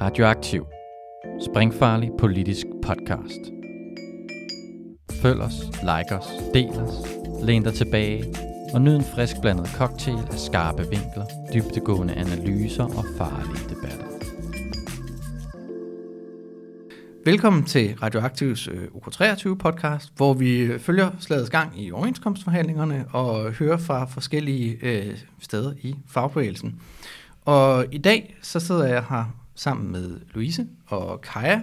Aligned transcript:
Radioaktiv. 0.00 0.66
Springfarlig 1.50 2.10
politisk 2.18 2.66
podcast. 2.82 3.40
Følg 5.22 5.40
os, 5.40 5.54
like 5.64 6.16
os, 6.18 6.26
del 6.54 6.68
os, 6.68 6.94
læn 7.42 7.62
dig 7.62 7.74
tilbage 7.74 8.34
og 8.74 8.80
nyd 8.80 8.96
en 8.96 9.04
frisk 9.14 9.40
blandet 9.40 9.68
cocktail 9.68 10.18
af 10.32 10.38
skarpe 10.38 10.82
vinkler, 10.82 11.24
dybtegående 11.54 12.14
analyser 12.14 12.84
og 12.84 13.04
farlige 13.16 13.68
debatter. 13.68 14.06
Velkommen 17.24 17.64
til 17.64 17.94
Radioaktivs 18.02 18.68
øh, 18.68 18.84
UK23 18.84 19.54
podcast, 19.54 20.12
hvor 20.16 20.34
vi 20.34 20.58
øh, 20.58 20.80
følger 20.80 21.10
slagets 21.20 21.50
gang 21.50 21.82
i 21.82 21.92
overenskomstforhandlingerne 21.92 23.04
og 23.12 23.52
hører 23.52 23.76
fra 23.76 24.04
forskellige 24.04 24.78
øh, 24.82 25.18
steder 25.40 25.72
i 25.82 25.94
fagbevægelsen. 26.08 26.80
Og 27.44 27.86
i 27.92 27.98
dag 27.98 28.36
så 28.42 28.60
sidder 28.60 28.86
jeg 28.86 29.04
her 29.08 29.24
sammen 29.58 29.92
med 29.92 30.20
Louise 30.34 30.66
og 30.86 31.20
Kaja, 31.20 31.62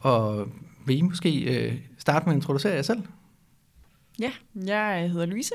og 0.00 0.48
vil 0.86 0.98
I 0.98 1.00
måske 1.00 1.42
øh, 1.42 1.78
starte 1.98 2.26
med 2.26 2.32
at 2.32 2.36
introducere 2.36 2.74
jer 2.74 2.82
selv? 2.82 3.02
Ja, 4.18 4.32
jeg 4.66 5.10
hedder 5.10 5.26
Louise. 5.26 5.54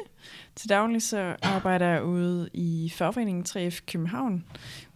Til 0.55 0.69
daglig 0.69 1.01
så 1.01 1.35
arbejder 1.41 1.87
jeg 1.87 2.03
ude 2.03 2.49
i 2.53 2.91
fagforeningen 2.95 3.45
3F 3.49 3.79
København, 3.87 4.45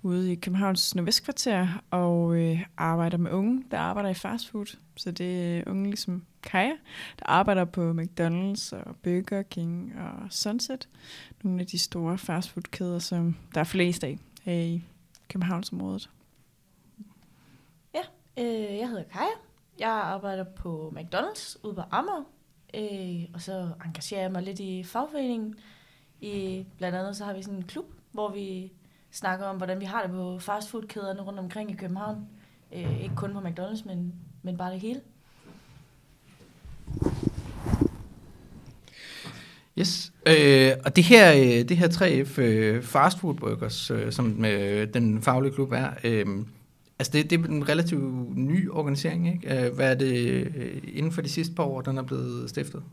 ude 0.04 0.32
i 0.32 0.36
Københavns 0.36 0.96
Nordvestkvarter, 0.96 1.68
og 1.92 2.36
øh, 2.36 2.66
arbejder 2.78 3.18
med 3.18 3.32
unge, 3.32 3.64
der 3.72 3.78
arbejder 3.78 4.10
i 4.10 4.14
fastfood. 4.14 4.78
Så 4.96 5.12
det 5.12 5.58
er 5.58 5.64
unge 5.68 5.84
ligesom 5.84 6.24
Kaja, 6.44 6.74
der 7.20 7.26
arbejder 7.26 7.66
på 7.66 7.92
McDonald's 7.92 8.76
og 8.76 8.96
Burger 9.04 9.42
King 9.42 9.94
og 10.00 10.28
Sunset. 10.30 10.90
Nogle 11.44 11.62
af 11.62 11.68
de 11.68 11.80
store 11.80 12.18
fastfoodkæder, 12.18 13.00
som 13.00 13.36
der 13.54 13.60
er 13.60 13.66
flest 13.66 14.04
af 14.04 14.18
her 14.44 14.54
i 14.54 14.84
Københavnsområdet. 15.30 16.10
Øh, 18.40 18.78
jeg 18.78 18.90
hedder 18.90 19.04
Kaja. 19.04 19.26
Jeg 19.80 19.90
arbejder 19.90 20.44
på 20.44 20.94
McDonald's 20.98 21.58
ude 21.64 21.74
på 21.74 21.82
Amager. 21.92 22.24
Øh, 22.74 23.30
og 23.34 23.42
så 23.42 23.70
engagerer 23.86 24.22
jeg 24.22 24.32
mig 24.32 24.44
lidt 24.44 24.60
i 24.60 24.84
fagforeningen. 24.84 25.56
I, 26.22 26.66
blandt 26.78 26.98
andet 26.98 27.16
så 27.16 27.26
har 27.26 27.34
vi 27.34 27.42
sådan 27.42 27.58
en 27.58 27.64
klub, 27.64 27.86
hvor 28.12 28.32
vi 28.32 28.72
snakker 29.12 29.46
om, 29.46 29.58
hvordan 29.58 29.80
vi 29.80 29.86
har 29.86 30.02
det 30.02 30.12
på 30.12 30.40
fastfoodkæderne 30.40 31.22
rundt 31.22 31.40
omkring 31.40 31.72
i 31.72 31.74
København. 31.74 32.28
Øh, 32.76 33.02
ikke 33.04 33.16
kun 33.16 33.34
på 33.34 33.40
McDonald's, 33.40 33.88
men, 33.88 34.14
men 34.44 34.58
bare 34.58 34.72
det 34.72 34.80
hele. 34.80 35.02
Yes, 39.80 40.14
øh, 40.26 40.72
og 40.86 40.96
det 40.96 41.04
her, 41.04 41.32
øh, 41.34 41.70
det 41.70 41.78
her 41.78 41.88
3F 41.88 42.42
øh, 42.42 42.84
Fast 42.84 43.20
Food 43.20 43.92
øh, 43.92 44.12
som 44.12 44.46
øh, 44.46 44.94
den 44.94 45.22
faglige 45.22 45.54
klub 45.54 45.72
er, 45.72 45.90
øh, 46.04 46.26
altså 47.00 47.12
det, 47.14 47.30
det 47.30 47.40
er 47.40 47.44
en 47.50 47.70
relativt 47.70 48.38
ny 48.38 48.70
organisering, 48.70 49.34
ikke? 49.34 49.66
Øh, 49.66 49.76
Hvad 49.76 49.92
er 49.92 49.96
det 49.96 50.14
øh, 50.56 50.78
inden 50.94 51.12
for 51.12 51.22
de 51.22 51.30
sidste 51.30 51.56
par 51.56 51.64
år, 51.64 51.82
den 51.82 51.98
er 51.98 52.02
blevet 52.04 52.50
stiftet? 52.50 52.84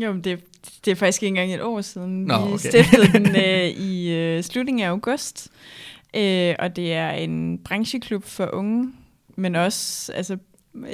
Jo, 0.00 0.12
men 0.12 0.24
det, 0.24 0.44
det 0.84 0.90
er 0.90 0.94
faktisk 0.94 1.22
ikke 1.22 1.28
engang 1.28 1.54
et 1.54 1.62
år 1.62 1.80
siden. 1.80 2.24
Nå, 2.24 2.46
vi 2.46 2.52
okay. 2.52 2.56
stiftede 2.58 3.12
den 3.12 3.36
øh, 3.36 3.68
i 3.68 4.12
øh, 4.14 4.42
slutningen 4.42 4.84
af 4.84 4.88
august, 4.88 5.48
øh, 6.16 6.54
og 6.58 6.76
det 6.76 6.92
er 6.92 7.10
en 7.10 7.58
brancheklub 7.58 8.24
for 8.24 8.50
unge, 8.52 8.92
men 9.36 9.54
også 9.56 10.12
altså, 10.12 10.36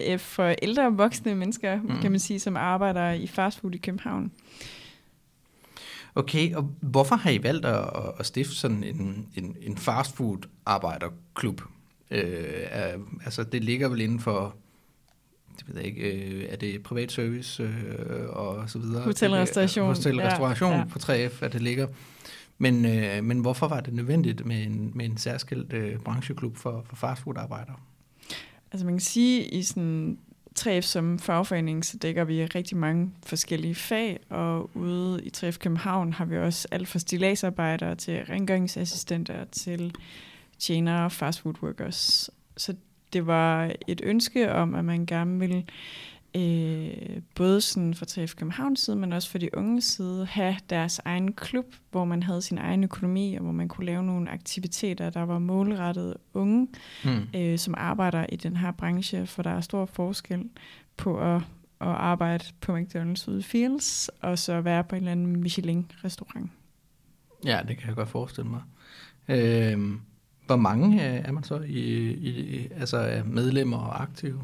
øh, 0.09 0.19
for 0.19 0.55
ældre 0.63 0.87
og 0.87 0.99
voksne 0.99 1.35
mennesker, 1.35 1.77
Mm. 1.83 2.01
kan 2.03 2.11
man 2.11 2.21
sige, 2.21 2.41
som 2.41 2.57
arbejder 2.57 3.11
i 3.13 3.27
fastfood 3.27 3.75
i 3.75 3.79
København. 3.79 4.31
Okay, 6.15 6.55
og 6.55 6.71
hvorfor 6.81 7.17
har 7.17 7.31
I 7.31 7.43
valgt 7.43 7.67
at, 7.67 7.89
at 8.19 8.27
stifte 8.27 8.55
sådan 8.55 8.85
en, 8.85 9.27
en, 9.37 9.57
en 9.63 9.77
fast 9.77 10.17
food 10.17 10.39
arbejderklub? 10.67 11.61
Øh, 12.13 12.67
er, 12.71 12.99
altså 13.25 13.45
det 13.45 13.65
ligger 13.65 13.89
vel 13.89 14.01
inden 14.01 14.21
for, 14.21 14.57
det 15.59 15.69
ved 15.69 15.77
jeg 15.77 15.85
ikke, 15.85 16.13
øh, 16.13 16.45
er 16.49 16.57
det 16.57 16.83
privat 16.83 17.13
service 17.13 17.63
øh, 17.63 18.29
og 18.29 18.71
så 18.71 18.79
videre? 18.79 19.03
Hotelrestauration, 19.03 19.87
Hotel, 19.87 20.17
ja, 20.17 20.79
ja. 20.79 20.85
på 20.85 20.99
3F, 20.99 21.45
at 21.45 21.53
det 21.53 21.63
ligger. 21.63 21.87
Men, 22.59 22.87
øh, 22.87 23.25
men 23.25 23.39
hvorfor 23.39 23.69
var 23.69 23.81
det 23.81 23.95
nødvendigt 23.95 24.47
med 24.47 24.63
en, 24.63 24.93
med 24.95 25.05
en 25.05 25.17
særskilt 25.17 25.73
øh, 25.73 25.99
brancheklub 25.99 26.57
for, 26.57 26.85
for 26.89 26.97
fast 26.97 27.23
food 27.23 27.37
arbejdere? 27.37 27.77
Altså 28.73 28.85
man 28.85 28.95
kan 28.95 29.01
sige, 29.01 29.45
i 29.45 29.63
sådan 29.63 30.19
3F 30.61 30.81
som 30.81 31.19
fagforening, 31.19 31.85
så 31.85 31.97
dækker 31.97 32.25
vi 32.25 32.45
rigtig 32.45 32.77
mange 32.77 33.11
forskellige 33.27 33.75
fag, 33.75 34.21
og 34.31 34.71
ude 34.75 35.25
i 35.25 35.31
3F 35.37 35.59
København 35.59 36.13
har 36.13 36.25
vi 36.25 36.39
også 36.39 36.69
alt 36.71 36.89
fra 36.89 36.99
stillagsarbejdere 36.99 37.95
til 37.95 38.25
rengøringsassistenter 38.25 39.45
til 39.45 39.95
tjenere 40.63 41.05
og 41.05 41.13
fastfood 41.13 41.55
workers. 41.63 42.31
Så 42.57 42.75
det 43.13 43.27
var 43.27 43.73
et 43.87 44.01
ønske 44.05 44.53
om, 44.53 44.75
at 44.75 44.85
man 44.85 45.07
gerne 45.07 45.39
ville 45.39 45.65
øh, 46.37 47.23
både 47.35 47.61
sådan 47.61 47.95
fra 47.95 48.07
3F 48.11 48.35
Københavns 48.35 48.81
side, 48.81 48.97
men 48.97 49.13
også 49.13 49.31
fra 49.31 49.39
de 49.39 49.57
unge 49.57 49.81
side, 49.81 50.27
have 50.27 50.57
deres 50.71 51.01
egen 51.05 51.33
klub, 51.33 51.75
hvor 51.91 52.05
man 52.05 52.23
havde 52.23 52.43
sin 52.43 52.59
egen 52.59 52.85
økonomi, 52.85 53.35
og 53.35 53.43
hvor 53.43 53.53
man 53.53 53.69
kunne 53.69 53.87
lave 53.87 54.03
nogle 54.03 54.31
aktiviteter, 54.31 55.11
der 55.11 55.23
var 55.23 55.39
målrettet 55.39 56.15
unge, 56.35 56.69
Hmm. 57.05 57.27
øh, 57.35 57.59
som 57.59 57.75
arbejder 57.77 58.27
i 58.29 58.37
den 58.37 58.57
her 58.57 58.73
branche, 58.73 59.27
for 59.27 59.43
der 59.43 59.51
er 59.51 59.61
stor 59.61 59.87
forskel 59.87 60.45
på 60.97 61.21
at, 61.21 61.37
at 61.81 61.89
arbejde 61.89 62.45
på 62.61 62.77
McDonald's 62.77 63.31
ude 63.31 63.39
i 63.39 63.43
Fields, 63.43 64.11
og 64.21 64.39
så 64.39 64.61
være 64.61 64.85
på 64.85 64.95
en 64.97 65.03
eller 65.03 65.13
anden 65.13 65.41
Michelin-restaurant. 65.41 66.51
Ja, 67.45 67.61
det 67.69 67.79
kan 67.79 67.87
jeg 67.87 67.97
godt 67.97 68.09
forestille 68.09 68.51
mig. 68.51 68.63
Øh, 69.29 69.79
hvor 70.53 70.63
mange 70.63 71.09
øh, 71.09 71.23
er 71.25 71.33
man 71.33 71.45
så 71.45 71.61
i, 71.67 71.79
i 72.11 72.69
altså 72.81 72.97
er 72.97 73.25
medlemmer 73.25 73.77
og 73.77 74.03
aktive? 74.03 74.41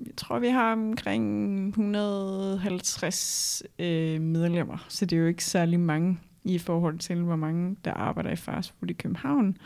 Jeg 0.00 0.16
tror, 0.16 0.38
vi 0.38 0.48
har 0.48 0.72
omkring 0.72 1.68
150 1.68 3.62
øh, 3.78 4.20
medlemmer, 4.20 4.86
så 4.88 5.06
det 5.06 5.16
er 5.16 5.20
jo 5.20 5.26
ikke 5.26 5.44
særlig 5.44 5.80
mange 5.80 6.18
i 6.44 6.58
forhold 6.58 6.98
til, 6.98 7.16
hvor 7.22 7.36
mange 7.36 7.76
der 7.84 7.92
arbejder 7.92 8.30
i 8.30 8.36
fastfood 8.36 8.90
i 8.90 8.92
København. 8.92 9.56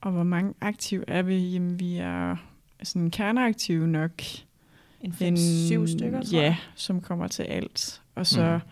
Og 0.00 0.12
hvor 0.12 0.22
mange 0.22 0.54
aktive 0.60 1.04
er 1.08 1.22
vi? 1.22 1.38
Jamen, 1.38 1.80
vi 1.80 1.96
er 1.96 2.36
sådan 2.82 3.10
kerneaktive 3.10 3.86
nok. 3.86 4.22
En 5.00 5.12
5-7 5.12 5.16
stykker, 5.18 6.22
tror 6.22 6.38
Ja, 6.38 6.42
jeg. 6.42 6.56
som 6.74 7.00
kommer 7.00 7.26
til 7.28 7.42
alt. 7.42 8.02
Og 8.14 8.26
så 8.26 8.60
mm. 8.64 8.70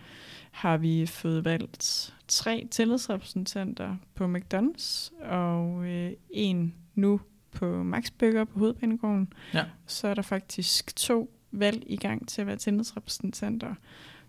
har 0.51 0.77
vi 0.77 1.05
fået 1.05 1.45
valgt 1.45 2.14
tre 2.27 2.67
tillidsrepræsentanter 2.71 3.95
på 4.15 4.35
McDonald's, 4.35 5.23
og 5.25 5.85
øh, 5.85 6.11
en 6.29 6.75
nu 6.95 7.21
på 7.51 7.83
Max 7.83 8.11
Burger 8.19 8.43
på 8.43 8.59
Hovedbanegården. 8.59 9.33
Ja. 9.53 9.65
Så 9.87 10.07
er 10.07 10.13
der 10.13 10.21
faktisk 10.21 10.95
to 10.95 11.31
valg 11.51 11.83
i 11.87 11.95
gang 11.95 12.27
til 12.27 12.41
at 12.41 12.47
være 12.47 12.55
tillidsrepræsentanter. 12.55 13.75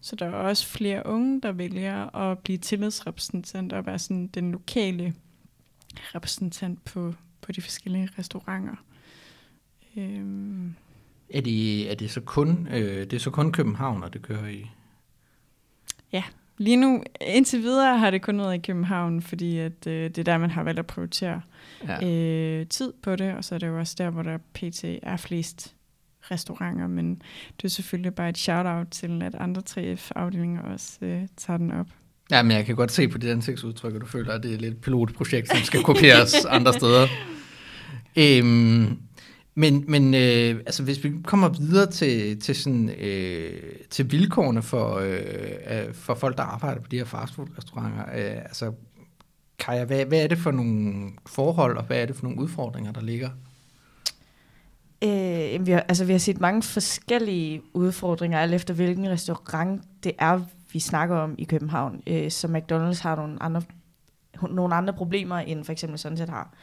Så 0.01 0.17
der 0.17 0.27
er 0.27 0.33
også 0.33 0.67
flere 0.67 1.07
unge, 1.07 1.41
der 1.41 1.53
vælger 1.53 2.17
at 2.17 2.39
blive 2.39 2.59
tillidsrepræsentanter 2.59 3.77
og 3.77 3.87
være 3.87 3.99
sådan 3.99 4.27
den 4.27 4.53
lokale 4.53 5.15
repræsentant 6.15 6.85
på, 6.85 7.15
på 7.41 7.53
de 7.53 7.63
forskellige 7.63 8.09
restauranter. 8.19 8.77
Øhm, 9.97 10.75
Er 11.31 11.41
det, 11.41 11.91
er 11.91 11.95
det 11.95 12.11
så 12.11 12.21
kun 12.21 12.69
øh, 12.71 12.99
det 12.99 13.13
er 13.13 13.19
så 13.19 13.31
kun 13.31 13.53
København, 13.53 14.03
og 14.03 14.13
det 14.13 14.23
kører 14.23 14.49
i? 14.49 14.71
Lige 16.59 16.77
nu, 16.77 17.03
indtil 17.21 17.63
videre, 17.63 17.99
har 17.99 18.11
det 18.11 18.23
kun 18.23 18.39
været 18.39 18.55
i 18.55 18.59
København, 18.59 19.23
fordi 19.23 19.59
at, 19.59 19.87
øh, 19.87 20.05
det 20.05 20.19
er 20.19 20.23
der, 20.25 20.39
man 20.39 20.51
har 20.51 20.63
valgt 20.63 20.79
at 20.79 20.87
prioritere 20.87 21.41
Ja. 21.89 22.07
øh, 22.09 22.67
tid 22.67 22.93
på 23.03 23.17
det, 23.17 23.35
og 23.35 23.45
så 23.45 23.55
er 23.55 23.59
det 23.59 23.67
jo 23.67 23.79
også 23.79 23.95
der, 23.99 24.11
hvor 24.11 24.23
der 24.23 24.39
pt. 24.55 24.85
er 25.03 25.17
flest 25.17 25.75
restauranter, 26.31 26.87
men 26.87 27.23
det 27.57 27.65
er 27.65 27.69
selvfølgelig 27.69 28.15
bare 28.15 28.29
et 28.29 28.39
shout-out 28.39 28.87
til, 28.91 29.23
at 29.23 29.35
andre 29.35 29.63
3F-afdelinger 29.71 30.63
også 30.63 30.99
øh, 31.03 31.23
tager 31.37 31.57
den 31.57 31.71
op. 31.73 31.87
ja, 32.31 32.43
men 32.43 32.53
jeg 32.57 32.67
kan 32.67 32.77
godt 32.77 32.93
se 32.93 33.09
på 33.09 33.19
dit 33.19 33.31
ansigtsudtryk, 33.31 33.95
at 33.95 34.01
du 34.01 34.07
føler, 34.07 34.33
at 34.33 34.43
det 34.43 34.55
er 34.55 34.59
lidt 34.59 34.81
pilotprojekt, 34.81 35.49
som 35.49 35.59
skal 35.59 35.83
kopieres 35.83 36.45
andre 36.49 36.73
steder. 36.73 37.07
Øhm, 38.17 38.99
men 39.59 39.85
men 39.89 40.15
øh, 40.15 40.61
altså, 40.67 40.83
hvis 40.83 41.05
vi 41.05 41.13
kommer 41.25 41.49
videre 41.49 41.91
til, 41.91 42.41
til, 42.41 42.55
sådan, 42.55 42.89
øh, 42.89 43.63
til 43.91 44.13
vilkårene 44.13 44.63
for, 44.63 44.95
øh, 44.95 45.95
for 45.95 46.15
folk, 46.15 46.37
der 46.37 46.43
arbejder 46.43 46.81
på 46.81 46.89
de 46.89 46.97
her 46.97 47.05
fastfood-restauranter, 47.05 48.03
øh, 48.03 48.37
altså, 48.37 48.73
Kaja, 49.59 49.85
hvad, 49.85 50.05
hvad 50.05 50.23
er 50.23 50.27
det 50.27 50.39
for 50.39 50.51
nogle 50.51 51.11
forhold, 51.27 51.77
og 51.77 51.85
hvad 51.85 52.03
er 52.03 52.07
det 52.07 52.17
for 52.17 52.23
nogle 52.23 52.39
udfordringer, 52.41 52.93
der 52.93 53.01
ligger? 53.01 53.31
Øh, 55.05 55.67
vi, 55.67 55.71
har, 55.71 55.81
altså, 55.89 56.05
vi 56.05 56.13
har 56.13 56.19
set 56.19 56.41
mange 56.41 56.63
forskellige 56.63 57.63
udfordringer, 57.75 58.39
alt 58.39 58.55
efter 58.55 58.75
hvilken 58.75 59.09
restaurant 59.09 59.83
det 60.05 60.13
er, 60.19 60.41
vi 60.73 60.81
snakker 60.81 61.17
om 61.17 61.35
i 61.39 61.45
København. 61.45 62.03
Øh, 62.07 62.31
så 62.31 62.47
McDonald's 62.47 63.03
har 63.03 63.17
nogle 63.17 63.43
andre, 63.43 63.63
nogle 64.51 64.75
andre 64.75 64.93
problemer, 64.93 65.37
end 65.37 65.65
for 65.65 65.73
eksempel 65.73 65.99
sådan 65.99 66.19
set 66.19 66.29
har. 66.29 66.55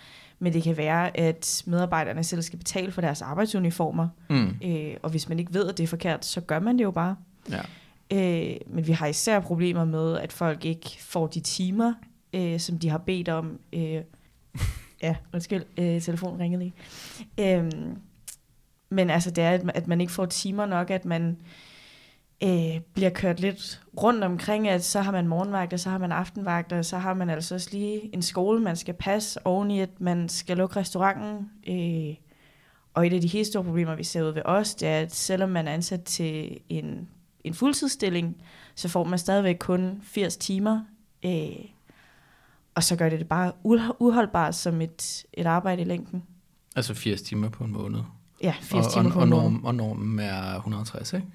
Men 0.43 0.53
det 0.53 0.63
kan 0.63 0.77
være, 0.77 1.17
at 1.17 1.63
medarbejderne 1.65 2.23
selv 2.23 2.41
skal 2.41 2.59
betale 2.59 2.91
for 2.91 3.01
deres 3.01 3.21
arbejdsuniformer. 3.21 4.07
Mm. 4.29 4.55
Øh, 4.63 4.93
og 5.01 5.09
hvis 5.09 5.29
man 5.29 5.39
ikke 5.39 5.53
ved, 5.53 5.69
at 5.69 5.77
det 5.77 5.83
er 5.83 5.87
forkert, 5.87 6.25
så 6.25 6.41
gør 6.41 6.59
man 6.59 6.77
det 6.77 6.83
jo 6.83 6.91
bare. 6.91 7.15
Ja. 7.49 7.61
Øh, 8.11 8.57
men 8.67 8.87
vi 8.87 8.91
har 8.91 9.07
især 9.07 9.39
problemer 9.39 9.85
med, 9.85 10.17
at 10.17 10.33
folk 10.33 10.65
ikke 10.65 10.97
får 10.99 11.27
de 11.27 11.39
timer, 11.39 11.93
øh, 12.33 12.59
som 12.59 12.79
de 12.79 12.89
har 12.89 12.97
bedt 12.97 13.29
om. 13.29 13.59
Øh, 13.73 14.01
Ja, 15.03 15.15
undskyld, 15.33 15.63
øh, 15.77 16.01
telefonen 16.01 16.39
ringede 16.39 16.63
lige. 16.63 16.73
Øhm, 17.39 17.97
men 18.89 19.09
altså, 19.09 19.31
det 19.31 19.43
er, 19.43 19.59
at 19.73 19.87
man 19.87 20.01
ikke 20.01 20.13
får 20.13 20.25
timer 20.25 20.65
nok, 20.65 20.89
at 20.89 21.05
man 21.05 21.37
øh, 22.43 22.81
bliver 22.93 23.09
kørt 23.09 23.39
lidt 23.39 23.81
rundt 24.01 24.23
omkring, 24.23 24.67
at 24.67 24.83
så 24.83 25.01
har 25.01 25.11
man 25.11 25.27
morgenvagter, 25.27 25.77
så 25.77 25.89
har 25.89 25.97
man 25.97 26.11
aftenvagter, 26.11 26.81
så 26.81 26.97
har 26.97 27.13
man 27.13 27.29
altså 27.29 27.55
også 27.55 27.69
lige 27.71 28.15
en 28.15 28.21
skole, 28.21 28.59
man 28.59 28.75
skal 28.75 28.93
passe, 28.93 29.47
oven 29.47 29.71
i, 29.71 29.79
at 29.79 30.01
man 30.01 30.29
skal 30.29 30.57
lukke 30.57 30.75
restauranten. 30.75 31.49
Øh, 31.67 32.15
og 32.93 33.07
et 33.07 33.13
af 33.13 33.21
de 33.21 33.27
helt 33.27 33.47
store 33.47 33.63
problemer, 33.63 33.95
vi 33.95 34.03
ser 34.03 34.23
ud 34.23 34.33
ved 34.33 34.41
os, 34.45 34.75
det 34.75 34.87
er, 34.87 34.99
at 34.99 35.15
selvom 35.15 35.49
man 35.49 35.67
er 35.67 35.71
ansat 35.71 36.03
til 36.03 36.59
en, 36.69 37.07
en 37.43 37.53
fuldtidsstilling, 37.53 38.35
så 38.75 38.89
får 38.89 39.03
man 39.03 39.19
stadigvæk 39.19 39.57
kun 39.59 40.01
80 40.03 40.37
timer. 40.37 40.81
Øh, 41.25 41.65
og 42.75 42.83
så 42.83 42.95
gør 42.95 43.09
det 43.09 43.19
det 43.19 43.27
bare 43.27 43.51
uholdbart 43.99 44.55
som 44.55 44.81
et, 44.81 45.25
et 45.33 45.45
arbejde 45.45 45.81
i 45.81 45.85
længden. 45.85 46.23
Altså 46.75 46.93
80 46.93 47.21
timer 47.21 47.49
på 47.49 47.63
en 47.63 47.71
måned. 47.71 47.99
Ja, 48.43 48.53
80 48.61 48.85
og, 48.85 48.91
timer 48.91 49.05
og, 49.05 49.11
på 49.11 49.19
og 49.19 49.23
en 49.23 49.29
måned. 49.29 49.43
norm, 49.51 49.65
og 49.65 49.75
normen 49.75 50.19
er 50.19 50.55
160, 50.55 51.13
ikke? 51.13 51.27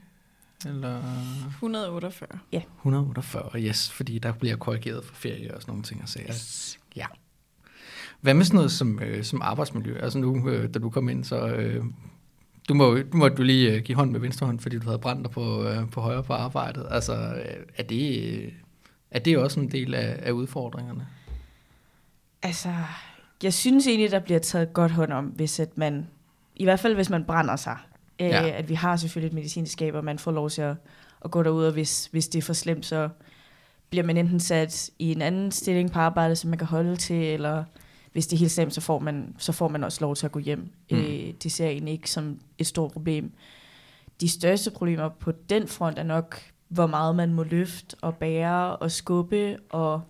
Eller 0.67 1.03
148. 1.47 2.29
148, 2.53 3.61
yes, 3.63 3.91
fordi 3.91 4.19
der 4.19 4.33
bliver 4.33 4.57
korrigeret 4.57 5.05
for 5.05 5.15
ferie 5.15 5.55
og 5.55 5.61
sådan 5.61 5.73
nogle 5.73 5.83
ting. 5.83 6.09
Så 6.09 6.21
yes. 6.29 6.79
Ja. 6.97 7.07
Hvad 8.21 8.35
med 8.35 8.45
sådan 8.45 8.57
noget 8.57 8.73
som, 8.73 9.01
øh, 9.03 9.25
som 9.25 9.43
arbejdsmiljø? 9.43 9.99
Altså 9.99 10.19
nu, 10.19 10.49
øh, 10.49 10.75
da 10.75 10.79
du 10.79 10.91
kom 10.91 11.09
ind, 11.09 11.25
så 11.25 11.47
øh, 11.47 11.85
du 12.69 12.75
må, 12.75 12.99
du 13.13 13.17
må 13.17 13.29
du 13.29 13.43
lige 13.43 13.73
øh, 13.73 13.83
give 13.83 13.97
hånd 13.97 14.11
med 14.11 14.21
venstre 14.21 14.47
hånd, 14.47 14.61
fordi 14.61 14.79
du 14.79 14.85
havde 14.85 14.99
brændt 14.99 15.25
dig 15.25 15.31
på, 15.31 15.65
øh, 15.65 15.91
på 15.91 16.01
højre 16.01 16.23
på 16.23 16.33
arbejdet. 16.33 16.87
Altså, 16.91 17.13
øh, 17.15 17.67
er 17.77 17.83
det, 17.83 18.33
øh, 18.33 18.53
er 19.11 19.19
det 19.19 19.39
også 19.39 19.61
en 19.61 19.71
del 19.71 19.95
af, 19.95 20.19
af 20.23 20.31
udfordringerne? 20.31 21.07
Altså, 22.43 22.75
jeg 23.43 23.55
synes 23.55 23.87
egentlig, 23.87 24.11
der 24.11 24.19
bliver 24.19 24.39
taget 24.39 24.73
godt 24.73 24.93
hånd 24.93 25.13
om, 25.13 25.25
hvis 25.25 25.61
at 25.61 25.79
man, 25.79 26.07
i 26.57 26.65
hvert 26.65 26.81
fald 26.81 26.95
hvis 26.95 27.11
man 27.11 27.25
brænder 27.25 27.57
sig. 27.57 27.77
Øh, 28.21 28.29
Ja. 28.29 28.49
At 28.49 28.69
vi 28.69 28.75
har 28.75 28.97
selvfølgelig 28.97 29.29
et 29.29 29.35
medicinskab, 29.35 29.95
og 29.95 30.05
man 30.05 30.19
får 30.19 30.33
lov 30.33 30.51
til 30.51 30.63
at, 30.63 30.77
at 31.25 31.31
gå 31.31 31.43
derud, 31.43 31.65
og 31.65 31.73
hvis, 31.73 32.07
hvis 32.07 32.29
det 32.29 32.39
er 32.39 32.43
for 32.43 32.53
slemt, 32.53 32.87
så 32.87 33.09
bliver 33.91 34.05
man 34.05 34.17
enten 34.17 34.41
sat 34.41 34.91
i 34.99 35.13
en 35.13 35.23
anden 35.23 35.51
stilling 35.51 35.93
på 35.93 35.99
arbejdet, 35.99 36.39
som 36.39 36.51
man 36.51 36.59
kan 36.59 36.67
holde 36.67 36.97
til, 36.97 37.25
eller 37.25 37.65
hvis 38.13 38.27
det 38.27 38.37
er 38.37 38.39
helt 38.39 38.51
slemt, 38.53 38.75
så 38.75 38.81
får 38.81 38.99
man, 38.99 39.35
så 39.39 39.53
får 39.53 39.69
man 39.69 39.85
også 39.85 39.99
lov 40.01 40.17
til 40.17 40.27
at 40.27 40.33
gå 40.33 40.39
hjem. 40.39 40.59
Mm. 40.91 40.97
Mm. 40.97 41.05
Øh, 41.05 41.33
det 41.43 41.53
ser 41.53 41.65
jeg 41.65 41.73
egentlig 41.73 41.93
ikke 41.93 42.11
som 42.11 42.41
et 42.59 42.67
stort 42.67 42.93
problem. 42.93 43.33
De 44.21 44.29
største 44.29 44.71
problemer 44.71 45.09
på 45.09 45.33
den 45.51 45.69
front 45.69 45.99
er 45.99 46.03
nok, 46.03 46.43
hvor 46.69 46.87
meget 46.87 47.17
man 47.17 47.33
må 47.35 47.43
løfte 47.43 47.97
og 48.01 48.17
bære 48.17 48.77
og 48.77 48.91
skubbe, 48.91 49.57
og, 49.71 50.03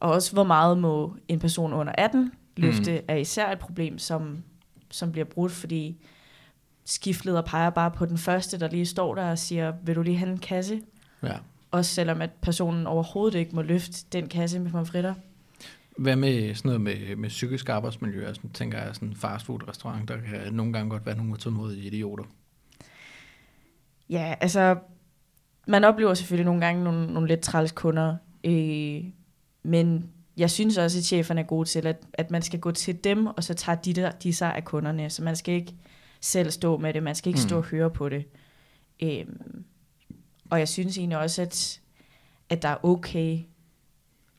og 0.00 0.10
også 0.12 0.32
hvor 0.32 0.44
meget 0.44 0.78
må 0.78 1.16
en 1.28 1.38
person 1.38 1.72
under 1.72 1.92
18 1.98 2.32
løfte, 2.56 2.92
mm. 2.92 3.04
er 3.08 3.16
især 3.16 3.52
et 3.52 3.58
problem, 3.58 3.98
som, 3.98 4.42
som 4.90 5.12
bliver 5.12 5.24
brudt, 5.24 5.52
fordi 5.52 5.96
skiftleder 6.88 7.42
peger 7.42 7.70
bare 7.70 7.90
på 7.90 8.06
den 8.06 8.18
første, 8.18 8.60
der 8.60 8.68
lige 8.68 8.86
står 8.86 9.14
der 9.14 9.30
og 9.30 9.38
siger, 9.38 9.72
vil 9.82 9.96
du 9.96 10.02
lige 10.02 10.16
have 10.16 10.30
en 10.30 10.38
kasse? 10.38 10.80
Ja. 11.22 11.36
Også 11.70 11.94
selvom 11.94 12.22
at 12.22 12.30
personen 12.42 12.86
overhovedet 12.86 13.38
ikke 13.38 13.54
må 13.54 13.62
løfte 13.62 14.06
den 14.12 14.28
kasse 14.28 14.58
med 14.58 14.70
pomfritter. 14.70 15.14
Hvad 15.98 16.16
med 16.16 16.54
sådan 16.54 16.68
noget 16.68 16.80
med, 16.80 17.16
med 17.16 17.28
psykisk 17.28 17.68
arbejdsmiljø? 17.68 18.26
Altså, 18.26 18.42
tænker 18.54 18.78
jeg 18.78 18.94
sådan 18.94 19.08
en 19.08 19.16
fastfood-restaurant, 19.16 20.08
der 20.08 20.16
kan 20.16 20.52
nogle 20.52 20.72
gange 20.72 20.90
godt 20.90 21.06
være 21.06 21.16
nogle 21.16 21.32
utålmodige 21.32 21.86
idioter. 21.86 22.24
Ja, 24.10 24.34
altså, 24.40 24.78
man 25.66 25.84
oplever 25.84 26.14
selvfølgelig 26.14 26.44
nogle 26.44 26.60
gange 26.60 26.84
nogle, 26.84 27.12
nogle 27.12 27.28
lidt 27.28 27.40
træls 27.40 27.72
kunder, 27.72 28.16
øh, 28.44 29.04
men 29.62 30.10
jeg 30.36 30.50
synes 30.50 30.78
også, 30.78 30.98
at 30.98 31.04
cheferne 31.04 31.40
er 31.40 31.44
gode 31.44 31.68
til, 31.68 31.86
at, 31.86 32.02
at 32.12 32.30
man 32.30 32.42
skal 32.42 32.60
gå 32.60 32.70
til 32.70 33.04
dem, 33.04 33.26
og 33.26 33.44
så 33.44 33.54
tager 33.54 33.76
de, 33.76 33.92
der, 33.92 34.10
de 34.10 34.32
sig 34.32 34.54
af 34.54 34.64
kunderne, 34.64 35.10
så 35.10 35.22
man 35.22 35.36
skal 35.36 35.54
ikke 35.54 35.74
selv 36.20 36.50
stå 36.50 36.76
med 36.78 36.94
det, 36.94 37.02
man 37.02 37.14
skal 37.14 37.28
ikke 37.30 37.38
Mm. 37.42 37.48
stå 37.48 37.56
og 37.56 37.64
høre 37.64 37.90
på 37.90 38.08
det. 38.08 38.24
Øh, 39.02 39.24
og 40.50 40.58
jeg 40.58 40.68
synes 40.68 40.98
egentlig 40.98 41.18
også, 41.18 41.42
at, 41.42 41.80
at 42.48 42.62
der 42.62 42.68
er 42.68 42.84
okay 42.84 43.38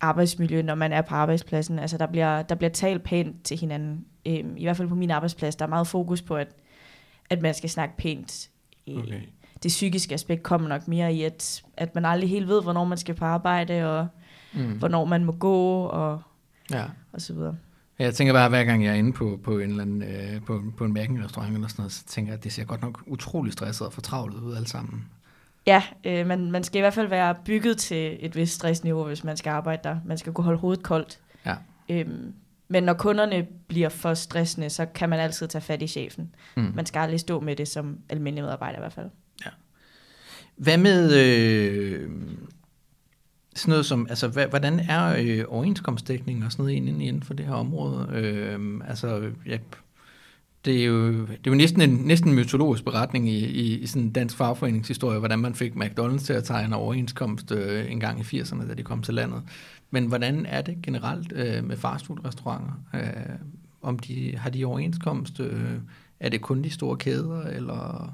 arbejdsmiljø, 0.02 0.62
når 0.62 0.76
man 0.76 0.94
er 0.94 1.02
på 1.02 1.16
arbejdspladsen. 1.16 1.80
Altså, 1.80 1.98
der 1.98 2.06
bliver, 2.08 2.42
der 2.42 2.56
bliver 2.56 2.70
talt 2.70 3.04
pænt 3.04 3.44
til 3.44 3.58
hinanden. 3.60 4.06
Øh, 4.26 4.44
I 4.58 4.64
hvert 4.64 4.78
fald 4.78 4.88
på 4.88 4.96
min 4.96 5.12
arbejdsplads, 5.12 5.56
der 5.56 5.66
er 5.66 5.70
meget 5.70 5.88
fokus 5.88 6.22
på, 6.22 6.36
at, 6.36 6.56
at 7.30 7.42
man 7.42 7.54
skal 7.54 7.70
snakke 7.70 7.98
pænt. 7.98 8.50
Øh, 8.88 8.98
Okay. 8.98 9.22
det 9.64 9.70
psykiske 9.70 10.14
aspekt 10.14 10.44
kommer 10.44 10.68
nok 10.70 10.88
mere 10.88 11.14
i, 11.14 11.24
at, 11.24 11.64
at 11.78 11.96
man 11.96 12.06
aldrig 12.06 12.30
helt 12.30 12.48
ved, 12.48 12.64
hvornår 12.64 12.86
man 12.86 12.98
skal 12.98 13.16
på 13.16 13.26
arbejde, 13.26 14.00
og 14.00 14.08
Mm. 14.54 14.78
hvornår 14.80 15.06
man 15.06 15.26
må 15.26 15.32
gå, 15.32 15.84
og, 15.84 16.22
Ja. 16.72 16.86
og 17.12 17.22
så 17.22 17.34
videre. 17.34 17.56
Jeg 18.00 18.16
tænker 18.16 18.34
bare, 18.34 18.50
hver 18.50 18.64
gang 18.64 18.86
jeg 18.86 18.92
er 18.92 18.96
inde 18.96 19.14
på, 19.14 19.40
på 19.44 19.60
en 19.60 19.70
eller 19.70 19.82
anden, 19.82 20.04
øh, 20.04 20.42
på, 20.46 20.64
på 20.78 20.86
en 20.86 20.94
mærkenrestaurant 20.94 21.54
eller 21.54 21.68
sådan 21.68 21.82
noget, 21.82 21.92
så 21.92 22.06
tænker 22.06 22.32
jeg, 22.32 22.38
at 22.38 22.44
det 22.44 22.54
ser 22.54 22.64
godt 22.64 22.82
nok 22.82 23.04
utrolig 23.08 23.54
stresset 23.54 23.88
og 23.88 23.94
fortravlet 23.94 24.40
ud 24.42 24.56
alle 24.56 24.68
sammen. 24.68 25.06
Ja, 25.68 25.84
øh, 26.04 26.28
man, 26.28 26.52
man 26.52 26.64
skal 26.64 26.80
i 26.80 26.82
hvert 26.82 26.94
fald 26.94 27.08
være 27.08 27.36
bygget 27.46 27.78
til 27.78 28.18
et 28.20 28.36
vist 28.36 28.56
stressniveau, 28.56 29.04
hvis 29.04 29.24
man 29.24 29.38
skal 29.38 29.50
arbejde 29.50 29.82
der. 29.84 29.98
Man 30.06 30.18
skal 30.18 30.34
kunne 30.34 30.46
holde 30.46 30.60
hovedet 30.60 30.84
koldt. 30.84 31.20
Ja. 31.46 31.56
Øhm, 31.90 32.34
men 32.68 32.84
når 32.84 32.94
kunderne 32.94 33.48
bliver 33.68 33.90
for 33.90 34.14
stressende, 34.14 34.70
så 34.70 34.86
kan 34.86 35.10
man 35.10 35.20
altid 35.20 35.48
tage 35.48 35.62
fat 35.62 35.82
i 35.82 35.88
chefen. 35.88 36.36
Mm. 36.58 36.72
Man 36.76 36.86
skal 36.86 37.00
aldrig 37.00 37.20
stå 37.20 37.40
med 37.40 37.56
det 37.56 37.68
som 37.68 37.98
almindelig 38.10 38.44
medarbejder 38.44 38.78
i 38.78 38.82
hvert 38.82 38.94
fald. 38.94 39.10
Hvad 40.60 40.78
med 40.78 41.16
øh, 41.16 42.10
sådan 43.56 43.72
noget 43.72 43.86
som, 43.86 44.08
altså 44.10 44.28
hvad, 44.28 44.48
hvordan 44.48 44.80
er 44.80 45.16
øh, 45.20 45.46
overenskomstdækning 45.48 46.46
og 46.46 46.52
sådan 46.52 46.64
noget 46.64 46.76
inden, 46.76 47.02
inden 47.02 47.24
for 47.24 47.34
det 47.34 47.46
her 47.46 47.54
område? 47.54 48.10
Øh, 48.14 48.82
altså, 48.88 49.32
ja, 49.46 49.58
det 50.66 50.82
er 50.82 50.86
jo, 50.86 51.12
det 51.12 51.48
er 51.48 51.52
jo 51.52 51.56
næsten 51.56 51.82
en 51.82 51.90
næsten 51.90 52.34
mytologisk 52.34 52.84
beretning 52.84 53.30
i, 53.30 53.46
i, 53.46 53.80
i 53.80 53.88
sådan 53.88 54.02
en 54.02 54.12
dansk 54.12 54.38
fagforeningshistorie, 54.38 55.20
hvordan 55.20 55.40
man 55.40 55.56
fik 55.56 55.74
McDonald's 55.74 56.26
til 56.26 56.34
at 56.34 56.44
tegne 56.44 56.76
overenskomst 56.76 57.52
øh, 57.52 57.92
en 57.92 58.00
gang 58.00 58.20
i 58.20 58.42
80'erne, 58.42 58.68
da 58.68 58.74
de 58.74 58.84
kom 58.84 59.02
til 59.02 59.14
landet. 59.14 59.44
Men 59.92 60.06
hvordan 60.06 60.46
er 60.46 60.62
det 60.62 60.78
generelt 60.84 61.34
øh, 61.36 61.64
med 61.64 61.78
fastfood-restauranter? 61.78 62.74
Øh, 62.94 63.36
om 63.82 64.00
de, 64.00 64.38
har 64.38 64.50
de 64.50 64.66
overenskomst? 64.66 65.40
Øh, 65.40 65.74
er 66.20 66.30
det 66.30 66.42
kun 66.42 66.64
de 66.64 66.70
store 66.70 66.98
kæder, 66.98 67.42
eller... 67.42 68.14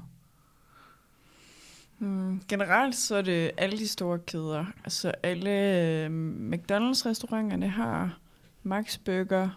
Hmm, 1.98 2.42
generelt 2.48 2.94
så 2.94 3.16
er 3.16 3.22
det 3.22 3.50
alle 3.56 3.78
de 3.78 3.88
store 3.88 4.18
kæder. 4.18 4.64
Altså 4.84 5.12
alle 5.22 5.50
øh, 5.50 6.10
McDonald's-restauranterne 6.52 7.68
har 7.68 8.18
Max 8.62 8.98
Burger, 8.98 9.48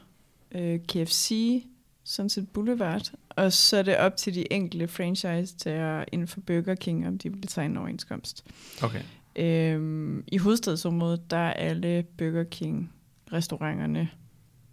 øh, 0.51 0.79
KFC, 0.79 1.63
Sunset 2.03 2.49
Boulevard, 2.49 3.11
og 3.29 3.53
så 3.53 3.77
er 3.77 3.81
det 3.83 3.97
op 3.97 4.15
til 4.15 4.35
de 4.35 4.53
enkelte 4.53 4.87
franchise 4.87 5.55
til 5.57 6.05
inden 6.11 6.27
for 6.27 6.41
Burger 6.41 6.75
King, 6.75 7.07
om 7.07 7.17
de 7.17 7.33
vil 7.33 7.47
tegne 7.47 7.71
en 7.71 7.77
overenskomst. 7.77 8.45
Okay. 8.83 9.01
Øhm, 9.35 10.23
I 10.27 10.37
hovedstadsområdet, 10.37 11.31
der 11.31 11.37
er 11.37 11.53
alle 11.53 12.03
Burger 12.17 12.43
King-restauranterne 12.43 14.09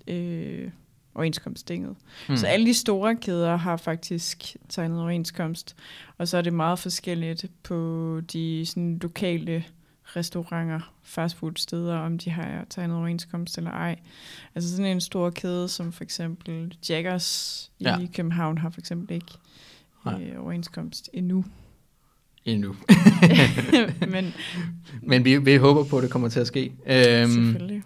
øh, 0.07 0.71
overenskomstdænget. 1.17 1.97
Mm. 2.29 2.37
Så 2.37 2.47
alle 2.47 2.67
de 2.67 2.75
store 2.75 3.17
kæder 3.17 3.57
har 3.57 3.77
faktisk 3.77 4.57
tegnet 4.69 5.01
overenskomst, 5.01 5.77
og 6.19 6.29
så 6.29 6.37
er 6.39 6.43
det 6.43 6.53
meget 6.53 6.79
forskelligt 6.79 7.45
på 7.63 8.21
de 8.33 8.67
sådan, 8.67 8.99
lokale 9.03 9.65
restauranter, 10.05 10.93
fastfood-steder, 11.03 11.97
om 11.97 12.19
de 12.19 12.31
har 12.31 12.67
tegnet 12.71 12.97
overenskomst 12.97 13.59
eller 13.59 13.71
ej. 13.71 13.97
Altså 14.55 14.71
sådan 14.71 14.87
en 14.87 15.01
stor 15.01 15.31
kæde, 15.31 15.69
som 15.69 15.93
for 15.93 16.05
eksempel 16.05 16.75
Jaggers 16.89 17.71
i 17.79 17.85
Ja. 17.85 17.99
København, 18.15 18.59
har 18.59 18.71
for 18.71 18.81
eksempel 18.81 19.15
ikke 19.15 19.33
øh, 20.07 20.43
overenskomst 20.45 21.11
endnu. 21.13 21.45
Endnu. 22.45 22.77
Men 24.09 24.35
Men 25.03 25.25
vi, 25.25 25.37
vi 25.37 25.57
håber 25.57 25.85
på, 25.85 25.97
at 25.97 26.03
det 26.03 26.11
kommer 26.11 26.29
til 26.29 26.41
at 26.41 26.47
ske. 26.47 26.73
Øhm, 26.87 27.31
selvfølgelig 27.33 27.83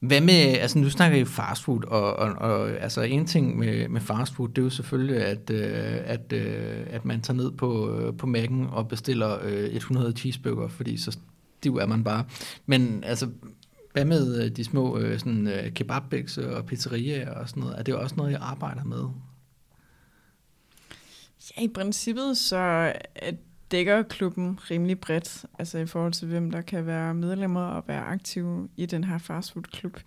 hvad 0.00 0.20
med, 0.20 0.34
altså 0.34 0.78
nu 0.78 0.90
snakker 0.90 1.18
I 1.18 1.24
fastfood, 1.24 1.84
og, 1.84 2.16
og, 2.16 2.32
og 2.32 2.70
altså 2.70 3.02
en 3.02 3.26
ting 3.26 3.58
med, 3.58 3.88
med 3.88 4.00
fastfood, 4.00 4.48
det 4.48 4.58
er 4.58 4.62
jo 4.62 4.70
selvfølgelig, 4.70 5.16
at, 5.22 5.50
øh, 5.50 5.96
at, 6.04 6.32
øh, 6.32 6.86
at 6.90 7.04
man 7.04 7.20
tager 7.20 7.36
ned 7.36 7.50
på, 7.50 7.96
øh, 7.96 8.16
på 8.16 8.26
Mac'en 8.26 8.70
og 8.74 8.88
bestiller 8.88 9.38
øh, 9.42 9.74
100 9.74 10.12
cheeseburger, 10.12 10.68
fordi 10.68 10.96
så 10.96 11.18
stiv 11.60 11.76
er 11.76 11.86
man 11.86 12.04
bare. 12.04 12.24
Men 12.66 13.04
altså, 13.04 13.28
hvad 13.92 14.04
med 14.04 14.44
øh, 14.44 14.50
de 14.50 14.64
små 14.64 14.98
øh, 14.98 15.18
sådan, 15.18 15.46
øh, 15.46 15.72
kebabbæks 15.72 16.38
og 16.38 16.66
pizzerier 16.66 17.30
og 17.30 17.48
sådan 17.48 17.60
noget? 17.62 17.78
Er 17.78 17.82
det 17.82 17.94
også 17.94 18.16
noget, 18.16 18.32
jeg 18.32 18.40
arbejder 18.42 18.84
med? 18.84 19.02
Ja, 21.56 21.62
i 21.62 21.68
princippet 21.74 22.38
så 22.38 22.56
er- 23.14 23.32
dækker 23.70 24.02
klubben 24.02 24.58
rimelig 24.70 25.00
bredt, 25.00 25.44
altså 25.58 25.78
i 25.78 25.86
forhold 25.86 26.12
til 26.12 26.28
hvem 26.28 26.50
der 26.50 26.60
kan 26.60 26.86
være 26.86 27.14
medlemmer 27.14 27.64
og 27.64 27.84
være 27.86 28.02
aktive 28.02 28.68
i 28.76 28.86
den 28.86 29.04
her 29.04 29.18
fastfood-klub. 29.18 30.00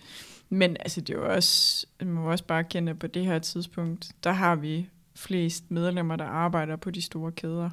Men 0.49 0.77
altså 0.79 1.01
det 1.01 1.15
er 1.15 1.19
jo 1.19 1.33
også, 1.33 1.85
man 1.99 2.13
må 2.13 2.31
også 2.31 2.43
bare 2.43 2.63
kende 2.63 2.95
på 2.95 3.07
det 3.07 3.25
her 3.25 3.39
tidspunkt, 3.39 4.11
der 4.23 4.31
har 4.31 4.55
vi 4.55 4.89
flest 5.15 5.71
medlemmer, 5.71 6.15
der 6.15 6.25
arbejder 6.25 6.75
på 6.75 6.91
de 6.91 7.01
store 7.01 7.31
kæder. 7.31 7.69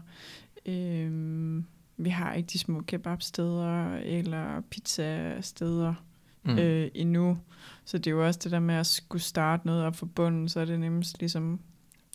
Øhm, 0.66 1.64
vi 1.96 2.10
har 2.10 2.34
ikke 2.34 2.46
de 2.46 2.58
små 2.58 2.80
kebabsteder 2.80 3.96
eller 3.96 4.60
pizzasteder. 4.60 5.94
mm. 6.44 6.58
øh, 6.58 6.90
endnu. 6.94 7.38
Så 7.84 7.98
det 7.98 8.06
er 8.06 8.10
jo 8.10 8.26
også 8.26 8.40
det 8.42 8.52
der 8.52 8.60
med 8.60 8.74
at 8.74 8.86
skulle 8.86 9.22
starte 9.22 9.66
noget 9.66 9.84
op 9.84 9.96
for 9.96 10.06
bunden, 10.06 10.48
så 10.48 10.60
er 10.60 10.64
det 10.64 10.80
nemmest 10.80 11.20
ligesom 11.20 11.60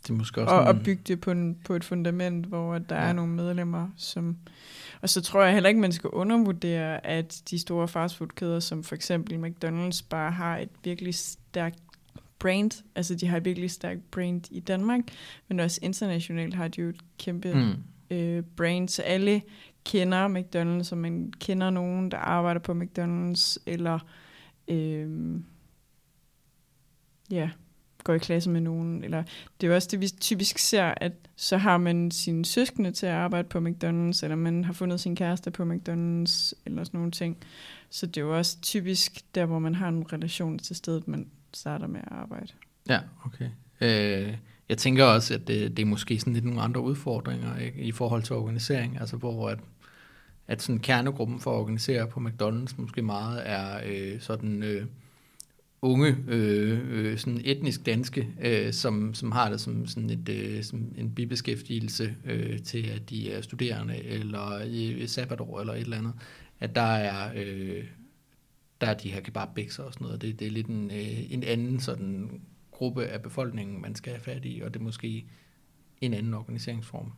det 0.03 0.09
er 0.09 0.13
måske 0.13 0.41
også 0.41 0.55
og, 0.55 0.61
en... 0.61 0.77
at 0.77 0.83
bygge 0.83 1.01
det 1.07 1.21
på, 1.21 1.31
en, 1.31 1.57
på 1.65 1.75
et 1.75 1.83
fundament, 1.83 2.45
hvor 2.45 2.77
der 2.77 2.95
ja. 2.95 3.01
er 3.01 3.13
nogle 3.13 3.33
medlemmer, 3.33 3.89
som... 3.97 4.37
Og 5.01 5.09
så 5.09 5.21
tror 5.21 5.43
jeg 5.43 5.53
heller 5.53 5.69
ikke, 5.69 5.81
man 5.81 5.91
skal 5.91 6.09
undervurdere, 6.09 7.05
at 7.05 7.41
de 7.49 7.59
store 7.59 7.87
fastfoodkæder, 7.87 8.59
som 8.59 8.83
for 8.83 8.95
eksempel 8.95 9.45
McDonald's, 9.45 10.05
bare 10.09 10.31
har 10.31 10.57
et 10.57 10.69
virkelig 10.83 11.15
stærkt 11.15 11.79
brand. 12.39 12.83
Altså, 12.95 13.15
de 13.15 13.27
har 13.27 13.37
et 13.37 13.45
virkelig 13.45 13.71
stærkt 13.71 14.11
brand 14.11 14.41
i 14.51 14.59
Danmark, 14.59 15.01
men 15.47 15.59
også 15.59 15.79
internationalt 15.83 16.53
har 16.53 16.67
de 16.67 16.81
jo 16.81 16.89
et 16.89 17.01
kæmpe 17.17 17.53
mm. 17.53 18.15
øh, 18.15 18.43
brand, 18.57 18.89
så 18.89 19.01
alle 19.01 19.41
kender 19.85 20.27
McDonald's, 20.27 20.91
og 20.91 20.97
man 20.97 21.33
kender 21.39 21.69
nogen, 21.69 22.11
der 22.11 22.17
arbejder 22.17 22.59
på 22.59 22.71
McDonald's, 22.71 23.57
eller 23.65 23.99
øh, 24.67 25.39
ja, 27.31 27.49
går 28.03 28.13
i 28.13 28.17
klasse 28.17 28.49
med 28.49 28.61
nogen. 28.61 29.03
Eller 29.03 29.23
det 29.61 29.67
er 29.67 29.71
jo 29.71 29.75
også 29.75 29.87
det, 29.91 30.01
vi 30.01 30.07
typisk 30.07 30.57
ser, 30.57 30.93
at 30.97 31.11
så 31.35 31.57
har 31.57 31.77
man 31.77 32.11
sine 32.11 32.45
søskende 32.45 32.91
til 32.91 33.05
at 33.05 33.11
arbejde 33.11 33.47
på 33.47 33.57
McDonald's, 33.57 34.23
eller 34.23 34.35
man 34.35 34.63
har 34.63 34.73
fundet 34.73 34.99
sin 34.99 35.15
kæreste 35.15 35.51
på 35.51 35.63
McDonald's, 35.63 36.53
eller 36.65 36.83
sådan 36.83 36.89
nogle 36.93 37.11
ting. 37.11 37.37
Så 37.89 38.05
det 38.05 38.17
er 38.17 38.21
jo 38.21 38.37
også 38.37 38.61
typisk 38.61 39.35
der, 39.35 39.45
hvor 39.45 39.59
man 39.59 39.75
har 39.75 39.87
en 39.87 40.13
relation 40.13 40.59
til 40.59 40.75
stedet, 40.75 41.07
man 41.07 41.27
starter 41.53 41.87
med 41.87 41.99
at 41.99 42.11
arbejde. 42.11 42.47
Ja, 42.89 42.99
okay. 43.25 43.49
Øh, 43.81 44.37
jeg 44.69 44.77
tænker 44.77 45.05
også, 45.05 45.33
at 45.33 45.47
det, 45.47 45.77
det 45.77 45.83
er 45.83 45.87
måske 45.87 46.19
sådan 46.19 46.33
lidt 46.33 46.45
nogle 46.45 46.61
andre 46.61 46.81
udfordringer 46.81 47.57
ikke, 47.57 47.81
i 47.81 47.91
forhold 47.91 48.23
til 48.23 48.35
organisering, 48.35 48.99
altså 48.99 49.17
hvor 49.17 49.49
at, 49.49 49.59
at 50.47 50.61
sådan 50.61 50.79
kernegruppen 50.79 51.39
for 51.39 51.51
at 51.51 51.59
organisere 51.59 52.07
på 52.07 52.19
McDonald's 52.19 52.73
måske 52.77 53.01
meget 53.01 53.41
er 53.45 53.81
øh, 53.85 54.21
sådan... 54.21 54.63
Øh, 54.63 54.85
unge, 55.81 56.17
øh, 56.27 56.79
øh, 56.89 57.17
sådan 57.17 57.41
etnisk 57.43 57.85
danske, 57.85 58.27
øh, 58.41 58.73
som, 58.73 59.13
som 59.13 59.31
har 59.31 59.49
det 59.49 59.61
som, 59.61 59.87
sådan 59.87 60.09
et, 60.09 60.29
øh, 60.29 60.63
som 60.63 60.93
en 60.97 61.15
bibeskæftigelse 61.15 62.15
øh, 62.25 62.63
til, 62.63 62.89
at 62.89 63.09
de 63.09 63.31
er 63.31 63.41
studerende, 63.41 64.03
eller 64.03 64.63
i 64.63 65.07
sabbatår, 65.07 65.59
eller 65.59 65.73
et 65.73 65.81
eller 65.81 65.97
andet, 65.97 66.13
at 66.59 66.75
der 66.75 66.81
er, 66.81 67.31
øh, 67.35 67.83
der 68.81 68.87
er 68.87 68.93
de 68.93 69.11
her 69.11 69.21
kebabikser 69.21 69.83
og 69.83 69.93
sådan 69.93 70.05
noget. 70.05 70.21
Det, 70.21 70.39
det 70.39 70.47
er 70.47 70.51
lidt 70.51 70.67
en, 70.67 70.91
øh, 70.91 71.33
en 71.33 71.43
anden 71.43 71.79
sådan 71.79 72.41
gruppe 72.71 73.05
af 73.05 73.21
befolkningen, 73.21 73.81
man 73.81 73.95
skal 73.95 74.13
have 74.13 74.23
fat 74.23 74.45
i, 74.45 74.61
og 74.65 74.73
det 74.73 74.79
er 74.79 74.83
måske 74.83 75.25
en 76.01 76.13
anden 76.13 76.33
organiseringsform. 76.33 77.11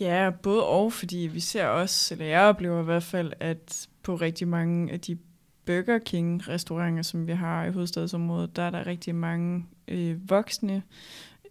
Ja, 0.00 0.30
både 0.42 0.66
og, 0.66 0.92
fordi 0.92 1.16
vi 1.16 1.40
ser 1.40 1.66
også, 1.66 2.14
eller 2.14 2.26
jeg 2.26 2.40
oplever 2.40 2.80
i 2.80 2.84
hvert 2.84 3.02
fald, 3.02 3.32
at 3.40 3.88
på 4.02 4.14
rigtig 4.14 4.48
mange 4.48 4.92
af 4.92 5.00
de 5.00 5.18
Burger 5.66 5.98
King-restauranter, 5.98 7.02
som 7.02 7.26
vi 7.26 7.32
har 7.32 7.64
i 7.64 7.70
hovedstadsområdet, 7.70 8.56
der 8.56 8.62
er 8.62 8.70
der 8.70 8.86
rigtig 8.86 9.14
mange 9.14 9.66
øh, 9.88 10.30
voksne 10.30 10.82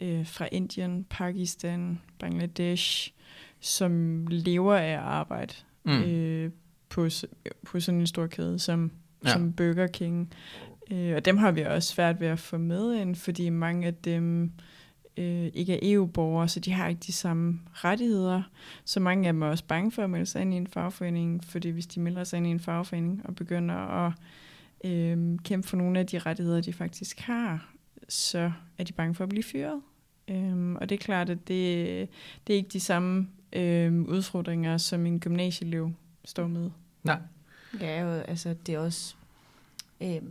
øh, 0.01 0.27
fra 0.27 0.47
Indien, 0.51 1.05
Pakistan, 1.09 2.01
Bangladesh, 2.19 3.11
som 3.59 4.23
lever 4.27 4.75
af 4.75 4.91
at 4.91 4.99
arbejde 4.99 5.53
mm. 5.83 6.03
øh, 6.03 6.51
på, 6.89 7.09
på 7.65 7.79
sådan 7.79 7.99
en 7.99 8.07
stor 8.07 8.27
kæde 8.27 8.59
som, 8.59 8.91
ja. 9.25 9.33
som 9.33 9.53
Burger 9.53 9.87
King. 9.87 10.33
Øh, 10.91 11.15
og 11.15 11.25
dem 11.25 11.37
har 11.37 11.51
vi 11.51 11.61
også 11.61 11.93
svært 11.93 12.19
ved 12.19 12.27
at 12.27 12.39
få 12.39 12.57
med 12.57 12.93
ind, 12.93 13.15
fordi 13.15 13.49
mange 13.49 13.87
af 13.87 13.93
dem 13.93 14.51
øh, 15.17 15.51
ikke 15.53 15.73
er 15.73 15.79
EU-borgere, 15.81 16.47
så 16.47 16.59
de 16.59 16.71
har 16.71 16.87
ikke 16.87 16.99
de 16.99 17.13
samme 17.13 17.59
rettigheder. 17.73 18.43
Så 18.85 18.99
mange 18.99 19.27
af 19.27 19.33
dem 19.33 19.41
er 19.41 19.47
også 19.47 19.63
bange 19.67 19.91
for 19.91 20.03
at 20.03 20.09
melde 20.09 20.25
sig 20.25 20.41
ind 20.41 20.53
i 20.53 20.57
en 20.57 20.67
fagforening, 20.67 21.43
fordi 21.43 21.69
hvis 21.69 21.87
de 21.87 21.99
melder 21.99 22.23
sig 22.23 22.37
ind 22.37 22.47
i 22.47 22.49
en 22.49 22.59
fagforening 22.59 23.21
og 23.25 23.35
begynder 23.35 23.75
at 23.75 24.13
øh, 24.83 25.39
kæmpe 25.43 25.67
for 25.67 25.77
nogle 25.77 25.99
af 25.99 26.07
de 26.07 26.19
rettigheder, 26.19 26.61
de 26.61 26.73
faktisk 26.73 27.19
har, 27.19 27.73
så 28.09 28.51
er 28.77 28.83
de 28.83 28.93
bange 28.93 29.15
for 29.15 29.23
at 29.23 29.29
blive 29.29 29.43
fyret. 29.43 29.81
Øh, 30.27 30.71
og 30.71 30.89
det 30.89 30.95
er 30.95 31.03
klart, 31.03 31.29
at 31.29 31.47
det, 31.47 32.09
det 32.47 32.53
er 32.53 32.57
ikke 32.57 32.69
de 32.69 32.79
samme 32.79 33.27
øh, 33.53 34.01
udfordringer, 34.01 34.77
som 34.77 35.05
en 35.05 35.19
gymnasieelev 35.19 35.91
står 36.25 36.47
med. 36.47 36.69
Nej. 37.03 37.19
Ja, 37.81 38.01
jo, 38.01 38.09
altså 38.09 38.55
det 38.65 38.75
er 38.75 38.79
også 38.79 39.15
øh, 40.01 40.21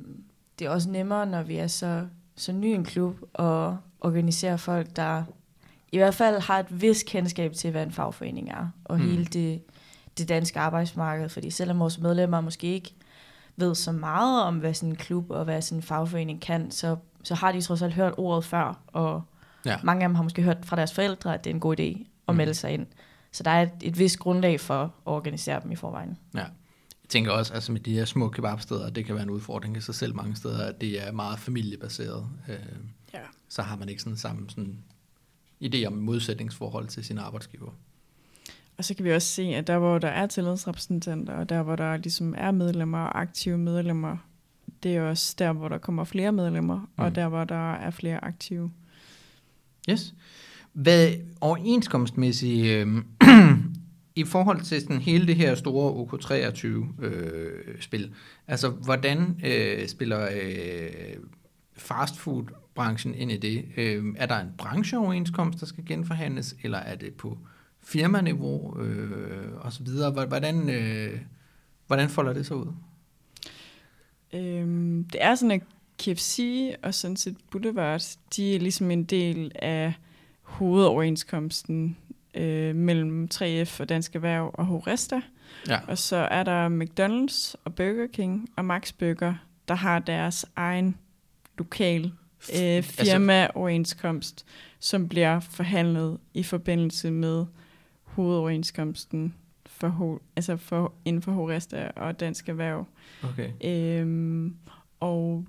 det 0.58 0.66
er 0.66 0.70
også 0.70 0.90
nemmere, 0.90 1.26
når 1.26 1.42
vi 1.42 1.56
er 1.56 1.66
så, 1.66 2.06
så 2.36 2.52
ny 2.52 2.66
en 2.66 2.84
klub, 2.84 3.16
og 3.32 3.78
organisere 4.04 4.58
folk, 4.58 4.96
der 4.96 5.24
i 5.92 5.96
hvert 5.96 6.14
fald 6.14 6.40
har 6.40 6.58
et 6.58 6.80
vis 6.80 7.02
kendskab 7.02 7.52
til, 7.52 7.70
hvad 7.70 7.82
en 7.82 7.92
fagforening 7.92 8.50
er, 8.50 8.68
og 8.84 8.98
mm. 8.98 9.08
hele 9.08 9.24
det, 9.24 9.62
det 10.18 10.28
danske 10.28 10.60
arbejdsmarked. 10.60 11.28
Fordi 11.28 11.50
selvom 11.50 11.78
vores 11.78 11.98
medlemmer 11.98 12.40
måske 12.40 12.66
ikke 12.66 12.94
ved 13.56 13.74
så 13.74 13.92
meget 13.92 14.42
om, 14.42 14.58
hvad 14.58 14.74
sådan 14.74 14.88
en 14.88 14.96
klub 14.96 15.30
og 15.30 15.44
hvad 15.44 15.62
sådan 15.62 15.78
en 15.78 15.82
fagforening 15.82 16.40
kan, 16.40 16.70
så, 16.70 16.96
så 17.22 17.34
har 17.34 17.52
de 17.52 17.60
trods 17.60 17.82
alt 17.82 17.94
hørt 17.94 18.14
ordet 18.16 18.44
før, 18.44 18.80
og 18.86 19.22
ja. 19.66 19.76
mange 19.82 20.02
af 20.02 20.08
dem 20.08 20.14
har 20.14 20.22
måske 20.22 20.42
hørt 20.42 20.58
fra 20.62 20.76
deres 20.76 20.94
forældre, 20.94 21.34
at 21.34 21.44
det 21.44 21.50
er 21.50 21.54
en 21.54 21.60
god 21.60 21.80
idé 21.80 22.06
at 22.28 22.34
mm. 22.34 22.36
melde 22.36 22.54
sig 22.54 22.70
ind. 22.70 22.86
Så 23.32 23.42
der 23.42 23.50
er 23.50 23.62
et, 23.62 23.70
et 23.82 23.98
vist 23.98 24.18
grundlag 24.18 24.60
for 24.60 24.82
at 24.82 24.90
organisere 25.04 25.60
dem 25.62 25.70
i 25.70 25.76
forvejen. 25.76 26.18
Ja. 26.34 26.38
Jeg 26.38 27.08
tænker 27.08 27.32
også, 27.32 27.54
altså 27.54 27.72
med 27.72 27.80
de 27.80 27.94
her 27.94 28.04
små 28.04 28.28
kebabsteder, 28.28 28.90
det 28.90 29.04
kan 29.04 29.14
være 29.14 29.24
en 29.24 29.30
udfordring 29.30 29.76
i 29.76 29.80
sig 29.80 29.94
selv 29.94 30.14
mange 30.14 30.36
steder, 30.36 30.66
at 30.66 30.80
det 30.80 31.06
er 31.06 31.12
meget 31.12 31.38
familiebaseret. 31.38 32.26
Øh. 32.48 32.56
Så 33.54 33.62
har 33.62 33.76
man 33.76 33.88
ikke 33.88 34.02
sådan 34.02 34.16
samme 34.16 34.50
sådan 34.50 34.78
idé 35.64 35.84
om 35.86 35.92
modsætningsforhold 35.92 36.88
til 36.88 37.04
sin 37.04 37.18
arbejdsgiver. 37.18 37.70
Og 38.76 38.84
så 38.84 38.94
kan 38.94 39.04
vi 39.04 39.12
også 39.12 39.28
se, 39.28 39.42
at 39.42 39.66
der 39.66 39.78
hvor 39.78 39.98
der 39.98 40.08
er 40.08 40.26
tillidsrepræsentanter, 40.26 41.34
og 41.34 41.48
der 41.48 41.62
hvor 41.62 41.76
der 41.76 41.96
ligesom 41.96 42.34
er 42.36 42.50
medlemmer 42.50 42.98
og 42.98 43.20
aktive 43.20 43.58
medlemmer, 43.58 44.16
det 44.82 44.96
er 44.96 45.02
også 45.02 45.34
der, 45.38 45.52
hvor 45.52 45.68
der 45.68 45.78
kommer 45.78 46.04
flere 46.04 46.32
medlemmer, 46.32 46.76
mm. 46.76 46.86
og 46.96 47.14
der 47.14 47.28
hvor 47.28 47.44
der 47.44 47.72
er 47.72 47.90
flere 47.90 48.24
aktive. 48.24 48.70
Yes. 49.90 50.14
Hvad 50.72 51.12
overenskomstmæssigt, 51.40 52.66
øh, 52.66 53.02
i 54.22 54.24
forhold 54.24 54.60
til 54.60 54.80
sådan 54.80 55.00
hele 55.00 55.26
det 55.26 55.36
her 55.36 55.54
store 55.54 56.06
OK23-spil, 56.06 58.04
øh, 58.04 58.10
altså 58.48 58.68
hvordan 58.70 59.40
øh, 59.44 59.88
spiller 59.88 60.28
øh, 60.32 61.16
fastfood-branchen 62.74 63.14
ind 63.14 63.32
i 63.32 63.36
det? 63.36 63.64
Øh, 63.76 64.14
er 64.16 64.26
der 64.26 64.40
en 64.40 64.52
brancheoverenskomst, 64.58 65.60
der 65.60 65.66
skal 65.66 65.84
genforhandles, 65.86 66.56
eller 66.62 66.78
er 66.78 66.94
det 66.94 67.14
på 67.14 67.38
firmaniveau 67.82 68.80
øh, 68.80 69.66
osv.? 69.66 69.86
Hvordan, 70.28 70.70
øh, 70.70 71.20
hvordan 71.86 72.08
folder 72.08 72.32
det 72.32 72.46
sig 72.46 72.56
ud? 72.56 72.72
Øhm, 74.32 75.04
det 75.04 75.24
er 75.24 75.34
sådan, 75.34 75.50
at 75.50 75.62
KFC 75.98 76.40
og 76.82 76.94
Sunset 76.94 77.36
Boulevard, 77.50 78.02
de 78.36 78.54
er 78.54 78.58
ligesom 78.58 78.90
en 78.90 79.04
del 79.04 79.52
af 79.54 79.92
hovedoverenskomsten 80.42 81.96
øh, 82.34 82.74
mellem 82.74 83.28
3F 83.34 83.80
og 83.80 83.88
Dansk 83.88 84.14
Erhverv 84.14 84.50
og 84.54 84.66
Horesta. 84.66 85.20
Ja. 85.68 85.80
Og 85.88 85.98
så 85.98 86.16
er 86.16 86.42
der 86.42 86.68
McDonald's 86.68 87.54
og 87.64 87.74
Burger 87.74 88.06
King 88.12 88.48
og 88.56 88.64
Max 88.64 88.92
Burger, 88.92 89.34
der 89.68 89.74
har 89.74 89.98
deres 89.98 90.46
egen 90.56 90.96
lokal 91.58 92.12
øh, 92.52 92.76
altså- 92.76 93.04
firmaoverenskomst, 93.04 94.46
som 94.78 95.08
bliver 95.08 95.40
forhandlet 95.40 96.18
i 96.34 96.42
forbindelse 96.42 97.10
med 97.10 97.46
hovedoverenskomsten 98.02 99.34
for, 99.66 100.22
altså 100.36 100.56
for, 100.56 100.92
inden 101.04 101.22
for 101.22 101.32
Horesta 101.32 101.90
og 101.96 102.20
Dansk 102.20 102.48
Erhverv. 102.48 102.86
Okay. 103.22 103.50
Øhm, 103.64 104.56
og 105.00 105.46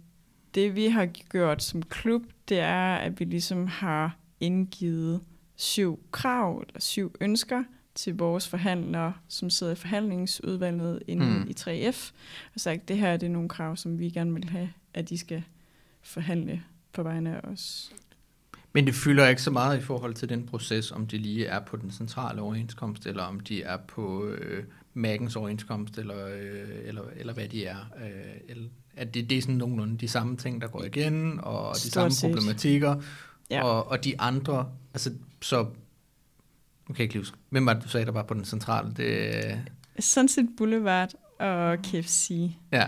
det 0.55 0.75
vi 0.75 0.85
har 0.85 1.05
gjort 1.05 1.63
som 1.63 1.83
klub, 1.83 2.21
det 2.49 2.59
er, 2.59 2.95
at 2.95 3.19
vi 3.19 3.25
ligesom 3.25 3.67
har 3.67 4.17
indgivet 4.39 5.21
syv 5.55 5.99
krav 6.11 6.63
eller 6.67 6.81
syv 6.81 7.15
ønsker 7.21 7.63
til 7.95 8.17
vores 8.17 8.47
forhandlere, 8.47 9.13
som 9.27 9.49
sidder 9.49 9.73
i 9.73 9.75
forhandlingsudvalget 9.75 11.03
inde 11.07 11.25
mm. 11.25 11.49
i 11.49 11.53
3F, 11.59 12.11
og 12.53 12.59
sagt, 12.59 12.87
det 12.87 12.97
her 12.97 13.17
det 13.17 13.25
er 13.27 13.31
nogle 13.31 13.49
krav, 13.49 13.75
som 13.75 13.99
vi 13.99 14.09
gerne 14.09 14.33
vil 14.33 14.49
have, 14.49 14.69
at 14.93 15.09
de 15.09 15.17
skal 15.17 15.43
forhandle 16.01 16.63
på 16.95 17.03
vegne 17.03 17.35
af 17.35 17.49
os. 17.49 17.91
Men 18.73 18.87
det 18.87 18.95
fylder 18.95 19.27
ikke 19.27 19.41
så 19.41 19.51
meget 19.51 19.77
i 19.77 19.81
forhold 19.81 20.13
til 20.13 20.29
den 20.29 20.45
proces, 20.45 20.91
om 20.91 21.07
de 21.07 21.17
lige 21.17 21.45
er 21.45 21.59
på 21.59 21.77
den 21.77 21.91
centrale 21.91 22.41
overenskomst, 22.41 23.05
eller 23.05 23.23
om 23.23 23.39
de 23.39 23.63
er 23.63 23.77
på 23.77 24.25
øh, 24.25 24.63
Magens 24.93 25.35
overenskomst, 25.35 25.97
eller, 25.97 26.27
øh, 26.27 26.67
eller, 26.85 27.01
eller 27.15 27.33
hvad 27.33 27.47
de 27.47 27.65
er. 27.65 27.77
Øh, 28.01 28.09
eller, 28.47 28.69
at 28.95 29.13
det, 29.13 29.29
det 29.29 29.37
er 29.37 29.41
sådan 29.41 29.55
nogenlunde 29.55 29.97
de 29.97 30.07
samme 30.07 30.37
ting, 30.37 30.61
der 30.61 30.67
går 30.67 30.83
igen, 30.83 31.39
og 31.43 31.75
Stort 31.75 31.85
de 31.85 31.91
samme 31.91 32.11
set. 32.11 32.31
problematikker, 32.31 33.01
ja. 33.49 33.63
og, 33.63 33.87
og 33.87 34.03
de 34.03 34.21
andre, 34.21 34.69
altså 34.93 35.11
så, 35.41 35.65
okay, 36.89 37.03
ikke 37.03 37.17
huske, 37.17 37.37
hvem 37.49 37.65
var 37.65 37.73
det, 37.73 37.83
du 37.83 37.89
sagde, 37.89 38.05
der 38.05 38.11
var 38.11 38.23
på 38.23 38.33
den 38.33 38.45
centrale? 38.45 38.93
Det, 38.97 39.61
Sunset 39.99 40.49
Boulevard 40.57 41.13
og 41.39 41.77
KFC. 41.81 42.51
Ja, 42.71 42.87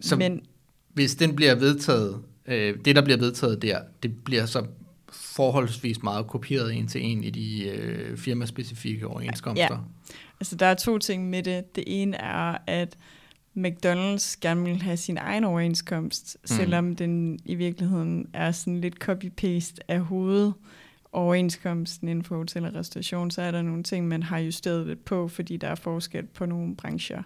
så 0.00 0.16
Men, 0.16 0.46
hvis 0.92 1.14
den 1.14 1.36
bliver 1.36 1.54
vedtaget, 1.54 2.22
øh, 2.48 2.76
det 2.84 2.96
der 2.96 3.02
bliver 3.02 3.18
vedtaget 3.18 3.62
der, 3.62 3.80
det 4.02 4.24
bliver 4.24 4.46
så 4.46 4.66
forholdsvis 5.12 6.02
meget 6.02 6.26
kopieret 6.26 6.74
en 6.74 6.86
til 6.86 7.04
en 7.04 7.24
i 7.24 7.30
de 7.30 7.68
øh, 7.68 8.16
firmaspecifikke 8.16 9.06
overenskomster. 9.06 9.64
Ja. 9.70 10.14
Altså 10.40 10.56
der 10.56 10.66
er 10.66 10.74
to 10.74 10.98
ting 10.98 11.30
med 11.30 11.42
det. 11.42 11.76
Det 11.76 11.84
ene 11.86 12.16
er, 12.16 12.58
at 12.66 12.96
McDonald's 13.56 14.38
gerne 14.40 14.64
vil 14.64 14.82
have 14.82 14.96
sin 14.96 15.18
egen 15.18 15.44
overenskomst, 15.44 16.36
mm. 16.42 16.46
selvom 16.46 16.96
den 16.96 17.38
i 17.44 17.54
virkeligheden 17.54 18.26
er 18.32 18.52
sådan 18.52 18.80
lidt 18.80 19.04
copy-paste 19.04 19.76
af 19.88 20.00
hovedet 20.00 20.54
overenskomsten 21.12 22.08
inden 22.08 22.24
for 22.24 22.36
hotel 22.36 22.64
og 22.64 22.74
restauration, 22.74 23.30
så 23.30 23.42
er 23.42 23.50
der 23.50 23.62
nogle 23.62 23.82
ting, 23.82 24.08
man 24.08 24.22
har 24.22 24.38
justeret 24.38 24.86
lidt 24.86 25.04
på, 25.04 25.28
fordi 25.28 25.56
der 25.56 25.68
er 25.68 25.74
forskel 25.74 26.26
på 26.26 26.46
nogle 26.46 26.76
brancher. 26.76 27.22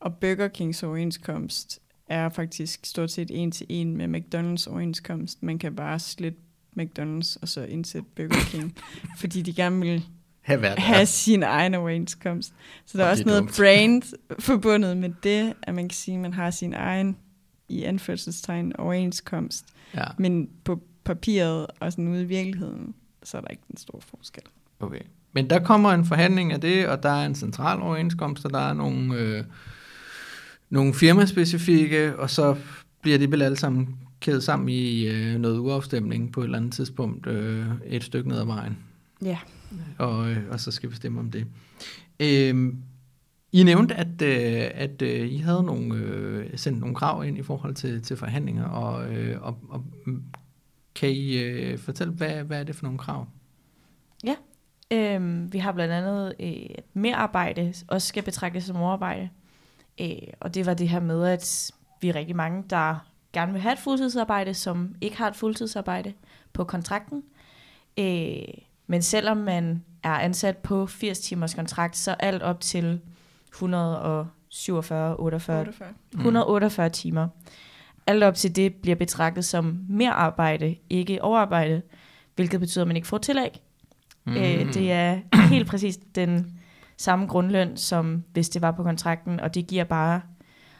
Og 0.00 0.14
Burger 0.14 0.48
Kings 0.48 0.82
overenskomst 0.82 1.80
er 2.08 2.28
faktisk 2.28 2.86
stort 2.86 3.10
set 3.10 3.30
en 3.34 3.50
til 3.50 3.66
en 3.68 3.96
med 3.96 4.08
McDonald's 4.20 4.70
overenskomst. 4.70 5.42
Man 5.42 5.58
kan 5.58 5.76
bare 5.76 5.98
slette 5.98 6.38
McDonald's 6.80 7.36
og 7.42 7.48
så 7.48 7.64
indsætte 7.64 8.08
Burger 8.16 8.44
King, 8.50 8.76
fordi 9.20 9.42
de 9.42 9.52
gerne 9.54 9.80
vil 9.80 10.04
Have, 10.40 10.62
været 10.62 10.78
have 10.78 11.06
sin 11.06 11.42
egen 11.42 11.74
overenskomst. 11.74 12.54
Så 12.84 12.98
der 12.98 13.04
er 13.04 13.08
Og 13.08 13.10
også 13.10 13.24
det 13.24 13.30
er 13.30 13.34
noget 13.34 13.42
dumt. 13.42 13.56
brand 13.56 14.02
forbundet 14.40 14.96
med 14.96 15.10
det, 15.22 15.52
at 15.62 15.74
man 15.74 15.88
kan 15.88 15.96
sige, 15.96 16.14
at 16.14 16.20
man 16.20 16.32
har 16.32 16.50
sin 16.50 16.74
egen 16.74 17.16
i 17.68 17.82
anførselstegn 17.82 18.76
overenskomst. 18.76 19.64
Ja, 19.94 20.04
Men 20.18 20.48
på 20.64 20.80
papiret 21.04 21.66
og 21.80 21.92
sådan 21.92 22.08
ude 22.08 22.22
i 22.22 22.24
virkeligheden, 22.24 22.94
så 23.22 23.36
er 23.36 23.40
der 23.40 23.48
ikke 23.48 23.62
den 23.68 23.76
store 23.76 24.00
forskel. 24.00 24.42
okay. 24.80 25.00
Men 25.32 25.50
der 25.50 25.58
kommer 25.58 25.90
en 25.92 26.04
forhandling 26.04 26.52
af 26.52 26.60
det, 26.60 26.88
og 26.88 27.02
der 27.02 27.08
er 27.10 27.26
en 27.26 27.34
central 27.34 27.80
overenskomst, 27.82 28.44
og 28.44 28.50
der 28.50 28.58
er 28.60 28.72
nogle, 28.72 29.14
øh, 29.14 29.44
nogle 30.70 30.94
firmaspecifikke, 30.94 32.18
og 32.18 32.30
så 32.30 32.56
bliver 33.02 33.18
de 33.18 33.30
vel 33.30 33.42
alle 33.42 33.56
sammen 33.56 33.96
kædet 34.20 34.42
sammen 34.42 34.68
i 34.68 35.06
øh, 35.06 35.38
noget 35.38 35.58
uafstemning 35.58 36.32
på 36.32 36.40
et 36.40 36.44
eller 36.44 36.58
andet 36.58 36.72
tidspunkt 36.72 37.26
øh, 37.26 37.66
et 37.86 38.04
stykke 38.04 38.28
ned 38.28 38.38
ad 38.38 38.44
vejen. 38.44 38.78
Ja. 39.22 39.38
og, 39.98 40.30
øh, 40.30 40.38
og 40.50 40.60
så 40.60 40.70
skal 40.70 40.90
vi 40.90 40.96
stemme 40.96 41.20
om 41.20 41.30
det. 41.30 41.46
Øhm, 42.20 42.82
I 43.52 43.62
nævnte, 43.62 43.94
at, 43.94 44.22
øh, 44.22 44.70
at 44.74 45.02
øh, 45.02 45.32
I 45.32 45.36
havde 45.36 45.62
nogle, 45.62 45.94
øh, 45.94 46.58
sendt 46.58 46.80
nogle 46.80 46.94
krav 46.94 47.24
ind 47.24 47.38
i 47.38 47.42
forhold 47.42 47.74
til, 47.74 48.02
til 48.02 48.16
forhandlinger, 48.16 48.64
og, 48.64 49.14
øh, 49.14 49.42
og, 49.42 49.58
og 49.68 49.84
kan 50.94 51.10
I 51.10 51.38
øh, 51.38 51.78
fortælle, 51.78 52.12
hvad, 52.12 52.42
hvad 52.42 52.60
er 52.60 52.64
det 52.64 52.76
for 52.76 52.84
nogle 52.84 52.98
krav? 52.98 53.26
Øhm, 54.90 55.52
vi 55.52 55.58
har 55.58 55.72
blandt 55.72 55.94
andet, 55.94 56.34
øh, 56.40 56.66
at 56.78 56.84
mere 56.94 57.14
arbejde 57.14 57.74
også 57.88 58.08
skal 58.08 58.22
betragtes 58.22 58.64
som 58.64 58.76
overarbejde. 58.76 59.28
Øh, 60.00 60.28
og 60.40 60.54
det 60.54 60.66
var 60.66 60.74
det 60.74 60.88
her 60.88 61.00
med, 61.00 61.26
at 61.26 61.72
vi 62.00 62.08
er 62.08 62.14
rigtig 62.14 62.36
mange, 62.36 62.64
der 62.70 63.06
gerne 63.32 63.52
vil 63.52 63.60
have 63.60 63.72
et 63.72 63.78
fuldtidsarbejde, 63.78 64.54
som 64.54 64.94
ikke 65.00 65.16
har 65.16 65.28
et 65.28 65.36
fuldtidsarbejde 65.36 66.12
på 66.52 66.64
kontrakten. 66.64 67.22
Øh, 67.98 68.44
men 68.86 69.02
selvom 69.02 69.36
man 69.36 69.84
er 70.02 70.10
ansat 70.12 70.56
på 70.56 70.86
80 70.86 71.18
timers 71.18 71.54
kontrakt, 71.54 71.96
så 71.96 72.10
alt 72.10 72.42
op 72.42 72.60
til 72.60 73.00
147, 73.52 75.16
48, 75.16 75.60
48. 75.60 75.88
148 76.14 76.88
timer. 76.88 77.28
Alt 78.06 78.22
op 78.22 78.34
til 78.34 78.56
det 78.56 78.74
bliver 78.74 78.96
betragtet 78.96 79.44
som 79.44 79.84
mere 79.88 80.10
arbejde, 80.10 80.76
ikke 80.90 81.22
overarbejde, 81.22 81.82
hvilket 82.34 82.60
betyder, 82.60 82.84
at 82.84 82.88
man 82.88 82.96
ikke 82.96 83.08
får 83.08 83.18
tillæg. 83.18 83.60
Mm. 84.24 84.36
Øh, 84.36 84.74
det 84.74 84.92
er 84.92 85.20
helt 85.48 85.68
præcis 85.68 85.96
den 85.96 86.55
samme 86.96 87.26
grundløn, 87.26 87.76
som 87.76 88.24
hvis 88.32 88.48
det 88.48 88.62
var 88.62 88.70
på 88.70 88.82
kontrakten, 88.82 89.40
og 89.40 89.54
det 89.54 89.66
giver 89.66 89.84
bare 89.84 90.20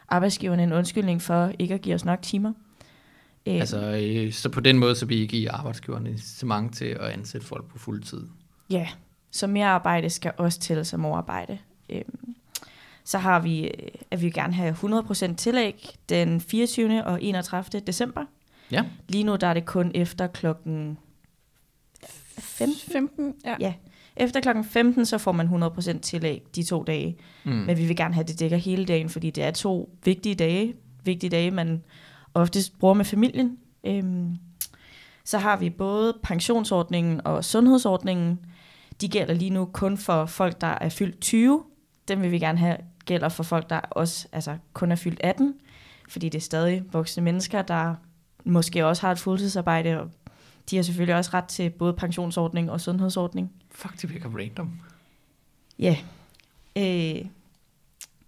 arbejdsgiverne 0.08 0.62
en 0.62 0.72
undskyldning 0.72 1.22
for 1.22 1.52
ikke 1.58 1.74
at 1.74 1.82
give 1.82 1.94
os 1.94 2.04
nok 2.04 2.22
timer. 2.22 2.52
Øh, 3.46 3.54
Altså, 3.54 3.80
øh, 3.80 4.32
så 4.32 4.48
på 4.48 4.60
den 4.60 4.78
måde, 4.78 4.94
så 4.94 5.06
vil 5.06 5.18
I 5.22 5.26
give 5.26 5.50
arbejdsgiverne 5.50 6.10
incitament 6.10 6.74
til 6.74 6.84
at 6.84 7.00
ansætte 7.00 7.46
folk 7.46 7.64
på 7.70 7.78
fuld 7.78 8.02
tid. 8.02 8.22
Ja, 8.70 8.88
så 9.30 9.46
mere 9.46 9.66
arbejde 9.66 10.10
skal 10.10 10.32
også 10.36 10.60
tælle 10.60 10.84
som 10.84 11.04
overarbejde. 11.04 11.58
Øhm, 11.90 12.34
så 13.04 13.18
har 13.18 13.40
vi, 13.40 13.64
øh, 13.64 13.88
at 14.10 14.22
vi 14.22 14.30
gerne 14.30 14.52
have 14.52 14.72
100% 14.72 15.34
tillæg 15.36 15.96
den 16.08 16.40
24. 16.40 17.04
og 17.04 17.22
31. 17.22 17.80
december. 17.80 18.24
Ja. 18.70 18.84
Lige 19.08 19.24
nu 19.24 19.36
der 19.36 19.46
er 19.46 19.54
det 19.54 19.66
kun 19.66 19.90
efter 19.94 20.26
klokken 20.26 20.98
15. 22.38 22.92
15, 22.92 23.34
ja. 23.44 23.56
Ja. 23.60 23.74
Efter 24.16 24.40
klokken 24.40 24.64
15, 24.64 25.06
så 25.06 25.18
får 25.18 25.32
man 25.32 25.64
100% 25.64 26.00
tillæg 26.00 26.42
de 26.56 26.62
to 26.62 26.82
dage. 26.82 27.16
Mm. 27.44 27.52
Men 27.52 27.78
vi 27.78 27.86
vil 27.86 27.96
gerne 27.96 28.14
have, 28.14 28.22
at 28.22 28.28
det 28.28 28.40
dækker 28.40 28.56
hele 28.56 28.84
dagen, 28.84 29.08
fordi 29.08 29.30
det 29.30 29.44
er 29.44 29.50
to 29.50 29.96
vigtige 30.04 30.34
dage. 30.34 30.74
Vigtige 31.04 31.30
dage, 31.30 31.50
man 31.50 31.82
oftest 32.34 32.78
bruger 32.78 32.94
med 32.94 33.04
familien. 33.04 33.58
Øhm, 33.86 34.36
så 35.24 35.38
har 35.38 35.56
vi 35.56 35.70
både 35.70 36.16
pensionsordningen 36.22 37.20
og 37.24 37.44
sundhedsordningen. 37.44 38.38
De 39.00 39.08
gælder 39.08 39.34
lige 39.34 39.50
nu 39.50 39.64
kun 39.64 39.98
for 39.98 40.26
folk, 40.26 40.60
der 40.60 40.78
er 40.80 40.88
fyldt 40.88 41.20
20. 41.20 41.62
Dem 42.08 42.22
vil 42.22 42.30
vi 42.30 42.38
gerne 42.38 42.58
have 42.58 42.76
gælder 43.06 43.28
for 43.28 43.42
folk, 43.42 43.70
der 43.70 43.80
også 43.80 44.28
altså, 44.32 44.56
kun 44.72 44.92
er 44.92 44.96
fyldt 44.96 45.20
18. 45.24 45.54
Fordi 46.08 46.28
det 46.28 46.38
er 46.38 46.42
stadig 46.42 46.82
voksne 46.92 47.22
mennesker, 47.22 47.62
der 47.62 47.94
måske 48.44 48.86
også 48.86 49.02
har 49.02 49.12
et 49.12 49.18
fuldtidsarbejde, 49.18 50.00
og 50.00 50.10
de 50.70 50.76
har 50.76 50.82
selvfølgelig 50.82 51.14
også 51.16 51.30
ret 51.34 51.44
til 51.44 51.70
både 51.70 51.92
pensionsordning 51.92 52.70
og 52.70 52.80
sundhedsordning. 52.80 53.52
Fuck, 53.70 54.02
det 54.02 54.12
virker 54.12 54.28
random. 54.38 54.70
Ja. 55.78 55.96
Øh, 56.76 57.24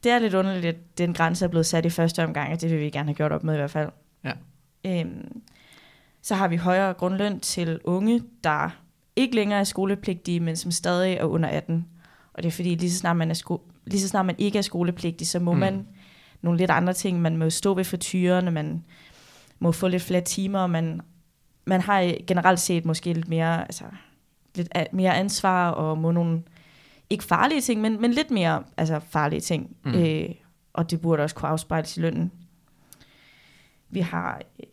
det 0.04 0.12
er 0.12 0.18
lidt 0.18 0.34
underligt, 0.34 0.66
at 0.66 0.98
den 0.98 1.14
grænse 1.14 1.44
er 1.44 1.48
blevet 1.48 1.66
sat 1.66 1.84
i 1.84 1.90
første 1.90 2.24
omgang, 2.24 2.52
og 2.52 2.60
det 2.60 2.70
vil 2.70 2.80
vi 2.80 2.90
gerne 2.90 3.08
have 3.08 3.14
gjort 3.14 3.32
op 3.32 3.44
med 3.44 3.54
i 3.54 3.56
hvert 3.56 3.70
fald. 3.70 3.90
Ja. 4.24 4.32
Øhm, 4.86 5.40
så 6.22 6.34
har 6.34 6.48
vi 6.48 6.56
højere 6.56 6.94
grundløn 6.94 7.40
til 7.40 7.80
unge, 7.84 8.22
der 8.44 8.70
ikke 9.16 9.34
længere 9.34 9.60
er 9.60 9.64
skolepligtige, 9.64 10.40
men 10.40 10.56
som 10.56 10.70
stadig 10.70 11.14
er 11.14 11.24
under 11.24 11.48
18. 11.48 11.86
Og 12.32 12.42
det 12.42 12.48
er 12.48 12.52
fordi, 12.52 12.74
lige 12.74 12.90
så 12.90 12.98
snart 12.98 13.16
man, 13.16 13.30
er 13.30 13.34
sko- 13.34 13.70
lige 13.86 14.00
så 14.00 14.08
snart 14.08 14.26
man 14.26 14.34
ikke 14.38 14.58
er 14.58 14.62
skolepligtig, 14.62 15.26
så 15.28 15.38
må 15.38 15.52
Mm. 15.52 15.58
man 15.58 15.86
nogle 16.42 16.58
lidt 16.58 16.70
andre 16.70 16.92
ting. 16.92 17.20
Man 17.22 17.36
må 17.36 17.50
stå 17.50 17.74
ved 17.74 17.84
frityrerne, 17.84 18.50
man 18.50 18.84
må 19.58 19.72
få 19.72 19.88
lidt 19.88 20.02
flere 20.02 20.20
timer, 20.20 20.58
og 20.58 20.70
man, 20.70 21.00
man 21.68 21.80
har 21.80 22.14
generelt 22.26 22.60
set 22.60 22.84
måske 22.84 23.12
lidt 23.12 23.28
mere, 23.28 23.62
altså, 23.62 23.84
lidt 24.54 24.68
mere 24.92 25.16
ansvar 25.16 25.70
og 25.70 25.98
må 25.98 26.12
nogle, 26.12 26.42
ikke 27.10 27.24
farlige 27.24 27.60
ting, 27.60 27.80
men, 27.80 28.00
men 28.00 28.12
lidt 28.12 28.30
mere 28.30 28.64
altså, 28.76 29.00
farlige 29.00 29.40
ting. 29.40 29.76
Mm. 29.84 29.94
Øh, 29.94 30.28
og 30.72 30.90
det 30.90 31.00
burde 31.00 31.22
også 31.22 31.34
kunne 31.34 31.48
afspejles 31.48 31.96
i 31.96 32.00
lønnen. 32.00 32.32
Vi 33.90 34.00
har 34.00 34.42
øh, 34.60 34.66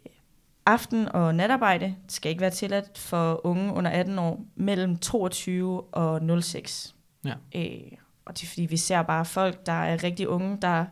aften- 0.66 1.12
og 1.12 1.36
natarbejde. 1.36 1.86
Det 1.86 2.12
skal 2.12 2.30
ikke 2.30 2.42
være 2.42 2.52
tilladt 2.52 2.98
for 2.98 3.46
unge 3.46 3.74
under 3.74 3.92
18 3.92 4.20
år 4.20 4.46
mellem 4.56 4.98
22 4.98 5.82
og 5.82 6.44
06. 6.44 6.96
Ja. 7.26 7.34
Øh, 7.56 7.92
og 8.26 8.38
det 8.38 8.44
er 8.44 8.48
fordi, 8.48 8.66
vi 8.66 8.78
ser 8.78 9.02
bare 9.02 9.26
folk, 9.26 9.66
der 9.66 9.72
er 9.72 10.04
rigtig 10.04 10.28
unge, 10.28 10.58
der 10.62 10.86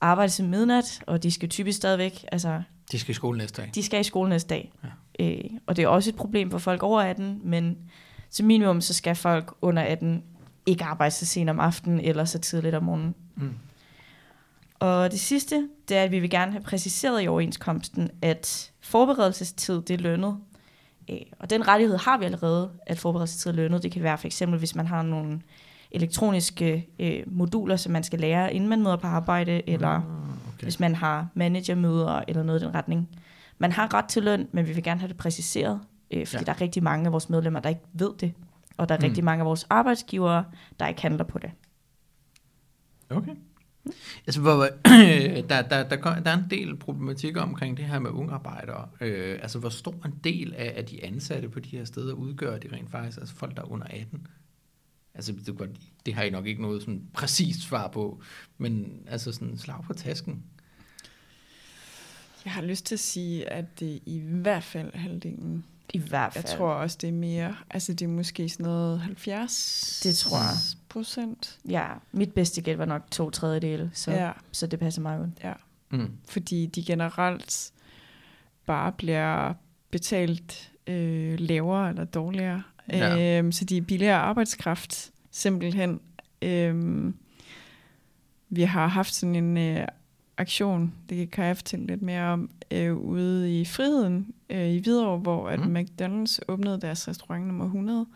arbejder 0.00 0.30
til 0.30 0.44
midnat, 0.44 1.02
og 1.06 1.22
de 1.22 1.30
skal 1.30 1.48
typisk 1.48 1.76
stadigvæk, 1.76 2.24
altså 2.32 2.62
De 2.92 2.98
skal 2.98 3.10
i 3.10 3.14
skole 3.14 3.38
næste 3.38 3.62
dag. 3.62 3.70
de 3.74 3.82
skal 3.82 4.00
i 4.00 4.02
skole 4.02 4.30
næste 4.30 4.48
dag. 4.48 4.72
Ja. 5.18 5.24
Øh, 5.24 5.44
og 5.66 5.76
det 5.76 5.82
er 5.82 5.88
også 5.88 6.10
et 6.10 6.16
problem 6.16 6.50
for 6.50 6.58
folk 6.58 6.82
over 6.82 7.00
18, 7.02 7.40
men 7.44 7.78
som 8.30 8.46
minimum, 8.46 8.80
så 8.80 8.94
skal 8.94 9.14
folk 9.14 9.54
under 9.62 9.82
18 9.82 10.22
ikke 10.66 10.84
arbejde 10.84 11.14
så 11.14 11.26
sent 11.26 11.50
om 11.50 11.60
aftenen 11.60 12.00
eller 12.00 12.24
så 12.24 12.38
tidligt 12.38 12.74
om 12.74 12.82
morgenen. 12.82 13.14
Mm. 13.36 13.54
Og 14.80 15.10
det 15.10 15.20
sidste, 15.20 15.68
det 15.88 15.96
er, 15.96 16.02
at 16.02 16.10
vi 16.10 16.18
vil 16.18 16.30
gerne 16.30 16.52
have 16.52 16.62
præciseret 16.62 17.24
i 17.24 17.28
overenskomsten, 17.28 18.10
at 18.22 18.72
forberedelsestid, 18.80 19.82
det 19.82 19.90
er 19.94 19.98
lønnet. 19.98 20.36
Øh, 21.10 21.16
og 21.38 21.50
den 21.50 21.68
rettighed 21.68 21.96
har 21.96 22.18
vi 22.18 22.24
allerede, 22.24 22.70
at 22.86 22.98
forberedelsestid 22.98 23.50
er 23.50 23.54
lønnet. 23.54 23.82
Det 23.82 23.92
kan 23.92 24.02
være 24.02 24.18
for 24.18 24.26
eksempel, 24.26 24.58
hvis 24.58 24.74
man 24.74 24.86
har 24.86 25.02
nogle 25.02 25.40
elektroniske 25.90 26.88
øh, 26.98 27.22
moduler, 27.26 27.76
som 27.76 27.92
man 27.92 28.04
skal 28.04 28.18
lære, 28.20 28.54
inden 28.54 28.68
man 28.68 28.82
møder 28.82 28.96
på 28.96 29.06
arbejde, 29.06 29.68
eller 29.68 29.88
Ah, 29.88 30.02
okay. 30.58 30.64
hvis 30.64 30.80
man 30.80 30.94
har 30.94 31.28
managermøder 31.34 32.22
eller 32.28 32.42
noget 32.42 32.62
i 32.62 32.64
den 32.64 32.74
retning. 32.74 33.08
Man 33.58 33.72
har 33.72 33.94
ret 33.94 34.04
til 34.04 34.22
løn, 34.22 34.48
men 34.52 34.66
vi 34.68 34.72
vil 34.72 34.82
gerne 34.82 35.00
have 35.00 35.08
det 35.08 35.16
præciseret, 35.16 35.80
øh, 36.10 36.26
fordi 36.26 36.40
Ja. 36.40 36.44
der 36.44 36.52
er 36.52 36.60
rigtig 36.60 36.82
mange 36.82 37.06
af 37.06 37.12
vores 37.12 37.30
medlemmer, 37.30 37.60
der 37.60 37.68
ikke 37.68 37.80
ved 37.92 38.10
det. 38.20 38.32
Og 38.76 38.88
der 38.88 38.94
er 38.94 38.98
Mm. 38.98 39.02
mm. 39.02 39.08
rigtig 39.08 39.24
mange 39.24 39.40
af 39.40 39.46
vores 39.46 39.66
arbejdsgivere, 39.70 40.44
der 40.80 40.86
ikke 40.86 41.02
handler 41.02 41.24
på 41.24 41.38
det. 41.38 41.50
Okay. 43.10 43.32
Altså, 44.26 44.40
hvor, 44.40 44.66
der, 44.84 45.62
der, 45.62 45.88
der, 45.88 45.96
kom- 45.96 46.22
der 46.22 46.30
er 46.30 46.36
en 46.36 46.46
del 46.50 46.76
problematikker 46.76 47.40
omkring 47.42 47.76
det 47.76 47.84
her 47.84 47.98
med 47.98 48.10
unge 48.10 48.32
arbejdere. 48.32 48.88
Øh, 49.00 49.38
altså, 49.42 49.58
hvor 49.58 49.68
stor 49.68 49.94
en 50.04 50.14
del 50.24 50.54
af, 50.56 50.72
af 50.76 50.84
de 50.84 51.04
ansatte 51.04 51.48
på 51.48 51.60
de 51.60 51.68
her 51.68 51.84
steder 51.84 52.14
udgør 52.14 52.58
de 52.58 52.68
rent 52.72 52.90
faktisk, 52.90 53.18
altså 53.18 53.34
folk, 53.34 53.56
der 53.56 53.62
er 53.62 53.70
under 53.72 53.86
18? 53.90 54.26
Altså, 55.14 55.32
det, 55.32 55.48
er 55.48 55.52
godt, 55.52 55.70
det 56.06 56.14
har 56.14 56.22
I 56.22 56.30
nok 56.30 56.46
ikke 56.46 56.62
noget 56.62 56.80
sådan 56.82 57.02
præcist 57.12 57.60
svar 57.60 57.88
på, 57.88 58.22
men 58.58 59.02
altså 59.06 59.32
sådan 59.32 59.58
slag 59.58 59.82
på 59.84 59.92
tasken. 59.92 60.42
Jeg 62.44 62.52
har 62.52 62.62
lyst 62.62 62.86
til 62.86 62.94
at 62.94 63.00
sige, 63.00 63.48
at 63.52 63.80
det 63.80 64.00
i 64.06 64.18
hvert 64.18 64.64
fald 64.64 64.90
er 64.94 64.98
halvdelen. 64.98 65.64
I 65.94 65.98
hvert 65.98 66.34
Jeg 66.36 66.44
fald. 66.44 66.56
tror 66.58 66.72
også, 66.72 66.98
det 67.00 67.08
er 67.08 67.12
mere. 67.12 67.56
Altså, 67.70 67.92
det 67.92 68.04
er 68.04 68.08
måske 68.08 68.48
sådan 68.48 68.66
noget 68.66 69.00
70 69.00 70.00
Det 70.04 70.16
tror 70.16 70.36
jeg. 70.38 70.56
procent. 70.88 71.58
Ja, 71.68 71.86
mit 72.12 72.32
bedste 72.32 72.60
gæld 72.62 72.76
var 72.76 72.84
nok 72.84 73.10
to 73.10 73.30
tredjedele, 73.30 73.90
så, 73.94 74.10
ja. 74.10 74.24
Ja, 74.26 74.32
så 74.52 74.66
det 74.66 74.78
passer 74.78 75.02
meget 75.02 75.20
godt. 75.20 75.44
ja. 75.44 75.52
Mm. 75.90 76.10
Fordi 76.28 76.66
de 76.66 76.84
generelt 76.84 77.72
bare 78.66 78.92
bliver 78.92 79.54
betalt 79.90 80.72
øh, 80.86 81.40
lavere 81.40 81.88
eller 81.88 82.04
dårligere. 82.04 82.62
Ja. 82.92 83.14
Ja. 83.16 83.38
Øhm, 83.38 83.52
så 83.52 83.64
de 83.64 83.76
er 83.76 83.82
billigere 83.82 84.16
arbejdskraft, 84.18 85.10
simpelthen. 85.30 86.00
Øhm, 86.42 87.14
vi 88.50 88.62
har 88.62 88.86
haft 88.86 89.14
sådan 89.14 89.34
en 89.34 89.56
øh, 89.56 89.86
aktion, 90.38 90.94
det 91.08 91.30
kan 91.30 91.44
jeg 91.44 91.56
fortælle 91.56 91.86
lidt 91.86 92.02
mere 92.02 92.22
om, 92.24 92.50
øh, 92.70 92.96
ude 92.96 93.60
i 93.60 93.64
Friheden 93.64 94.34
øh, 94.50 94.68
i 94.68 94.78
Hvidovre, 94.78 95.18
hvor 95.18 95.48
at 95.48 95.60
Mm. 95.60 95.76
McDonald's 95.76 96.38
åbnede 96.48 96.80
deres 96.80 97.08
restaurant 97.08 97.46
nummer 97.46 97.64
100. 97.64 98.06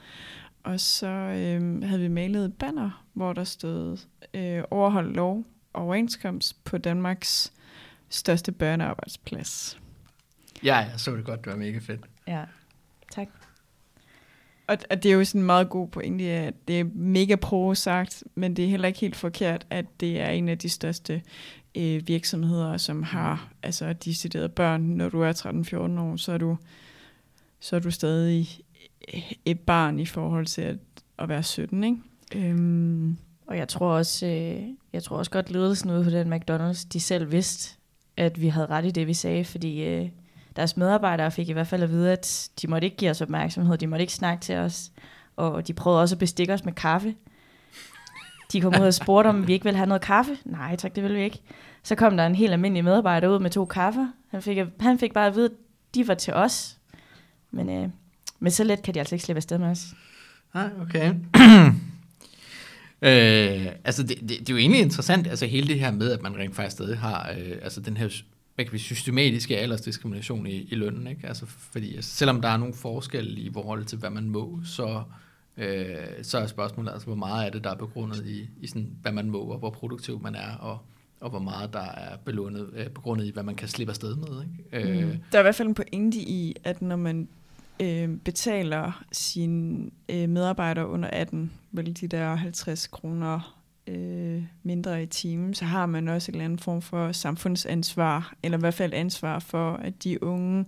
Og 0.63 0.81
så 0.81 1.07
øh, 1.07 1.83
havde 1.83 2.01
vi 2.01 2.09
malet 2.09 2.45
et 2.45 2.55
banner, 2.55 3.05
hvor 3.13 3.33
der 3.33 3.45
stod 3.45 3.99
øh, 4.35 4.63
overhold 4.71 5.15
lov 5.15 5.45
og 5.73 5.83
overenskomst 5.85 6.65
på 6.65 6.79
Danmarks 6.79 7.53
største 8.09 8.53
børnearbejdsplads. 8.53 9.79
Ja, 10.65 10.77
jeg 10.77 10.93
så 10.97 11.17
det 11.17 11.25
godt, 11.25 11.45
det 11.45 11.53
var 11.53 11.59
mega 11.59 11.79
fedt. 11.79 12.01
Ja. 12.27 12.45
Og, 14.67 14.79
og 14.91 15.03
det 15.03 15.11
er 15.11 15.15
jo 15.15 15.25
sådan 15.25 15.41
en 15.41 15.47
meget 15.47 15.69
god 15.69 15.89
pointe, 15.89 16.25
at 16.25 16.55
det 16.69 16.81
er 16.81 16.85
mega 16.95 17.37
pro 17.37 17.75
sagt, 17.75 18.25
men 18.35 18.57
det 18.57 18.65
er 18.65 18.69
heller 18.69 18.89
ikke 18.89 19.01
helt 19.01 19.17
forkert, 19.17 19.67
at 19.71 19.85
det 20.01 20.21
er 20.21 20.29
en 20.29 20.49
af 20.49 20.59
de 20.59 20.69
største 20.69 21.23
øh, 21.75 22.09
virksomheder, 22.09 22.77
som 22.77 23.03
har 23.03 23.49
altså 23.63 23.93
decideret 23.93 24.53
børn. 24.53 24.83
Når 24.83 25.09
du 25.09 25.21
er 25.23 25.33
13-14 25.97 26.01
år, 26.01 26.17
så 26.17 26.33
er 26.33 26.39
du, 26.39 26.57
så 27.61 27.77
er 27.77 27.81
du 27.81 27.91
stadig 27.91 28.49
øh, 29.15 29.33
et 29.45 29.61
barn 29.61 29.99
i 29.99 30.07
forhold 30.07 30.47
til 30.47 30.63
at, 30.63 30.77
at 31.19 31.29
være 31.29 31.43
17, 31.43 31.85
ikke? 31.85 31.97
Øhm, 32.35 33.17
Og 33.47 33.57
jeg 33.59 33.69
tror 33.69 33.93
også, 33.93 34.27
øh, 34.27 34.63
jeg 34.93 35.03
tror 35.03 35.17
også 35.17 35.31
godt 35.31 35.51
ledelsen 35.51 35.91
ude 35.91 36.05
på 36.05 36.11
den 36.11 36.33
McDonald's, 36.33 36.87
de 36.93 37.01
selv 37.01 37.33
vidste, 37.33 37.77
at 38.17 38.41
vi 38.41 38.49
havde 38.49 38.67
ret 38.67 38.85
i 38.85 38.91
det, 38.91 39.07
vi 39.07 39.15
sagde, 39.15 39.45
fordi 39.45 39.85
øh, 39.85 40.09
deres 40.57 40.77
medarbejdere 40.77 41.31
fik 41.31 41.49
i 41.49 41.53
hvert 41.53 41.67
fald 41.67 41.83
at 41.83 41.91
vide, 41.91 42.13
at 42.13 42.51
de 42.63 42.67
måtte 42.67 42.85
ikke 42.85 42.97
give 42.97 43.11
os 43.11 43.21
opmærksomhed, 43.21 43.79
de 43.79 43.87
måtte 43.87 44.03
ikke 44.03 44.13
snakke 44.13 44.41
til 44.41 44.57
os, 44.57 44.91
og 45.37 45.69
de 45.69 45.73
prøvede 45.73 46.01
også 46.03 46.15
at 46.15 46.19
bestikke 46.19 46.53
os 46.53 46.65
med 46.65 46.73
kaffe. 46.73 47.15
De 48.53 48.61
kom 48.61 48.75
ud 48.81 48.87
og 48.87 48.95
spurgte, 48.95 49.29
om 49.29 49.47
vi 49.47 49.53
ikke 49.53 49.65
ville 49.65 49.77
have 49.77 49.87
noget 49.87 50.03
kaffe. 50.03 50.39
Nej, 50.45 50.77
tak, 50.77 50.95
det 50.95 51.03
ville 51.03 51.17
vi 51.19 51.25
ikke. 51.25 51.41
Så 51.83 51.95
kom 51.95 52.17
der 52.17 52.27
en 52.27 52.35
helt 52.35 52.53
almindelig 52.53 52.85
medarbejder 52.85 53.29
ud 53.29 53.39
med 53.39 53.51
to 53.51 53.65
kaffer. 53.65 54.09
Han 54.31 54.43
fik, 54.43 54.59
han 54.81 54.99
fik 54.99 55.13
bare 55.13 55.27
at 55.27 55.35
vide, 55.35 55.45
at 55.45 55.53
de 55.95 56.09
var 56.09 56.15
til 56.15 56.35
os. 56.35 56.79
Men, 57.51 57.69
øh, 57.69 57.89
men 58.39 58.51
så 58.51 58.65
let 58.65 58.83
kan 58.83 58.95
de 58.95 58.99
altså 58.99 59.15
ikke 59.15 59.25
slippe 59.25 59.39
afsted 59.39 59.59
med 59.59 59.69
os. 59.69 59.87
Nej, 60.55 60.71
okay. 60.81 61.09
øh, 63.03 63.73
altså, 63.85 64.03
det, 64.03 64.21
det, 64.21 64.29
det 64.29 64.49
er 64.49 64.53
jo 64.53 64.57
egentlig 64.57 64.81
interessant, 64.81 65.27
altså 65.27 65.47
hele 65.47 65.69
det 65.69 65.81
her 65.81 65.91
med, 65.91 66.13
at 66.13 66.23
man 66.23 66.37
rent 66.37 66.57
faktisk 66.57 66.77
stadig 66.77 66.99
har 66.99 67.31
øh, 67.39 67.57
altså 67.63 67.81
den 67.81 67.97
her 67.97 68.09
hvad 68.55 68.65
kan 68.65 68.73
vi, 68.73 68.79
systematiske 68.79 69.59
aldersdiskrimination 69.59 70.47
i, 70.47 70.63
i 70.63 70.75
lønnen, 70.75 71.07
ikke? 71.07 71.27
Altså, 71.27 71.47
fordi 71.47 72.03
selvom 72.03 72.41
der 72.41 72.49
er 72.49 72.57
nogle 72.57 72.75
forskelle 72.75 73.41
i 73.41 73.51
forhold 73.53 73.85
til, 73.85 73.99
hvad 73.99 74.11
man 74.11 74.29
må, 74.29 74.61
så, 74.65 75.03
øh, 75.57 75.97
så 76.23 76.39
er 76.39 76.47
spørgsmålet 76.47 76.93
altså, 76.93 77.07
hvor 77.07 77.17
meget 77.17 77.45
af 77.45 77.53
det, 77.53 77.65
der 77.65 77.71
er 77.71 77.75
begrundet 77.75 78.27
i, 78.27 78.49
i 78.61 78.67
sådan, 78.67 78.91
hvad 79.03 79.13
man 79.13 79.31
må, 79.31 79.39
og 79.39 79.59
hvor 79.59 79.71
produktiv 79.71 80.23
man 80.23 80.35
er, 80.35 80.57
og, 80.57 80.79
og 81.21 81.31
hvor 81.31 81.39
meget 81.39 81.73
der 81.73 81.91
er 81.91 82.17
belånet, 82.17 82.71
øh, 82.75 82.89
begrundet 82.89 83.27
i, 83.27 83.31
hvad 83.31 83.43
man 83.43 83.55
kan 83.55 83.69
slippe 83.69 83.91
afsted 83.91 84.17
med, 84.17 84.43
ikke? 84.43 84.89
Øh, 84.89 85.07
mm. 85.07 85.19
Der 85.33 85.39
er 85.39 85.43
i 85.43 85.45
hvert 85.45 85.55
fald 85.55 85.69
en 85.69 85.75
pointe 85.75 86.19
i, 86.19 86.57
at 86.65 86.83
når 86.83 86.97
man 86.97 87.29
øh, 87.83 88.17
betaler 88.25 89.05
sine 89.13 89.91
øh, 90.09 90.29
medarbejdere 90.29 90.89
under 90.89 91.09
18, 91.13 91.53
vel 91.73 92.01
de 92.01 92.09
der 92.09 92.35
50 92.35 92.87
kroner 92.87 93.62
øh, 93.87 94.43
mindre 94.63 95.03
i 95.03 95.07
timen, 95.07 95.55
så 95.55 95.65
har 95.65 95.87
man 95.87 96.09
også 96.09 96.31
en 96.31 96.35
eller 96.35 96.45
anden 96.45 96.59
form 96.59 96.83
for 96.83 97.13
samfundsansvar, 97.13 98.35
eller 98.43 98.59
i 98.59 98.61
hvert 98.61 98.75
fald 98.75 98.93
ansvar 98.93 99.39
for, 99.39 99.73
at 99.73 100.05
de 100.05 100.23
unge, 100.23 100.67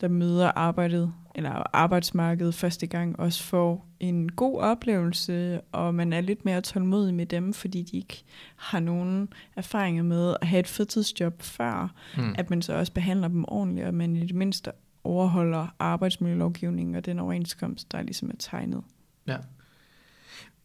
der 0.00 0.08
møder 0.08 0.52
arbejdet 0.54 1.12
eller 1.34 1.62
arbejdsmarkedet 1.72 2.54
første 2.54 2.86
gang, 2.86 3.20
også 3.20 3.42
får 3.42 3.86
en 4.00 4.32
god 4.32 4.60
oplevelse, 4.60 5.60
og 5.72 5.94
man 5.94 6.12
er 6.12 6.20
lidt 6.20 6.44
mere 6.44 6.60
tålmodig 6.60 7.14
med 7.14 7.26
dem, 7.26 7.52
fordi 7.52 7.82
de 7.82 7.96
ikke 7.96 8.24
har 8.56 8.80
nogen 8.80 9.28
erfaringer 9.56 10.02
med 10.02 10.36
at 10.40 10.46
have 10.46 10.60
et 10.60 10.68
fritidsjob 10.68 11.42
før, 11.42 11.94
mm. 12.16 12.34
at 12.38 12.50
man 12.50 12.62
så 12.62 12.74
også 12.74 12.92
behandler 12.92 13.28
dem 13.28 13.44
ordentligt, 13.48 13.86
og 13.86 13.94
man 13.94 14.16
i 14.16 14.26
det 14.26 14.34
mindste 14.34 14.72
overholder 15.04 15.74
arbejdsmiljølovgivningen 15.78 16.94
og 16.94 17.06
den 17.06 17.18
overenskomst, 17.18 17.92
der 17.92 18.02
ligesom 18.02 18.30
er 18.30 18.36
tegnet. 18.38 18.82
Ja. 19.26 19.36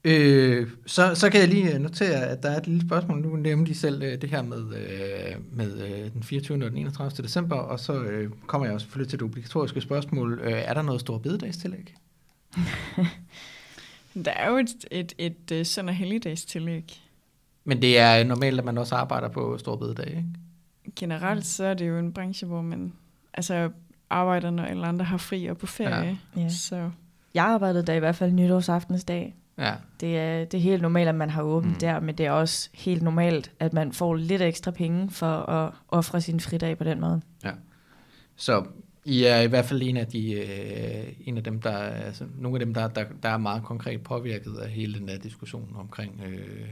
Øh, 0.04 0.68
så, 0.86 1.16
så 1.16 1.30
kan 1.30 1.42
jeg 1.42 1.50
lige 1.50 1.80
notere, 1.80 2.26
at 2.26 2.44
der 2.44 2.50
er 2.50 2.58
et 2.58 2.68
lille 2.68 2.88
spørgsmål. 2.88 3.22
Nu 3.22 3.36
nævnte 3.36 3.72
de 3.72 3.78
selv 3.78 4.04
øh, 4.04 4.22
det 4.22 4.30
her 4.30 4.42
med, 4.42 4.76
øh, 4.76 5.36
med 5.52 5.82
øh, 5.82 6.14
den 6.14 6.24
24. 6.24 6.66
og 6.66 6.72
den 6.72 6.78
31. 6.78 7.24
december, 7.24 7.56
og 7.56 7.80
så 7.80 7.94
øh, 7.94 8.32
kommer 8.48 8.68
jeg 8.68 8.74
jo 8.74 8.80
selvfølgelig 8.80 9.10
til 9.10 9.20
det 9.20 9.26
obligatoriske 9.26 9.82
spørgsmål. 9.82 10.40
Øh, 10.44 10.52
er 10.52 10.74
der 10.74 10.82
noget 10.82 11.02
stor 11.02 11.18
bededagstillæg? 11.18 11.96
Der 14.26 14.32
er 14.32 14.50
jo 14.50 14.58
et, 14.58 14.86
et, 14.92 15.14
et, 15.18 15.52
et 15.52 15.68
søn- 15.68 15.90
og 15.90 15.96
helligdagstillæg. 15.96 17.02
Men 17.64 17.82
det 17.82 18.00
er 18.00 18.24
normalt, 18.24 18.60
at 18.60 18.66
man 18.66 18.78
også 18.78 18.96
arbejder 18.96 19.28
på 19.28 19.58
stor 19.58 19.76
bededag, 19.76 20.08
ikke? 20.08 20.26
Generelt 20.96 21.46
så 21.46 21.66
er 21.66 21.74
det 21.74 21.88
jo 21.88 22.00
en 22.00 22.14
branche, 22.14 22.48
hvor 22.48 22.62
man 22.62 22.94
altså 23.34 23.70
arbejder, 24.10 24.50
når 24.50 24.64
alle 24.64 24.88
andre 24.88 25.06
har 25.06 25.18
fri 25.18 25.46
og 25.46 25.58
på 25.58 25.66
ferie. 25.66 26.20
Ja. 26.38 26.50
Så 26.50 26.90
Jeg 27.34 27.46
arbejdede 27.46 27.86
der 27.86 27.94
i 27.94 28.00
hvert 28.00 28.16
fald 28.16 28.32
nytårsaftensdag. 28.32 29.36
Ja. 29.58 29.74
Det 30.00 30.18
er, 30.18 30.46
det 30.46 30.58
er 30.58 30.62
helt 30.62 30.82
normalt, 30.82 31.10
at 31.10 31.16
man 31.16 31.30
har 31.30 31.42
åbent 31.42 31.74
Mm. 31.74 31.80
der, 31.80 32.00
men 32.00 32.16
det 32.18 32.26
er 32.26 32.32
også 32.32 32.70
helt 32.74 33.02
normalt, 33.02 33.52
at 33.60 33.74
man 33.74 33.92
får 33.92 34.16
lidt 34.16 34.42
ekstra 34.42 34.72
penge 34.72 35.10
for 35.10 35.26
at 35.50 35.74
ofre 35.88 36.22
sin 36.22 36.40
fridag 36.40 36.78
på 36.78 36.84
den 36.84 37.00
måde. 37.00 37.22
Så 38.36 38.66
I 39.06 39.24
er 39.24 39.42
i 39.42 39.48
hvert 39.48 39.66
fald 39.66 39.82
en 39.82 39.98
af, 39.98 40.08
de, 40.08 40.32
øh, 40.34 41.14
en 41.26 41.38
af 41.38 41.44
dem, 41.44 41.62
der, 41.62 41.70
er- 41.70 42.04
altså, 42.06 42.26
nogle 42.38 42.56
af 42.60 42.66
dem, 42.66 42.74
der, 42.74 42.88
der, 42.88 43.06
der 43.24 43.30
er 43.30 43.38
meget 43.38 43.64
konkret 43.64 44.02
påvirket 44.04 44.56
af 44.58 44.70
hele 44.70 45.00
den 45.00 45.08
der 45.08 45.18
diskussion 45.18 45.76
omkring, 45.76 46.22
øh, 46.28 46.68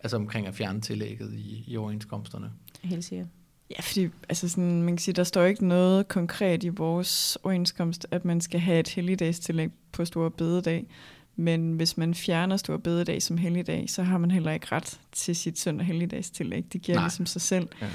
altså 0.00 0.16
omkring 0.16 0.46
at 0.46 0.54
fjerne 0.54 0.80
tillægget 0.80 1.34
i, 1.34 1.64
i 1.66 1.76
overenskomsterne. 1.76 2.50
Helt 2.82 3.04
sikkert. 3.04 3.28
ja, 3.70 3.80
fordi 3.80 4.08
altså 4.28 4.48
sådan, 4.48 4.82
man 4.82 4.92
kan 4.96 4.98
sige, 4.98 5.14
der 5.14 5.24
står 5.24 5.42
ikke 5.44 5.66
noget 5.68 6.08
konkret 6.08 6.64
i 6.64 6.68
vores 6.68 7.38
overenskomst, 7.42 8.06
at 8.10 8.24
man 8.24 8.40
skal 8.40 8.60
have 8.60 8.80
et 8.80 8.88
helligdagstillæg 8.88 9.68
på 9.92 10.04
store 10.04 10.30
bededag. 10.30 10.86
Men 11.36 11.72
hvis 11.72 11.96
man 11.96 12.14
fjerner 12.14 12.56
store 12.56 12.78
bededag 12.78 13.22
som 13.22 13.36
helligdag, 13.38 13.84
så 13.90 14.02
har 14.02 14.18
man 14.18 14.30
heller 14.30 14.52
ikke 14.52 14.66
ret 14.72 15.00
til 15.12 15.36
sit 15.36 15.58
søn- 15.58 15.80
og 15.80 15.86
helligdagstillæg. 15.86 16.64
Det 16.72 16.82
giver 16.82 16.96
Nej. 16.98 17.04
Ligesom 17.04 17.26
sig 17.26 17.40
selv. 17.42 17.68
Ja. 17.80 17.88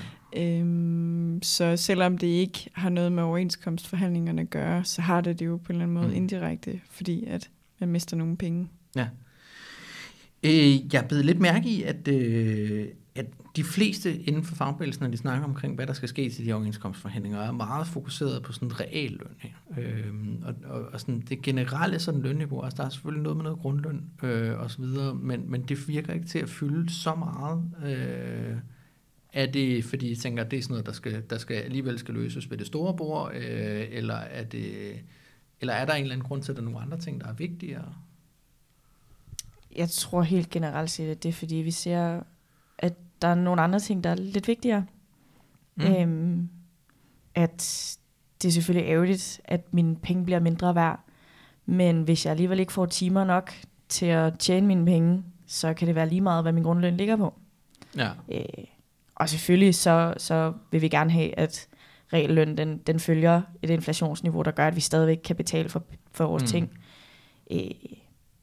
Øhm, 0.60 1.40
så 1.44 1.78
selvom 1.78 2.18
det 2.18 2.28
ikke 2.28 2.70
har 2.74 2.90
noget 2.90 3.12
med 3.12 3.24
overenskomstforhandlingerne 3.24 4.42
at 4.42 4.50
gøre, 4.50 4.86
så 4.86 5.02
har 5.02 5.22
det 5.22 5.40
det 5.40 5.46
jo 5.46 5.58
på 5.58 5.72
en 5.72 5.76
eller 5.76 5.84
anden 5.84 5.94
måde 5.98 6.08
Mm. 6.08 6.14
indirekte, 6.16 6.80
fordi 6.92 7.26
at 7.26 7.50
man 7.80 7.90
mister 7.90 8.18
nogle 8.18 8.38
penge. 8.38 8.68
Øh, 10.44 10.94
jeg 10.94 11.06
blevet 11.08 11.26
lidt 11.26 11.40
mærke 11.40 11.70
i, 11.70 11.84
at, 11.84 12.08
øh, 12.08 12.88
at 13.20 13.26
de 13.56 13.64
fleste 13.64 14.22
inden 14.22 14.44
for 14.44 14.56
fagbevægelsen, 14.56 15.04
når 15.04 15.12
de 15.12 15.18
snakker 15.18 15.48
omkring, 15.48 15.76
hvad 15.76 15.88
der 15.88 15.94
skal 15.94 16.10
ske 16.10 16.30
til 16.30 16.46
de 16.46 16.54
overenskomstforhandlinger, 16.54 17.40
er 17.40 17.52
meget 17.52 17.88
fokuseret 17.88 18.44
på 18.44 18.52
sådan 18.54 18.80
real 18.80 19.12
løn. 19.12 19.36
Her. 19.40 19.50
Øh, 19.78 20.14
og, 20.44 20.56
og, 20.64 20.82
og 20.94 21.00
sådan 21.00 21.24
det 21.30 21.42
generelle 21.42 22.00
sådan 22.00 22.22
lønniveau, 22.22 22.62
altså 22.62 22.78
der 22.78 22.86
er 22.86 22.90
selvfølgelig 22.90 23.24
noget 23.24 23.38
med 23.38 23.44
noget 23.44 23.60
grundløn 23.60 24.04
øh, 24.24 24.60
og 24.60 24.72
så 24.72 24.82
videre, 24.82 25.16
men, 25.16 25.52
men 25.52 25.62
det 25.62 25.88
virker 25.88 26.14
ikke 26.14 26.28
til 26.28 26.40
at 26.40 26.50
fylde 26.50 26.94
så 26.94 27.16
meget. 27.16 27.64
Øh, 27.86 28.56
er 29.34 29.46
det, 29.46 29.86
fordi 29.86 30.10
jeg 30.10 30.18
tænker, 30.18 30.44
at 30.44 30.52
det 30.52 30.60
er 30.60 30.64
sådan 30.64 30.74
noget, 30.74 30.86
der, 30.86 30.92
skal, 30.92 31.24
der 31.30 31.38
skal 31.38 31.56
alligevel 31.56 32.00
skal 32.00 32.14
løses 32.14 32.50
ved 32.50 32.58
det 32.58 32.68
store 32.68 32.98
bord, 32.98 33.32
øh, 33.36 33.88
eller, 33.92 34.16
er 34.16 34.44
det, 34.44 34.96
eller 35.62 35.74
er 35.74 35.86
der 35.86 35.94
en 35.94 36.02
eller 36.02 36.16
anden 36.16 36.28
grund 36.28 36.44
til, 36.44 36.52
at 36.52 36.56
der 36.56 36.62
er 36.62 36.66
nogle 36.66 36.80
andre 36.80 37.00
ting, 37.00 37.22
der 37.22 37.28
er 37.28 37.34
vigtigere? 37.34 37.94
Jeg 39.76 39.90
tror 39.90 40.22
helt 40.22 40.50
generelt 40.50 40.90
set, 40.90 41.08
at 41.10 41.24
det 41.24 41.30
er 41.30 41.34
fordi, 41.34 41.56
vi 41.56 41.72
ser, 41.72 42.20
der 43.22 43.28
er 43.28 43.36
nogle 43.36 43.62
andre 43.62 43.80
ting, 43.80 44.04
der 44.04 44.10
er 44.10 44.16
lidt 44.16 44.48
vigtigere. 44.48 44.86
Mm. 45.76 45.86
Øhm, 45.86 46.50
at 47.36 47.98
det 48.42 48.48
er 48.48 48.52
selvfølgelig 48.52 48.90
ærgerligt, 48.90 49.42
at 49.46 49.74
mine 49.74 49.96
penge 49.96 50.26
bliver 50.26 50.40
mindre 50.40 50.76
værd, 50.76 51.00
men 51.66 52.02
hvis 52.02 52.26
jeg 52.26 52.32
alligevel 52.32 52.60
ikke 52.60 52.74
får 52.74 52.86
timer 52.86 53.24
nok 53.24 53.54
til 53.90 54.06
at 54.06 54.40
tjene 54.40 54.68
mine 54.68 54.86
penge, 54.86 55.24
så 55.48 55.74
kan 55.74 55.88
det 55.88 55.96
være 55.96 56.10
lige 56.10 56.22
meget, 56.22 56.44
hvad 56.44 56.52
min 56.52 56.64
grundløn 56.64 56.98
ligger 56.98 57.16
på. 57.16 57.34
Ja. 57.98 58.10
Øh, 58.32 58.44
og 59.16 59.30
selvfølgelig 59.30 59.76
så, 59.76 60.14
så 60.18 60.54
vil 60.72 60.82
vi 60.82 60.90
gerne 60.90 61.12
have, 61.12 61.40
at 61.40 61.68
regelløn 62.14 62.58
den, 62.58 62.78
den 62.78 63.00
følger 63.00 63.42
et 63.62 63.70
inflationsniveau, 63.70 64.42
der 64.42 64.52
gør, 64.52 64.68
at 64.68 64.76
vi 64.76 64.82
stadigvæk 64.82 65.18
kan 65.24 65.36
betale 65.36 65.70
for, 65.70 65.84
for 66.12 66.28
vores 66.28 66.44
Mm. 66.44 66.48
ting. 66.48 66.70
Øh, 67.52 67.72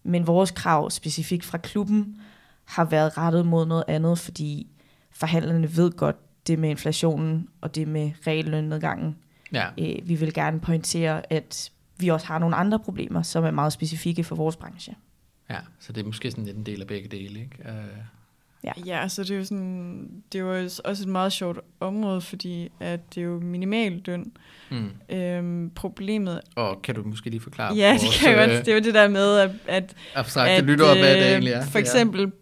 men 0.02 0.26
vores 0.26 0.50
krav 0.50 0.90
specifikt 0.90 1.44
fra 1.44 1.58
klubben 1.58 2.20
har 2.66 2.84
været 2.84 3.18
rettet 3.18 3.46
mod 3.46 3.66
noget 3.66 3.84
andet, 3.88 4.18
fordi 4.18 4.66
forhandlerne 5.10 5.76
ved 5.76 5.90
godt 5.90 6.16
det 6.46 6.58
med 6.58 6.70
inflationen 6.70 7.48
og 7.60 7.74
det 7.74 7.88
med 7.88 8.10
regellønnedgangen. 8.26 9.16
Ja. 9.52 9.66
Øh, 9.78 10.08
vi 10.08 10.14
vil 10.14 10.34
gerne 10.34 10.60
pointere, 10.60 11.32
at 11.32 11.70
vi 11.98 12.08
også 12.08 12.26
har 12.26 12.38
nogle 12.38 12.56
andre 12.56 12.78
problemer, 12.78 13.22
som 13.22 13.44
er 13.44 13.50
meget 13.50 13.72
specifikke 13.72 14.24
for 14.24 14.36
vores 14.36 14.56
branche. 14.56 14.94
Ja, 15.50 15.58
så 15.80 15.92
det 15.92 16.00
er 16.00 16.04
måske 16.06 16.30
sådan 16.30 16.44
lidt 16.44 16.56
en 16.56 16.66
del 16.66 16.80
af 16.80 16.86
begge 16.86 17.08
dele, 17.08 17.40
ikke? 17.40 17.56
Uh, 17.64 17.98
Ja. 18.64 18.72
Ja, 18.86 19.02
altså 19.02 19.22
det 19.22 19.30
er 19.30 19.36
jo 19.36 19.44
sådan, 19.44 20.10
det 20.32 20.38
er 20.38 20.42
jo 20.42 20.62
også 20.84 21.02
et 21.02 21.08
meget 21.08 21.32
sjovt 21.32 21.58
område, 21.80 22.20
fordi 22.20 22.70
at 22.80 23.14
det 23.14 23.20
er 23.20 23.24
jo 23.24 23.40
minimal 23.40 24.02
løn. 24.06 24.32
mm. 24.70 24.90
Øhm, 25.16 25.70
problemet, 25.74 26.40
Og 26.56 26.82
kan 26.82 26.94
du 26.94 27.02
måske 27.02 27.30
lige 27.30 27.40
forklare 27.40 27.74
ja, 27.74 27.98
det 28.00 28.20
kan 28.20 28.30
jeg 28.30 28.48
øh, 28.48 28.54
godt, 28.54 28.66
det 28.66 28.72
er 28.72 28.76
jo 28.76 28.82
det 28.82 28.94
der 28.94 29.08
med, 29.08 29.38
at, 29.38 29.50
at 29.66 29.94
abstrakte 30.14 30.52
at, 30.52 30.64
lyttere, 30.64 30.98
hvad 30.98 31.14
det 31.16 31.22
øh, 31.22 31.30
egentlig 31.30 31.52
er? 31.52 31.66
For 31.66 31.78
eksempel 31.78 32.32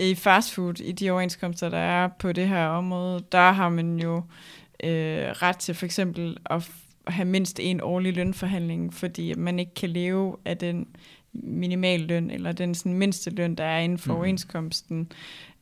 i 0.00 0.14
fastfood, 0.14 0.80
i 0.80 0.92
de 0.92 1.10
overenskomster, 1.10 1.68
der 1.68 1.78
er 1.78 2.08
på 2.08 2.32
det 2.32 2.48
her 2.48 2.66
område, 2.66 3.24
der 3.32 3.52
har 3.52 3.68
man 3.68 3.98
jo 3.98 4.16
øh, 4.84 5.28
ret 5.28 5.56
til 5.56 5.74
for 5.74 5.86
eksempel 5.86 6.36
at 6.50 6.70
have 7.08 7.28
mindst 7.28 7.60
en 7.62 7.80
årlig 7.80 8.16
lønforhandling, 8.16 8.94
fordi 8.94 9.34
man 9.34 9.58
ikke 9.58 9.74
kan 9.74 9.90
leve 9.90 10.36
af 10.44 10.56
den 10.56 10.86
minimalløn, 11.32 12.30
eller 12.30 12.52
den 12.52 12.74
sådan, 12.74 12.94
mindste 12.94 13.30
løn, 13.30 13.54
der 13.54 13.64
er 13.64 13.80
inden 13.80 13.98
for 13.98 14.12
mm. 14.12 14.18
overenskomsten, 14.18 15.12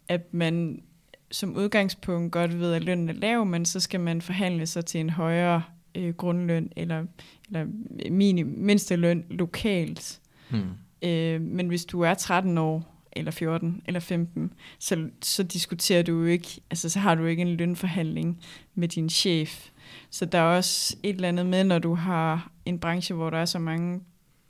at 0.09 0.35
man 0.35 0.83
som 1.31 1.57
udgangspunkt 1.57 2.33
godt 2.33 2.59
ved, 2.61 2.73
at 2.73 2.85
lønnen 2.85 3.09
er 3.09 3.13
lav, 3.13 3.47
men 3.47 3.65
så 3.65 3.81
skal 3.81 4.01
man 4.01 4.23
forhandle 4.23 4.67
sig 4.67 4.85
til 4.85 5.01
en 5.01 5.11
højere 5.11 5.63
øh, 5.95 6.15
grundløn, 6.15 6.73
eller, 6.77 7.05
eller 7.47 7.67
minim, 8.11 8.55
mindste 8.57 8.97
løn 8.97 9.25
lokalt. 9.31 10.21
Mm. 10.51 11.09
Øh, 11.09 11.41
men 11.41 11.69
hvis 11.69 11.85
du 11.85 12.01
er 12.01 12.15
13 12.15 12.59
år, 12.59 12.92
eller 13.13 13.31
14, 13.31 13.83
eller 13.87 14.01
15, 14.01 14.53
så, 14.79 15.09
så 15.23 15.43
diskuterer 15.43 16.03
du 16.03 16.21
jo 16.21 16.27
ikke, 16.27 16.61
altså 16.71 16.89
så 16.89 16.99
har 16.99 17.15
du 17.15 17.25
ikke 17.25 17.43
en 17.43 17.57
lønforhandling 17.57 18.41
med 18.75 18.89
din 18.89 19.11
chef. 19.11 19.69
Så 20.11 20.25
der 20.25 20.39
er 20.39 20.57
også 20.57 20.97
et 21.03 21.15
eller 21.15 21.29
andet 21.29 21.47
med, 21.47 21.65
når 21.65 21.79
du 21.79 21.95
har 21.95 22.51
en 22.65 22.79
branche, 22.79 23.15
hvor 23.15 23.31
der 23.31 23.39
er 23.39 23.45
så 23.45 23.59
mange 23.59 24.01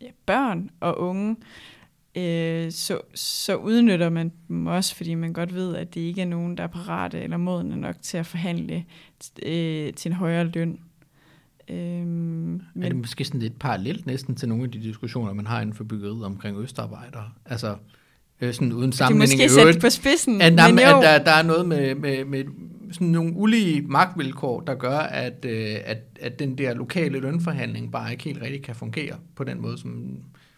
ja, 0.00 0.06
børn 0.26 0.70
og 0.80 1.00
unge, 1.00 1.36
øh, 2.14 2.72
så, 2.72 3.00
så 3.14 3.56
udnytter 3.56 4.10
man 4.10 4.32
dem 4.48 4.66
også, 4.66 4.94
fordi 4.94 5.14
man 5.14 5.32
godt 5.32 5.54
ved, 5.54 5.76
at 5.76 5.94
det 5.94 6.00
ikke 6.00 6.20
er 6.20 6.26
nogen, 6.26 6.56
der 6.56 6.62
er 6.62 6.68
parate 6.68 7.20
eller 7.20 7.36
modne 7.36 7.76
nok 7.76 7.96
til 8.02 8.18
at 8.18 8.26
forhandle 8.26 8.84
øh, 9.46 9.92
til 9.92 10.08
en 10.08 10.16
højere 10.16 10.44
løn. 10.44 10.78
Øhm, 11.68 12.62
men 12.74 12.82
er 12.82 12.88
det 12.88 12.96
måske 12.96 13.24
sådan 13.24 13.40
lidt 13.40 13.58
parallelt 13.58 14.06
næsten 14.06 14.34
til 14.34 14.48
nogle 14.48 14.64
af 14.64 14.70
de 14.70 14.82
diskussioner, 14.82 15.32
man 15.32 15.46
har 15.46 15.60
inden 15.60 15.74
for 15.74 15.84
byggeriet 15.84 16.24
omkring 16.24 16.58
østarbejdere? 16.58 17.30
Altså, 17.44 17.76
øh, 18.42 18.54
sådan 18.54 18.72
uden 18.72 18.92
sammenligning 18.92 19.38
Det 19.38 19.44
er 19.44 19.64
måske 19.64 19.72
sat 19.72 19.80
på 19.80 19.90
spidsen, 19.90 20.40
at, 20.40 20.52
men 20.52 20.60
jo. 20.60 20.84
at 20.84 21.02
der, 21.02 21.24
der 21.24 21.30
er 21.30 21.42
noget 21.42 21.68
med, 21.68 21.94
med, 21.94 22.24
med 22.24 22.44
sådan 22.92 23.08
nogle 23.08 23.32
ulige 23.36 23.82
magtvilkår, 23.82 24.60
der 24.60 24.74
gør, 24.74 24.98
at, 24.98 25.44
øh, 25.44 25.76
at, 25.84 25.98
at 26.20 26.38
den 26.38 26.58
der 26.58 26.74
lokale 26.74 27.20
lønforhandling 27.20 27.92
bare 27.92 28.12
ikke 28.12 28.24
helt 28.24 28.42
rigtig 28.42 28.62
kan 28.62 28.74
fungere 28.74 29.16
på 29.36 29.44
den 29.44 29.60
måde, 29.60 29.78
som, 29.78 30.16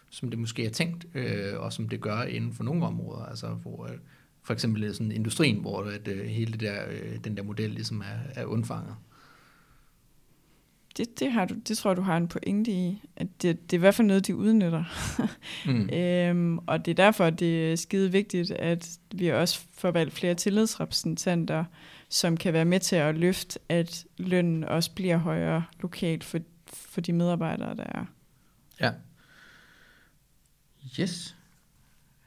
som 0.09 0.29
det 0.29 0.39
måske 0.39 0.65
er 0.65 0.69
tænkt, 0.69 1.05
øh, 1.15 1.59
og 1.59 1.73
som 1.73 1.89
det 1.89 2.01
gør 2.01 2.21
inden 2.21 2.53
for 2.53 2.63
nogle 2.63 2.85
områder, 2.85 3.25
altså 3.25 3.47
hvor 3.47 3.87
øh, 3.91 3.97
for 4.43 4.53
eksempel 4.53 4.93
sådan 4.93 5.11
industrien, 5.11 5.57
hvor 5.57 5.81
at, 5.81 6.07
øh, 6.07 6.25
hele 6.25 6.51
det 6.51 6.59
der, 6.59 6.75
øh, 6.91 7.17
den 7.23 7.37
der 7.37 7.43
model 7.43 7.69
ligesom 7.69 8.01
er, 8.01 8.41
er 8.41 8.45
undfanget. 8.45 8.95
Det, 10.97 11.19
det, 11.19 11.31
har 11.31 11.45
du, 11.45 11.53
det 11.67 11.77
tror 11.77 11.89
jeg, 11.89 11.97
du 11.97 12.01
har 12.01 12.17
en 12.17 12.27
pointe 12.27 12.71
i, 12.71 13.01
at 13.15 13.27
det, 13.41 13.71
det 13.71 13.73
er 13.73 13.79
i 13.79 13.79
hvert 13.79 13.95
fald 13.95 14.07
noget, 14.07 14.27
de 14.27 14.35
udnytter. 14.35 14.83
mm. 15.65 15.89
øhm, 15.99 16.57
og 16.57 16.85
det 16.85 16.91
er 16.91 16.95
derfor, 16.95 17.29
det 17.29 17.71
er 17.71 17.75
skide 17.75 18.11
vigtigt, 18.11 18.51
at 18.51 18.89
vi 19.15 19.27
også 19.27 19.59
får 19.73 19.91
valgt 19.91 20.13
flere 20.13 20.33
tillidsrepræsentanter, 20.33 21.65
som 22.09 22.37
kan 22.37 22.53
være 22.53 22.65
med 22.65 22.79
til 22.79 22.95
at 22.95 23.15
løfte, 23.15 23.59
at 23.69 24.05
lønnen 24.17 24.63
også 24.63 24.91
bliver 24.91 25.17
højere 25.17 25.63
lokalt 25.81 26.23
for, 26.23 26.39
for 26.67 27.01
de 27.01 27.13
medarbejdere, 27.13 27.75
der 27.75 27.83
er. 27.83 28.05
Ja. 28.81 28.91
Yes. 30.99 31.35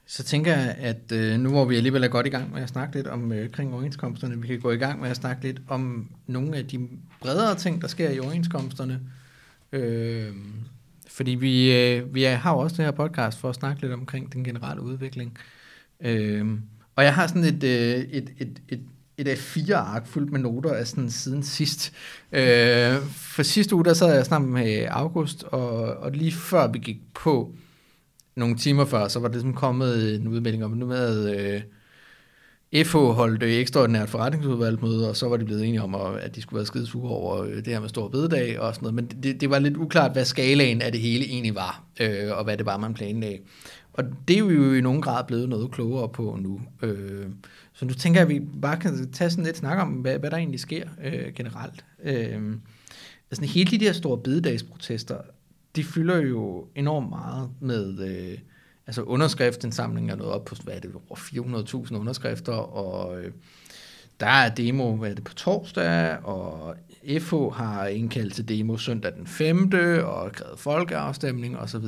Så 0.07 0.24
tænker 0.24 0.57
jeg, 0.57 0.74
at 0.78 1.12
øh, 1.12 1.40
nu 1.40 1.50
hvor 1.50 1.64
vi 1.64 1.76
alligevel 1.76 2.04
er 2.04 2.09
godt 2.09 2.26
i 2.26 2.31
gang 2.31 2.52
med 2.52 2.62
at 2.62 2.68
snakke 2.68 2.94
lidt 2.94 3.07
om 3.07 3.33
øh, 3.33 3.50
kring 3.50 3.74
overenskomsterne, 3.74 4.40
vi 4.40 4.46
kan 4.46 4.61
gå 4.61 4.70
i 4.70 4.76
gang 4.76 5.00
med 5.00 5.11
at 5.11 5.16
snakke 5.16 5.42
lidt 5.42 5.61
om 5.68 6.11
nogle 6.26 6.57
af 6.57 6.66
de 6.66 6.88
bredere 7.20 7.54
ting, 7.54 7.83
der 7.83 7.88
sker 7.88 8.11
i 8.11 8.20
overenskomsterne. 8.20 9.00
Øh, 9.72 10.33
fordi 11.09 11.31
vi, 11.31 11.72
øh, 11.72 12.14
vi 12.14 12.22
har 12.22 12.52
jo 12.52 12.59
også 12.59 12.76
det 12.76 12.85
her 12.85 12.92
podcast 12.92 13.38
for 13.38 13.48
at 13.48 13.54
snakke 13.54 13.83
lidt 13.83 13.92
omkring 13.92 14.33
den 14.33 14.44
generelle 14.44 14.83
udvikling. 14.83 15.38
Øh, 16.00 16.46
og 16.96 17.04
jeg 17.04 17.14
har 17.14 17.26
sådan 17.26 17.44
et, 17.44 17.64
øh, 17.64 17.96
et, 17.96 18.31
et, 18.38 18.62
et, 18.68 18.81
et 19.16 19.28
af 19.28 19.38
fire 19.38 19.76
ark 19.76 20.07
fuldt 20.07 20.33
med 20.33 20.40
noter 20.40 20.74
af 20.74 20.87
sådan 20.87 21.11
siden 21.11 21.42
sidst. 21.42 21.92
Øh, 22.33 22.96
for 23.12 23.42
sidste 23.42 23.74
uge, 23.74 23.85
der 23.85 23.94
sad 23.94 24.14
jeg 24.14 24.26
sammen 24.26 24.52
med 24.52 24.87
August, 24.90 25.44
og, 25.44 25.96
og 25.96 26.12
lige 26.12 26.33
før 26.33 26.66
vi 26.66 26.78
gik 26.78 27.00
på, 27.14 27.54
nogle 28.38 28.57
timer 28.57 28.85
før, 28.85 29.09
så 29.09 29.20
var 29.20 29.28
det 29.28 29.35
ligesom 29.35 29.54
kommet 29.54 30.14
en 30.14 30.28
udmelding 30.28 30.64
om, 30.64 30.70
nu 30.70 30.87
med 30.87 31.37
øh, 31.37 31.62
FH 32.74 32.96
holdt 32.96 33.42
et 33.42 33.61
ekstraordinært 33.61 34.09
forretningsudvalgsmøde, 34.09 35.09
og 35.09 35.16
så 35.16 35.28
var 35.28 35.37
de 35.37 35.44
blevet 35.44 35.64
enige 35.64 35.83
om, 35.83 35.94
at 35.94 36.37
de 36.37 36.42
skulle 36.42 36.59
være 36.59 36.66
skide 36.66 36.87
sure 36.87 37.11
over 37.11 37.42
øh, 37.42 37.57
det 37.57 37.66
her 37.66 37.81
med 37.81 37.88
stor 37.88 38.09
bededag 38.09 38.61
og 38.61 38.74
sådan 38.74 38.87
noget. 38.87 38.94
Men 38.94 39.22
det, 39.22 39.40
det 39.40 39.50
var 39.50 39.59
lidt 39.59 39.76
uklart, 39.76 40.12
hvad 40.12 40.24
skalaen 40.24 40.83
af 40.83 40.92
det 40.92 41.00
hele 41.00 41.24
egentlig 41.24 41.54
var, 41.54 41.85
øh, 42.00 42.38
og 42.38 42.44
hvad 42.44 42.57
det 42.57 42.66
var, 42.66 42.76
man 42.76 42.94
planlagde. 42.94 43.38
Og 43.92 44.04
det 44.28 44.38
er 44.38 44.44
vi 44.44 44.54
jo 44.54 44.74
i 44.74 44.81
nogen 44.81 45.02
grad 45.02 45.24
blevet 45.24 45.48
noget 45.48 45.70
klogere 45.70 46.09
på 46.09 46.38
nu. 46.40 46.61
Øh, 46.83 47.26
så 47.72 47.85
nu 47.85 47.94
tænker 47.94 48.20
jeg, 48.20 48.31
at 48.31 48.35
vi 48.35 48.40
bare 48.62 48.76
kan 48.76 49.12
tage 49.12 49.31
sådan 49.31 49.44
lidt 49.44 49.57
snak 49.57 49.78
om, 49.78 49.88
hvad, 49.88 50.18
hvad 50.18 50.31
der 50.31 50.37
egentlig 50.37 50.61
sker 50.61 50.88
øh, 51.04 51.35
generelt. 51.35 51.85
Øh, 52.04 52.57
altså 53.31 53.44
hele 53.44 53.70
de 53.70 53.85
der 53.85 53.92
store 53.92 54.18
bededagsprotester 54.18 55.16
de 55.76 55.85
fylder 55.85 56.16
jo 56.16 56.66
enormt 56.74 57.09
meget 57.09 57.50
med 57.61 58.00
øh, 58.00 58.38
altså 58.88 59.03
underskriftsindsamlingen 59.03 60.11
er 60.11 60.16
nået 60.16 60.31
op 60.31 60.44
på, 60.44 60.55
hvad 60.64 60.74
er 60.74 60.81
det, 60.81 60.92
over 60.94 61.85
400.000 61.87 61.96
underskrifter, 61.96 62.53
og 62.53 63.20
øh, 63.20 63.33
der 64.20 64.27
er 64.27 64.55
demo 64.55 64.96
hvad 64.96 65.11
er 65.11 65.14
det, 65.14 65.24
på 65.24 65.35
torsdag, 65.35 66.18
og 66.24 66.77
FH 67.20 67.35
har 67.35 67.87
indkaldt 67.87 68.35
til 68.35 68.48
demo 68.48 68.77
søndag 68.77 69.12
den 69.12 69.27
5. 69.27 69.72
og 70.05 70.33
krævet 70.33 70.59
folkeafstemning 70.59 71.59
osv. 71.59 71.85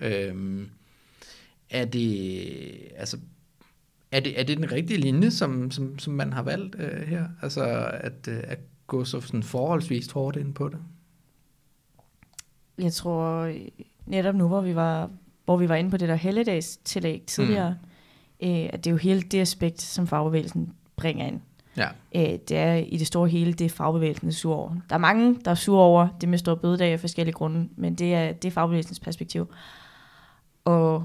Øhm, 0.00 0.70
er 1.70 1.84
det, 1.84 2.48
altså, 2.96 3.18
er 4.12 4.20
det, 4.20 4.40
er 4.40 4.44
det 4.44 4.56
den 4.56 4.72
rigtige 4.72 5.00
linje, 5.00 5.30
som, 5.30 5.70
som, 5.70 5.98
som 5.98 6.12
man 6.12 6.32
har 6.32 6.42
valgt 6.42 6.76
øh, 6.78 7.08
her? 7.08 7.28
Altså 7.42 7.90
at, 8.00 8.28
øh, 8.28 8.42
at 8.44 8.58
gå 8.86 9.04
så 9.04 9.20
sådan 9.20 9.42
forholdsvis 9.42 10.10
hårdt 10.10 10.36
ind 10.36 10.54
på 10.54 10.68
det? 10.68 10.78
jeg 12.78 12.92
tror 12.92 13.40
øh, 13.40 13.68
netop 14.06 14.34
nu, 14.34 14.48
hvor 14.48 14.60
vi 14.60 14.74
var, 14.74 15.10
hvor 15.46 15.56
vi 15.56 15.68
var 15.68 15.74
inde 15.74 15.90
på 15.90 15.96
det 15.96 16.08
der 16.08 16.14
helligdagstillæg 16.14 17.22
tidligere, 17.26 17.76
mm. 18.42 18.48
øh, 18.48 18.68
at 18.72 18.84
det 18.84 18.86
er 18.86 18.90
jo 18.90 18.96
hele 18.96 19.22
det 19.22 19.40
aspekt, 19.40 19.82
som 19.82 20.06
fagbevægelsen 20.06 20.72
bringer 20.96 21.26
ind. 21.26 21.40
Ja. 21.76 21.88
Øh, 22.14 22.38
det 22.48 22.56
er 22.56 22.74
i 22.74 22.96
det 22.96 23.06
store 23.06 23.28
hele, 23.28 23.52
det 23.52 23.64
er 23.64 23.68
fagbevægelsen 23.68 24.28
er 24.28 24.32
sur 24.32 24.54
over. 24.54 24.70
Der 24.88 24.94
er 24.94 24.98
mange, 24.98 25.38
der 25.44 25.50
er 25.50 25.54
sur 25.54 25.80
over 25.80 26.08
det 26.20 26.28
med 26.28 26.38
store 26.38 26.56
bødedag 26.56 26.92
af 26.92 27.00
forskellige 27.00 27.34
grunde, 27.34 27.68
men 27.76 27.94
det 27.94 28.14
er, 28.14 28.32
det 28.32 28.48
er 28.48 28.52
fagbevægelsens 28.52 29.00
perspektiv. 29.00 29.52
Og 30.64 31.04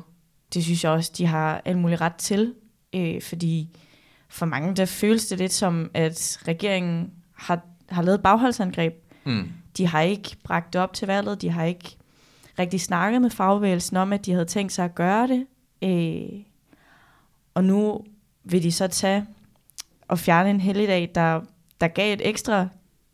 det 0.54 0.64
synes 0.64 0.84
jeg 0.84 0.92
også, 0.92 1.12
de 1.18 1.26
har 1.26 1.62
alt 1.66 1.78
muligt 1.78 2.02
ret 2.02 2.16
til, 2.16 2.54
øh, 2.94 3.22
fordi 3.22 3.70
for 4.30 4.46
mange, 4.46 4.76
der 4.76 4.86
føles 4.86 5.28
det 5.28 5.38
lidt 5.38 5.54
som, 5.54 5.92
at 5.94 6.40
regeringen 6.48 7.12
har, 7.34 7.62
har 7.90 8.02
lavet 8.02 8.22
bagholdsangreb. 8.22 8.94
Mm 9.26 9.52
de 9.78 9.88
har 9.88 10.02
ikke 10.02 10.36
bragt 10.44 10.74
det 10.74 10.82
op 10.82 10.94
til 10.94 11.08
valget, 11.08 11.42
de 11.42 11.50
har 11.50 11.64
ikke 11.64 11.98
rigtig 12.62 12.82
snakket 12.82 13.22
med 13.22 13.30
fagbevægelsen 13.30 13.98
om, 13.98 14.14
at 14.14 14.26
de 14.26 14.32
havde 14.32 14.46
tænkt 14.46 14.72
sig 14.72 14.86
at 14.86 14.96
gøre 14.96 15.28
det. 15.28 15.46
Øh, 15.84 16.44
og 17.54 17.64
nu 17.64 18.02
vil 18.44 18.64
de 18.64 18.72
så 18.72 18.88
tage 18.88 19.26
og 20.08 20.20
fjerne 20.20 20.50
en 20.50 20.60
helligdag, 20.60 21.12
der, 21.16 21.42
der 21.82 21.88
gav 21.88 22.14
et 22.14 22.28
ekstra 22.28 22.68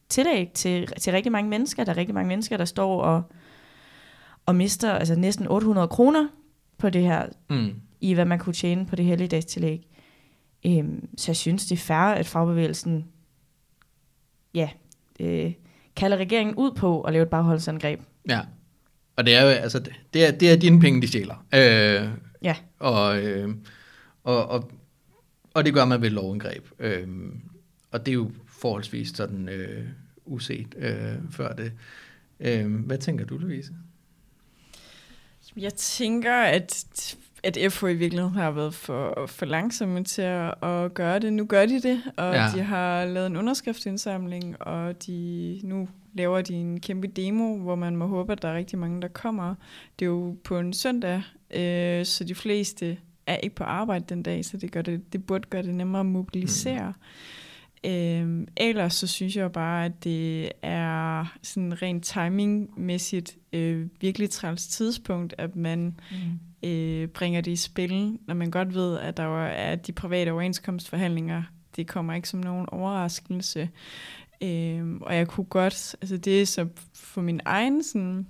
tillæg 0.09 0.51
til, 0.53 0.87
til 0.87 1.13
rigtig 1.13 1.31
mange 1.31 1.49
mennesker. 1.49 1.83
Der 1.83 1.91
er 1.91 1.97
rigtig 1.97 2.15
mange 2.15 2.27
mennesker, 2.27 2.57
der 2.57 2.65
står 2.65 3.01
og, 3.01 3.23
og 4.45 4.55
mister 4.55 4.93
altså 4.93 5.15
næsten 5.15 5.47
800 5.47 5.87
kroner 5.87 6.27
på 6.77 6.89
det 6.89 7.01
her, 7.01 7.25
mm. 7.49 7.81
i 8.01 8.13
hvad 8.13 8.25
man 8.25 8.39
kunne 8.39 8.53
tjene 8.53 8.85
på 8.85 8.95
det 8.95 9.05
helligdagstillæg. 9.05 9.87
Øhm, 10.65 11.09
så 11.17 11.31
jeg 11.31 11.35
synes, 11.35 11.65
det 11.65 11.75
er 11.75 11.79
fair, 11.79 11.97
at 11.97 12.27
fagbevægelsen 12.27 13.05
ja, 14.53 14.69
øh, 15.19 15.53
kalder 15.95 16.17
regeringen 16.17 16.55
ud 16.55 16.71
på 16.71 17.01
at 17.01 17.13
lave 17.13 17.23
et 17.23 17.29
bagholdsangreb. 17.29 18.01
Ja, 18.29 18.41
og 19.17 19.25
det 19.25 19.35
er 19.35 19.41
jo, 19.41 19.47
altså, 19.47 19.79
det 20.13 20.27
er, 20.27 20.31
det 20.31 20.51
er 20.51 20.55
dine 20.55 20.79
penge, 20.79 21.01
de 21.01 21.07
stjæler. 21.07 21.45
Øh, 21.53 22.09
ja. 22.41 22.55
Og, 22.79 23.23
øh, 23.23 23.49
og, 24.23 24.47
og, 24.47 24.71
og 25.53 25.65
det 25.65 25.73
gør 25.73 25.85
man 25.85 26.01
ved 26.01 26.09
lovindgreb. 26.09 26.65
Øh, 26.79 27.07
og 27.91 28.05
det 28.05 28.11
er 28.11 28.15
jo 28.15 28.31
forholdsvis 28.47 29.09
sådan 29.09 29.49
øh, 29.49 29.85
uset 30.25 30.75
øh, 30.77 31.15
før 31.31 31.53
det. 31.53 31.71
Øh, 32.39 32.75
hvad 32.75 32.97
tænker 32.97 33.25
du, 33.25 33.37
Louise? 33.37 33.73
Jeg 35.57 35.73
tænker, 35.73 36.33
at 36.33 36.85
at 37.43 37.57
FH 37.71 37.83
i 37.83 37.93
virkeligheden 37.93 38.35
har 38.35 38.51
været 38.51 38.73
for, 38.73 39.25
for 39.27 39.45
langsomme 39.45 40.03
til 40.03 40.21
at, 40.21 40.63
at 40.63 40.93
gøre 40.93 41.19
det. 41.19 41.33
Nu 41.33 41.45
gør 41.45 41.65
de 41.65 41.81
det, 41.81 42.01
og 42.17 42.33
ja. 42.33 42.47
de 42.55 42.61
har 42.61 43.05
lavet 43.05 43.27
en 43.27 43.37
underskriftsindsamling, 43.37 44.61
og 44.61 45.05
de 45.05 45.59
nu 45.63 45.89
laver 46.13 46.41
de 46.41 46.53
en 46.53 46.79
kæmpe 46.79 47.07
demo, 47.07 47.57
hvor 47.57 47.75
man 47.75 47.95
må 47.95 48.07
håbe, 48.07 48.31
at 48.31 48.41
der 48.41 48.47
er 48.47 48.55
rigtig 48.55 48.79
mange, 48.79 49.01
der 49.01 49.07
kommer. 49.07 49.55
Det 49.99 50.05
er 50.05 50.09
jo 50.09 50.35
på 50.43 50.59
en 50.59 50.73
søndag, 50.73 51.23
øh, 51.51 52.05
så 52.05 52.23
de 52.23 52.35
fleste 52.35 52.97
er 53.27 53.37
ikke 53.37 53.55
på 53.55 53.63
arbejde 53.63 54.05
den 54.09 54.23
dag, 54.23 54.45
så 54.45 54.57
det, 54.57 54.71
gør 54.71 54.81
det, 54.81 55.13
det 55.13 55.25
burde 55.25 55.47
gøre 55.49 55.63
det 55.63 55.75
nemmere 55.75 55.99
at 55.99 56.05
mobilisere. 56.05 56.93
Mm. 57.83 57.89
Øhm, 57.89 58.47
ellers 58.57 58.93
så 58.93 59.07
synes 59.07 59.35
jeg 59.35 59.51
bare, 59.51 59.85
at 59.85 60.03
det 60.03 60.51
er 60.61 61.37
sådan 61.41 61.81
rent 61.81 62.05
timingmæssigt 62.05 63.37
øh, 63.53 63.87
virkelig 64.01 64.29
træls 64.29 64.67
tidspunkt, 64.67 65.35
at 65.37 65.55
man 65.55 65.95
mm 66.11 66.39
øh, 66.63 67.07
bringer 67.07 67.41
det 67.41 67.51
i 67.51 67.55
spil, 67.55 68.17
når 68.27 68.33
man 68.33 68.51
godt 68.51 68.73
ved, 68.73 68.97
at 68.97 69.17
der 69.17 69.45
er 69.45 69.75
de 69.75 69.91
private 69.91 70.31
overenskomstforhandlinger, 70.31 71.43
det 71.75 71.87
kommer 71.87 72.13
ikke 72.13 72.29
som 72.29 72.39
nogen 72.39 72.69
overraskelse. 72.71 73.69
Øh, 74.41 74.95
og 75.01 75.15
jeg 75.15 75.27
kunne 75.27 75.45
godt, 75.45 75.95
altså 76.01 76.17
det 76.17 76.41
er 76.41 76.45
så 76.45 76.67
for 76.93 77.21
min 77.21 77.41
egen 77.45 77.83
sådan, 77.83 78.27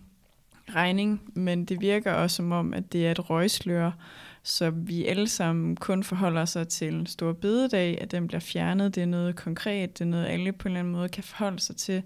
regning, 0.75 1.21
men 1.33 1.65
det 1.65 1.81
virker 1.81 2.13
også 2.13 2.35
som 2.35 2.51
om, 2.51 2.73
at 2.73 2.93
det 2.93 3.07
er 3.07 3.11
et 3.11 3.29
røgslør, 3.29 3.91
så 4.43 4.69
vi 4.69 5.05
alle 5.05 5.27
sammen 5.27 5.75
kun 5.75 6.03
forholder 6.03 6.45
sig 6.45 6.67
til 6.67 7.07
Stor 7.07 7.33
Bededag, 7.33 8.01
at 8.01 8.11
den 8.11 8.27
bliver 8.27 8.39
fjernet. 8.39 8.95
Det 8.95 9.03
er 9.03 9.07
noget 9.07 9.35
konkret, 9.35 9.99
det 9.99 10.05
er 10.05 10.09
noget, 10.09 10.25
alle 10.25 10.51
på 10.51 10.67
en 10.67 10.71
eller 10.71 10.79
anden 10.79 10.93
måde 10.93 11.09
kan 11.09 11.23
forholde 11.23 11.59
sig 11.59 11.75
til. 11.75 12.03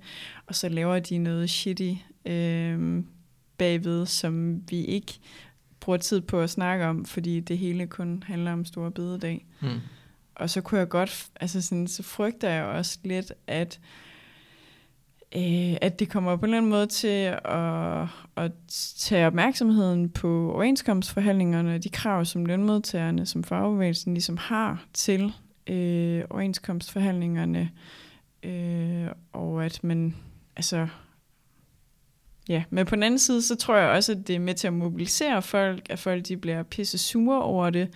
Og 0.48 0.56
så 0.56 0.70
laver 0.70 1.00
de 1.00 1.18
noget 1.18 1.50
shitty 1.50 1.94
øh, 2.26 3.04
bagved, 3.58 4.06
som 4.06 4.64
vi 4.70 4.86
ikke 4.86 5.20
bruger 5.82 5.98
tid 5.98 6.22
på 6.22 6.42
at 6.42 6.50
snakke 6.50 6.86
om, 6.86 7.06
fordi 7.06 7.40
det 7.40 7.58
hele 7.58 7.88
kun 7.88 8.24
handler 8.28 8.54
om 8.54 8.66
Stor 8.66 8.90
Bededag. 8.90 9.46
Mm. 9.62 9.80
Og 10.36 10.50
så 10.50 10.62
kunne 10.62 10.80
jeg 10.80 10.90
godt, 10.90 11.26
altså 11.42 11.62
sådan, 11.62 11.88
så 11.88 12.04
frygter 12.04 12.50
jeg 12.50 12.64
også 12.64 13.00
lidt, 13.04 13.34
at 13.48 13.80
øh, 15.36 15.78
at 15.82 16.00
det 16.00 16.10
kommer 16.10 16.36
på 16.36 16.46
en 16.46 16.50
eller 16.50 16.58
anden 16.58 16.72
måde 16.72 16.88
til 16.88 17.38
at, 17.46 18.08
at 18.36 18.52
tage 18.98 19.28
opmærksomheden 19.28 20.10
på 20.10 20.52
overenskomstforhandlingerne 20.54 21.76
og 21.76 21.84
de 21.84 21.90
krav, 21.90 22.26
som 22.26 22.46
lønmodtagerne, 22.46 23.26
som 23.26 23.44
fagbevægelsen 23.44 24.14
ligesom 24.14 24.38
har 24.38 24.86
til 24.94 25.34
øh, 25.68 26.24
overenskomstforhandlingerne, 26.30 27.70
øh, 28.44 29.08
og 29.34 29.66
at 29.66 29.84
man, 29.84 30.16
altså, 30.56 30.88
ja, 32.50 32.64
men 32.70 32.86
på 32.86 32.96
den 32.96 33.04
anden 33.04 33.20
side, 33.20 33.42
så 33.42 33.56
tror 33.56 33.76
jeg 33.76 33.90
også, 33.90 34.12
at 34.12 34.28
det 34.28 34.36
er 34.36 34.40
med 34.40 34.54
til 34.54 34.68
at 34.68 34.74
mobilisere 34.74 35.42
folk, 35.42 35.88
at 35.90 36.00
folk 36.00 36.28
de 36.28 36.38
bliver 36.38 36.64
pisse 36.64 36.98
sure 36.98 37.42
over 37.42 37.70
det, 37.70 37.90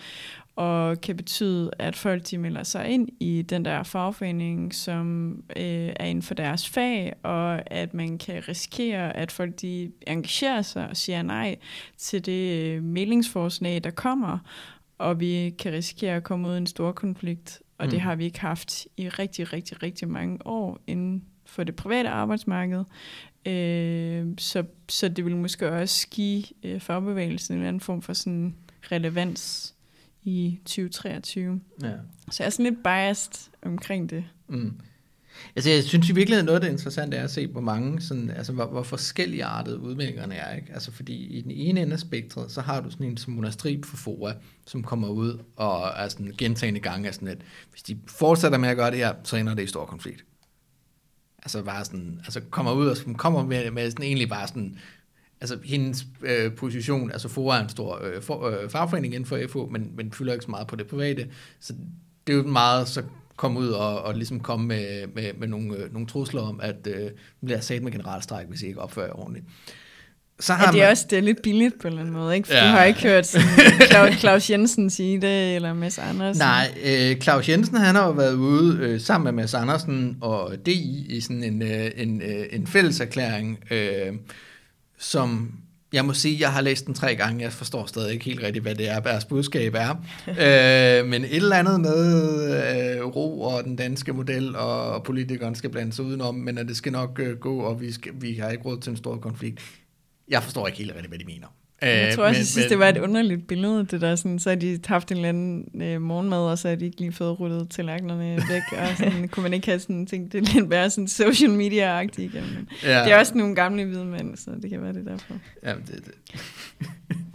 og 0.55 1.01
kan 1.01 1.17
betyde, 1.17 1.71
at 1.79 1.95
folk 1.95 2.31
de 2.31 2.37
melder 2.37 2.63
sig 2.63 2.87
ind 2.87 3.09
i 3.19 3.41
den 3.41 3.65
der 3.65 3.83
fagforening, 3.83 4.73
som 4.73 5.31
øh, 5.57 5.93
er 5.95 6.05
inden 6.05 6.21
for 6.21 6.33
deres 6.33 6.69
fag, 6.69 7.13
og 7.23 7.71
at 7.71 7.93
man 7.93 8.17
kan 8.17 8.47
risikere, 8.47 9.17
at 9.17 9.31
folk 9.31 9.61
de 9.61 9.91
engagerer 10.07 10.61
sig 10.61 10.89
og 10.89 10.97
siger 10.97 11.21
nej 11.21 11.55
til 11.97 12.25
det 12.25 12.65
øh, 12.65 12.83
meldingsforslag, 12.83 13.83
der 13.83 13.91
kommer, 13.91 14.37
og 14.97 15.19
vi 15.19 15.55
kan 15.59 15.73
risikere 15.73 16.15
at 16.15 16.23
komme 16.23 16.47
ud 16.47 16.53
i 16.53 16.57
en 16.57 16.67
stor 16.67 16.91
konflikt, 16.91 17.61
og 17.77 17.85
mm. 17.85 17.91
det 17.91 18.01
har 18.01 18.15
vi 18.15 18.25
ikke 18.25 18.41
haft 18.41 18.87
i 18.97 19.09
rigtig, 19.09 19.53
rigtig, 19.53 19.83
rigtig 19.83 20.07
mange 20.07 20.47
år 20.47 20.79
inden 20.87 21.23
for 21.45 21.63
det 21.63 21.75
private 21.75 22.09
arbejdsmarked. 22.09 22.83
Øh, 23.45 24.25
så, 24.37 24.63
så 24.89 25.09
det 25.09 25.25
vil 25.25 25.35
måske 25.35 25.71
også 25.71 26.07
give 26.07 26.43
øh, 26.63 26.79
fagbevægelsen 26.79 27.53
en 27.53 27.59
eller 27.59 27.67
anden 27.67 27.81
form 27.81 28.01
for 28.01 28.13
sådan 28.13 28.55
relevans 28.91 29.73
i 30.23 30.59
2023. 30.65 31.61
Ja. 31.83 31.91
Så 32.31 32.43
jeg 32.43 32.45
er 32.45 32.49
sådan 32.49 32.65
lidt 32.65 32.83
biased 32.83 33.51
omkring 33.61 34.09
det. 34.09 34.23
Mm. 34.47 34.73
Altså, 35.55 35.69
jeg 35.69 35.83
synes 35.83 36.09
i 36.09 36.13
virkeligheden, 36.13 36.45
noget 36.45 36.55
af 36.55 36.61
det 36.61 36.71
interessante 36.71 37.17
er 37.17 37.23
at 37.23 37.31
se, 37.31 37.47
hvor 37.47 37.61
mange, 37.61 38.01
sådan, 38.01 38.29
altså, 38.29 38.53
hvor, 38.53 38.65
hvor 38.65 38.83
forskellige 38.83 39.43
artede 39.43 39.79
udmeldingerne 39.79 40.35
er. 40.35 40.55
Ikke? 40.55 40.73
Altså, 40.73 40.91
fordi 40.91 41.13
i 41.13 41.41
den 41.41 41.51
ene 41.51 41.81
ende 41.81 41.93
af 41.93 41.99
spektret, 41.99 42.51
så 42.51 42.61
har 42.61 42.81
du 42.81 42.91
sådan 42.91 43.05
en 43.05 43.17
som 43.17 43.33
Mona 43.33 43.51
Strib 43.51 43.85
for 43.85 43.97
FOA, 43.97 44.33
som 44.65 44.83
kommer 44.83 45.07
ud 45.07 45.39
og 45.55 45.91
er 45.95 46.07
sådan 46.07 46.33
gentagende 46.37 46.79
gange 46.79 47.07
af 47.07 47.13
sådan, 47.13 47.27
at 47.27 47.37
hvis 47.71 47.83
de 47.83 47.97
fortsætter 48.07 48.57
med 48.57 48.69
at 48.69 48.77
gøre 48.77 48.91
det 48.91 48.97
her, 48.97 49.13
så 49.23 49.37
ender 49.37 49.53
det 49.53 49.63
i 49.63 49.67
stor 49.67 49.85
konflikt. 49.85 50.25
Altså 51.45 51.63
bare 51.63 51.85
sådan, 51.85 52.19
altså 52.23 52.41
kommer 52.49 52.73
ud 52.73 52.87
og 52.87 52.97
kommer 53.17 53.43
med, 53.43 53.71
med 53.71 53.91
sådan 53.91 54.05
egentlig 54.05 54.29
bare 54.29 54.47
sådan 54.47 54.77
altså 55.41 55.57
hendes 55.63 56.05
øh, 56.21 56.55
position, 56.55 57.11
altså 57.11 57.27
FOA 57.29 57.57
er 57.57 57.63
en 57.63 57.69
stor 57.69 58.01
øh, 58.03 58.21
for, 58.21 58.47
øh, 58.47 58.69
fagforening 58.69 59.13
inden 59.13 59.27
for 59.27 59.39
FO, 59.49 59.69
men, 59.71 59.91
men 59.95 60.11
fylder 60.11 60.33
ikke 60.33 60.45
så 60.45 60.51
meget 60.51 60.67
på 60.67 60.75
det 60.75 60.87
private, 60.87 61.27
så 61.59 61.73
det 62.27 62.33
er 62.33 62.37
jo 62.37 62.43
meget 62.43 62.87
så 62.87 63.03
komme 63.35 63.59
ud 63.59 63.67
og, 63.67 64.01
og 64.01 64.15
ligesom 64.15 64.39
komme 64.39 64.67
med, 64.67 65.07
med, 65.07 65.33
med 65.33 65.47
nogle, 65.47 65.77
øh, 65.77 65.93
nogle 65.93 66.07
trusler 66.07 66.41
om, 66.41 66.59
at 66.63 66.87
øh, 66.87 67.11
bliver 67.45 67.59
sat 67.59 67.83
med 67.83 67.91
generalstræk, 67.91 68.47
hvis 68.47 68.61
I 68.61 68.67
ikke 68.67 68.81
opfører 68.81 69.05
jer 69.05 69.19
ordentligt. 69.19 69.45
Så 70.39 70.53
har 70.53 70.65
ja, 70.65 70.71
det 70.71 70.79
er 70.79 70.83
man... 70.83 70.91
også 70.91 71.05
det 71.09 71.17
er 71.17 71.21
lidt 71.21 71.41
billigt 71.41 71.81
på 71.81 71.87
en 71.87 71.93
eller 71.93 72.01
anden 72.01 72.15
måde, 72.15 72.35
ikke? 72.35 72.47
For 72.47 72.55
ja. 72.55 72.63
du 72.63 72.67
har 72.67 72.83
ikke 72.83 73.01
hørt 73.01 73.27
sådan, 73.27 73.47
Claus, 73.89 74.15
Claus 74.15 74.49
Jensen 74.49 74.89
sige 74.89 75.21
det, 75.21 75.55
eller 75.55 75.73
Mads 75.73 75.97
Andersen. 75.97 76.41
Nej, 76.41 76.67
øh, 76.85 77.21
Claus 77.21 77.49
Jensen 77.49 77.77
han 77.77 77.95
har 77.95 78.05
jo 78.05 78.11
været 78.11 78.33
ude 78.33 78.77
øh, 78.81 79.01
sammen 79.01 79.23
med 79.23 79.43
Mads 79.43 79.53
Andersen 79.53 80.17
og 80.21 80.53
DI 80.65 81.05
i 81.09 81.21
sådan 81.21 81.43
en, 81.43 81.61
øh, 81.61 81.91
en, 81.95 82.21
øh, 82.21 82.45
en 82.51 82.67
fælleserklæring, 82.67 83.59
øh, 83.71 84.13
som 84.99 85.51
jeg 85.93 86.05
må 86.05 86.13
sige, 86.13 86.37
jeg 86.39 86.51
har 86.51 86.61
læst 86.61 86.85
den 86.85 86.93
tre 86.93 87.15
gange, 87.15 87.43
jeg 87.43 87.51
forstår 87.51 87.85
stadig 87.85 88.13
ikke 88.13 88.25
helt 88.25 88.43
rigtigt, 88.43 88.63
hvad 88.63 88.75
det 88.75 88.89
er, 88.89 88.99
deres 88.99 89.25
budskab 89.25 89.75
er. 89.75 89.89
øh, 90.99 91.07
men 91.09 91.23
et 91.23 91.35
eller 91.35 91.55
andet 91.55 91.81
med 91.81 92.97
øh, 92.97 93.05
ro 93.05 93.41
og 93.41 93.63
den 93.63 93.75
danske 93.75 94.13
model, 94.13 94.55
og 94.55 95.03
politikeren 95.03 95.55
skal 95.55 95.69
blande 95.69 95.93
sig 95.93 96.05
udenom, 96.05 96.35
men 96.35 96.57
at 96.57 96.67
det 96.67 96.77
skal 96.77 96.91
nok 96.91 97.19
øh, 97.23 97.37
gå, 97.37 97.57
og 97.59 97.81
vi, 97.81 97.91
skal, 97.91 98.11
vi 98.15 98.33
har 98.33 98.49
ikke 98.49 98.63
råd 98.63 98.79
til 98.79 98.89
en 98.89 98.97
stor 98.97 99.17
konflikt. 99.17 99.59
Jeg 100.27 100.43
forstår 100.43 100.67
ikke 100.67 100.79
helt 100.79 100.91
hvad 100.91 101.19
de 101.19 101.25
mener. 101.25 101.47
Jeg 101.81 102.15
tror 102.15 102.23
også, 102.23 102.33
men, 102.33 102.37
jeg 102.37 102.45
synes, 102.45 102.65
men, 102.65 102.69
det 102.69 102.79
var 102.79 102.89
et 102.89 102.97
underligt 102.97 103.47
billede, 103.47 103.85
det 103.85 104.01
der 104.01 104.15
sådan, 104.15 104.39
så 104.39 104.49
har 104.49 104.55
de 104.55 104.79
haft 104.85 105.11
en 105.11 105.17
eller 105.17 105.29
anden 105.29 105.81
øh, 105.81 106.01
morgenmad, 106.01 106.37
og 106.37 106.57
så 106.57 106.69
har 106.69 106.75
de 106.75 106.85
ikke 106.85 106.99
lige 106.99 107.11
fået 107.11 107.39
ruttet 107.39 107.69
tallerkenerne 107.69 108.43
væk, 108.49 108.61
og 108.71 108.87
sådan, 108.97 109.27
kunne 109.27 109.43
man 109.43 109.53
ikke 109.53 109.67
have 109.67 109.79
sådan 109.79 110.05
tænkt, 110.05 110.33
det 110.33 110.53
lidt 110.53 110.69
mere 110.69 110.89
sådan 110.89 111.07
social 111.07 111.51
media-agtigt 111.51 112.19
igen. 112.19 112.43
Men 112.43 112.69
ja. 112.83 113.03
Det 113.03 113.11
er 113.11 113.17
også 113.17 113.37
nogle 113.37 113.55
gamle 113.55 113.85
hvide 113.85 114.05
mænd, 114.05 114.37
så 114.37 114.51
det 114.61 114.69
kan 114.69 114.81
være 114.81 114.93
det 114.93 115.05
derfor. 115.05 115.33
Ja, 115.63 115.73
det 115.73 116.05
det. 116.05 116.13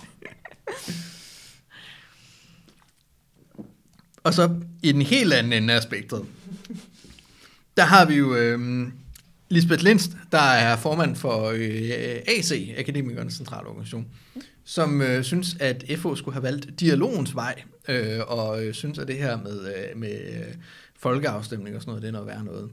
og 4.24 4.34
så 4.34 4.60
i 4.82 4.92
den 4.92 5.02
helt 5.02 5.32
anden 5.32 5.52
ende 5.52 5.74
af 5.74 5.82
spektret, 5.82 6.24
der 7.76 7.82
har 7.82 8.04
vi 8.04 8.14
jo 8.14 8.34
øh, 8.34 8.88
Lisbeth 9.50 9.84
Lindst, 9.84 10.16
der 10.32 10.38
er 10.38 10.76
formand 10.76 11.16
for 11.16 11.44
øh, 11.54 11.90
AC, 12.26 12.74
Akademikernes 12.76 13.34
Centralorganisation, 13.34 14.06
som 14.64 15.02
øh, 15.02 15.24
synes, 15.24 15.56
at 15.60 15.84
FO 15.96 16.14
skulle 16.14 16.34
have 16.34 16.42
valgt 16.42 16.80
dialogens 16.80 17.34
vej, 17.34 17.62
øh, 17.88 18.20
og 18.26 18.64
øh, 18.64 18.74
synes, 18.74 18.98
at 18.98 19.08
det 19.08 19.16
her 19.16 19.42
med, 19.42 19.74
øh, 19.74 19.98
med 19.98 20.20
øh, 20.28 20.54
folkeafstemning 20.96 21.76
og 21.76 21.82
sådan 21.82 21.90
noget, 21.90 22.02
det 22.02 22.08
er 22.08 22.12
noget 22.12 22.26
værd 22.26 22.44
noget. 22.44 22.70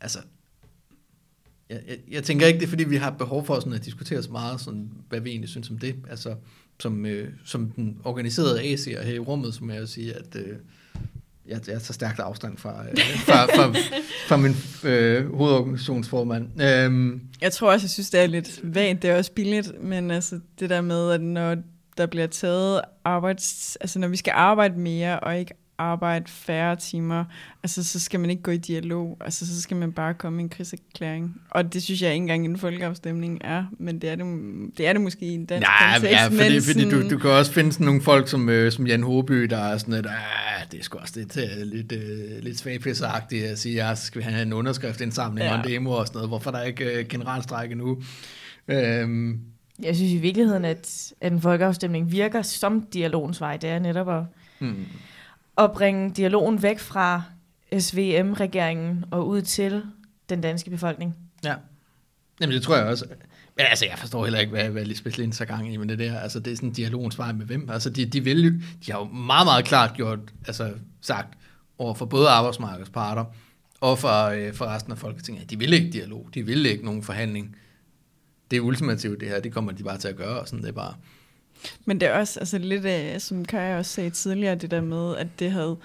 Altså, 0.00 0.18
jeg, 1.70 1.80
jeg, 1.88 1.98
jeg 2.10 2.24
tænker 2.24 2.46
ikke, 2.46 2.58
det 2.58 2.66
er 2.66 2.70
fordi, 2.70 2.84
vi 2.84 2.96
har 2.96 3.10
behov 3.10 3.46
for 3.46 3.60
sådan 3.60 3.72
at 3.72 3.84
diskutere 3.84 4.22
så 4.22 4.30
meget, 4.30 4.60
sådan, 4.60 4.90
hvad 5.08 5.20
vi 5.20 5.30
egentlig 5.30 5.48
synes 5.48 5.70
om 5.70 5.78
det. 5.78 5.94
Altså, 6.10 6.34
som, 6.80 7.06
øh, 7.06 7.28
som 7.44 7.70
den 7.70 7.98
organiserede 8.04 8.62
AC'er 8.62 9.02
her 9.02 9.14
i 9.14 9.18
rummet, 9.18 9.54
som 9.54 9.70
jeg 9.70 9.80
vil 9.80 9.88
sige, 9.88 10.14
at... 10.14 10.36
Øh, 10.36 10.56
jeg, 11.48 11.68
jeg 11.68 11.82
tager 11.82 11.92
stærkt 11.92 12.20
afstand 12.20 12.58
fra, 12.58 12.84
øh, 12.90 12.98
fra, 13.26 13.44
fra, 13.44 13.74
fra 14.28 14.36
min 14.36 14.56
øh, 14.84 15.34
hovedorganisationsformand. 15.34 16.62
Øhm. 16.62 17.20
Jeg 17.40 17.52
tror 17.52 17.72
også, 17.72 17.84
jeg 17.84 17.90
synes, 17.90 18.10
det 18.10 18.20
er 18.20 18.26
lidt 18.26 18.60
vagt. 18.62 19.02
Det 19.02 19.10
er 19.10 19.16
også 19.16 19.32
billigt, 19.32 19.82
men 19.82 20.10
altså 20.10 20.40
det 20.60 20.70
der 20.70 20.80
med, 20.80 21.10
at 21.10 21.20
når 21.20 21.56
der 21.96 22.06
bliver 22.06 22.26
taget 22.26 22.80
arbejds... 23.04 23.76
Altså 23.80 23.98
når 23.98 24.08
vi 24.08 24.16
skal 24.16 24.32
arbejde 24.36 24.78
mere 24.78 25.20
og 25.20 25.38
ikke 25.38 25.54
arbejde 25.78 26.24
færre 26.28 26.76
timer, 26.76 27.24
altså 27.62 27.84
så 27.84 28.00
skal 28.00 28.20
man 28.20 28.30
ikke 28.30 28.42
gå 28.42 28.50
i 28.50 28.56
dialog, 28.56 29.16
altså 29.20 29.46
så 29.46 29.62
skal 29.62 29.76
man 29.76 29.92
bare 29.92 30.14
komme 30.14 30.40
i 30.40 30.42
en 30.42 30.48
krigserklæring. 30.48 31.40
Og 31.50 31.72
det 31.72 31.82
synes 31.82 32.02
jeg 32.02 32.12
ikke 32.12 32.22
engang 32.22 32.44
en 32.44 32.58
folkeafstemning 32.58 33.40
er, 33.44 33.64
men 33.78 33.98
det 33.98 34.10
er 34.10 34.16
det, 34.16 34.26
det, 34.78 34.88
er 34.88 34.92
det 34.92 35.02
måske 35.02 35.26
i 35.26 35.34
en 35.34 35.46
dansk 35.46 35.68
Nej, 35.68 35.92
kontekst. 35.94 36.12
Ja, 36.12 36.26
fordi, 36.26 36.54
men 36.54 36.62
fordi 36.62 36.90
du, 36.90 37.10
du 37.10 37.18
kan 37.18 37.30
også 37.30 37.52
finde 37.52 37.72
sådan 37.72 37.86
nogle 37.86 38.02
folk 38.02 38.28
som, 38.28 38.48
øh, 38.48 38.72
som 38.72 38.86
Jan 38.86 39.02
Håby, 39.02 39.42
der 39.42 39.58
er 39.58 39.78
sådan 39.78 39.94
lidt, 39.94 40.06
ah, 40.06 40.70
det 40.72 40.80
er 40.80 40.84
sgu 40.84 40.98
også 40.98 41.14
lidt, 41.16 41.36
uh, 41.36 41.62
lidt, 41.62 41.92
uh, 41.92 42.44
lidt 42.44 42.58
svagpissagtigt 42.58 43.44
at 43.44 43.58
sige, 43.58 43.86
ja, 43.86 43.94
så 43.94 44.06
skal 44.06 44.18
vi 44.18 44.24
have 44.24 44.42
en 44.42 44.52
underskriftindsamling 44.52 45.46
ja. 45.46 45.52
og 45.52 45.64
en 45.64 45.72
demo 45.72 45.90
og 45.90 46.06
sådan 46.06 46.16
noget. 46.16 46.30
Hvorfor 46.30 46.50
der 46.50 46.62
ikke 46.62 46.98
uh, 47.00 47.08
generalstræk 47.08 47.70
endnu? 47.70 48.02
Um, 49.04 49.40
jeg 49.82 49.96
synes 49.96 50.12
i 50.12 50.18
virkeligheden, 50.18 50.64
at, 50.64 51.12
at 51.20 51.32
en 51.32 51.40
folkeafstemning 51.40 52.12
virker 52.12 52.42
som 52.42 52.86
dialogens 52.92 53.40
vej. 53.40 53.56
Det 53.56 53.70
er 53.70 53.78
netop 53.78 54.08
at, 54.08 54.22
hmm 54.58 54.86
at 55.58 55.72
bringe 55.72 56.10
dialogen 56.10 56.62
væk 56.62 56.78
fra 56.78 57.22
SVM-regeringen 57.78 59.04
og 59.10 59.28
ud 59.28 59.42
til 59.42 59.82
den 60.28 60.40
danske 60.40 60.70
befolkning. 60.70 61.16
Ja, 61.44 61.54
Jamen 62.40 62.54
det 62.54 62.62
tror 62.62 62.76
jeg 62.76 62.86
også. 62.86 63.04
Men 63.56 63.66
altså, 63.70 63.86
jeg 63.86 63.98
forstår 63.98 64.24
heller 64.24 64.38
ikke, 64.40 64.50
hvad, 64.50 64.70
hvad 64.70 64.84
Lisbeth 64.84 65.18
Lind 65.18 65.32
så 65.32 65.44
gang 65.44 65.72
i 65.72 65.76
med 65.76 65.86
det 65.86 65.98
der. 65.98 66.18
Altså, 66.18 66.40
det 66.40 66.52
er 66.52 66.56
sådan 66.56 66.68
en 66.68 66.74
dialogens 66.74 67.18
vej 67.18 67.32
med 67.32 67.46
hvem. 67.46 67.70
Altså, 67.70 67.90
de, 67.90 68.06
de, 68.06 68.24
vil 68.24 68.44
jo, 68.44 68.50
de 68.86 68.92
har 68.92 68.98
jo 68.98 69.04
meget, 69.04 69.46
meget 69.46 69.64
klart 69.64 69.94
gjort, 69.94 70.18
altså 70.46 70.72
sagt, 71.00 71.38
over 71.78 71.94
for 71.94 72.06
både 72.06 72.28
arbejdsmarkedets 72.28 72.90
parter 72.90 73.24
og 73.80 73.98
for, 73.98 74.24
øh, 74.24 74.54
for 74.54 74.64
resten 74.64 74.92
af 74.92 74.98
Folketinget, 74.98 75.42
at 75.42 75.50
de 75.50 75.58
vil 75.58 75.72
ikke 75.72 75.90
dialog. 75.90 76.28
De 76.34 76.46
vil 76.46 76.66
ikke 76.66 76.84
nogen 76.84 77.02
forhandling. 77.02 77.56
Det 78.50 78.56
er 78.56 78.60
ultimativt, 78.60 79.20
det 79.20 79.28
her. 79.28 79.40
Det 79.40 79.52
kommer 79.52 79.72
de 79.72 79.82
bare 79.82 79.98
til 79.98 80.08
at 80.08 80.16
gøre, 80.16 80.40
og 80.40 80.48
sådan 80.48 80.62
det 80.62 80.68
er 80.68 80.72
bare... 80.72 80.94
Men 81.84 82.00
det 82.00 82.08
er 82.08 82.12
også 82.12 82.40
altså, 82.40 82.58
lidt, 82.58 82.86
af, 82.86 83.20
som 83.22 83.44
Kaja 83.44 83.78
også 83.78 83.90
sagde 83.90 84.10
tidligere, 84.10 84.54
det 84.54 84.70
der 84.70 84.80
med, 84.80 85.16
at 85.16 85.26
det 85.38 85.50
havde, 85.50 85.76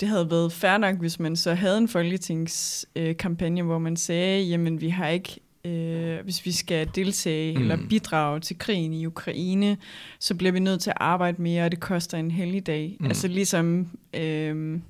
det 0.00 0.08
havde 0.08 0.30
været 0.30 0.52
fair 0.52 0.78
nok, 0.78 0.96
hvis 0.96 1.20
man 1.20 1.36
så 1.36 1.54
havde 1.54 1.78
en 1.78 1.88
folketingskampagne, 1.88 3.60
øh, 3.60 3.66
hvor 3.66 3.78
man 3.78 3.96
sagde, 3.96 4.42
jamen 4.42 4.80
vi 4.80 4.88
har 4.88 5.08
ikke 5.08 5.40
øh, 5.64 6.24
hvis 6.24 6.46
vi 6.46 6.52
skal 6.52 6.88
deltage 6.94 7.56
mm. 7.56 7.62
eller 7.62 7.78
bidrage 7.88 8.40
til 8.40 8.58
krigen 8.58 8.92
i 8.92 9.06
Ukraine, 9.06 9.76
så 10.18 10.34
bliver 10.34 10.52
vi 10.52 10.60
nødt 10.60 10.80
til 10.80 10.90
at 10.90 10.96
arbejde 11.00 11.42
mere, 11.42 11.64
og 11.64 11.70
det 11.70 11.80
koster 11.80 12.18
en 12.18 12.30
helligdag. 12.30 12.96
Mm. 13.00 13.06
Altså 13.06 13.28
ligesom 13.28 13.88
øh, 14.14 14.80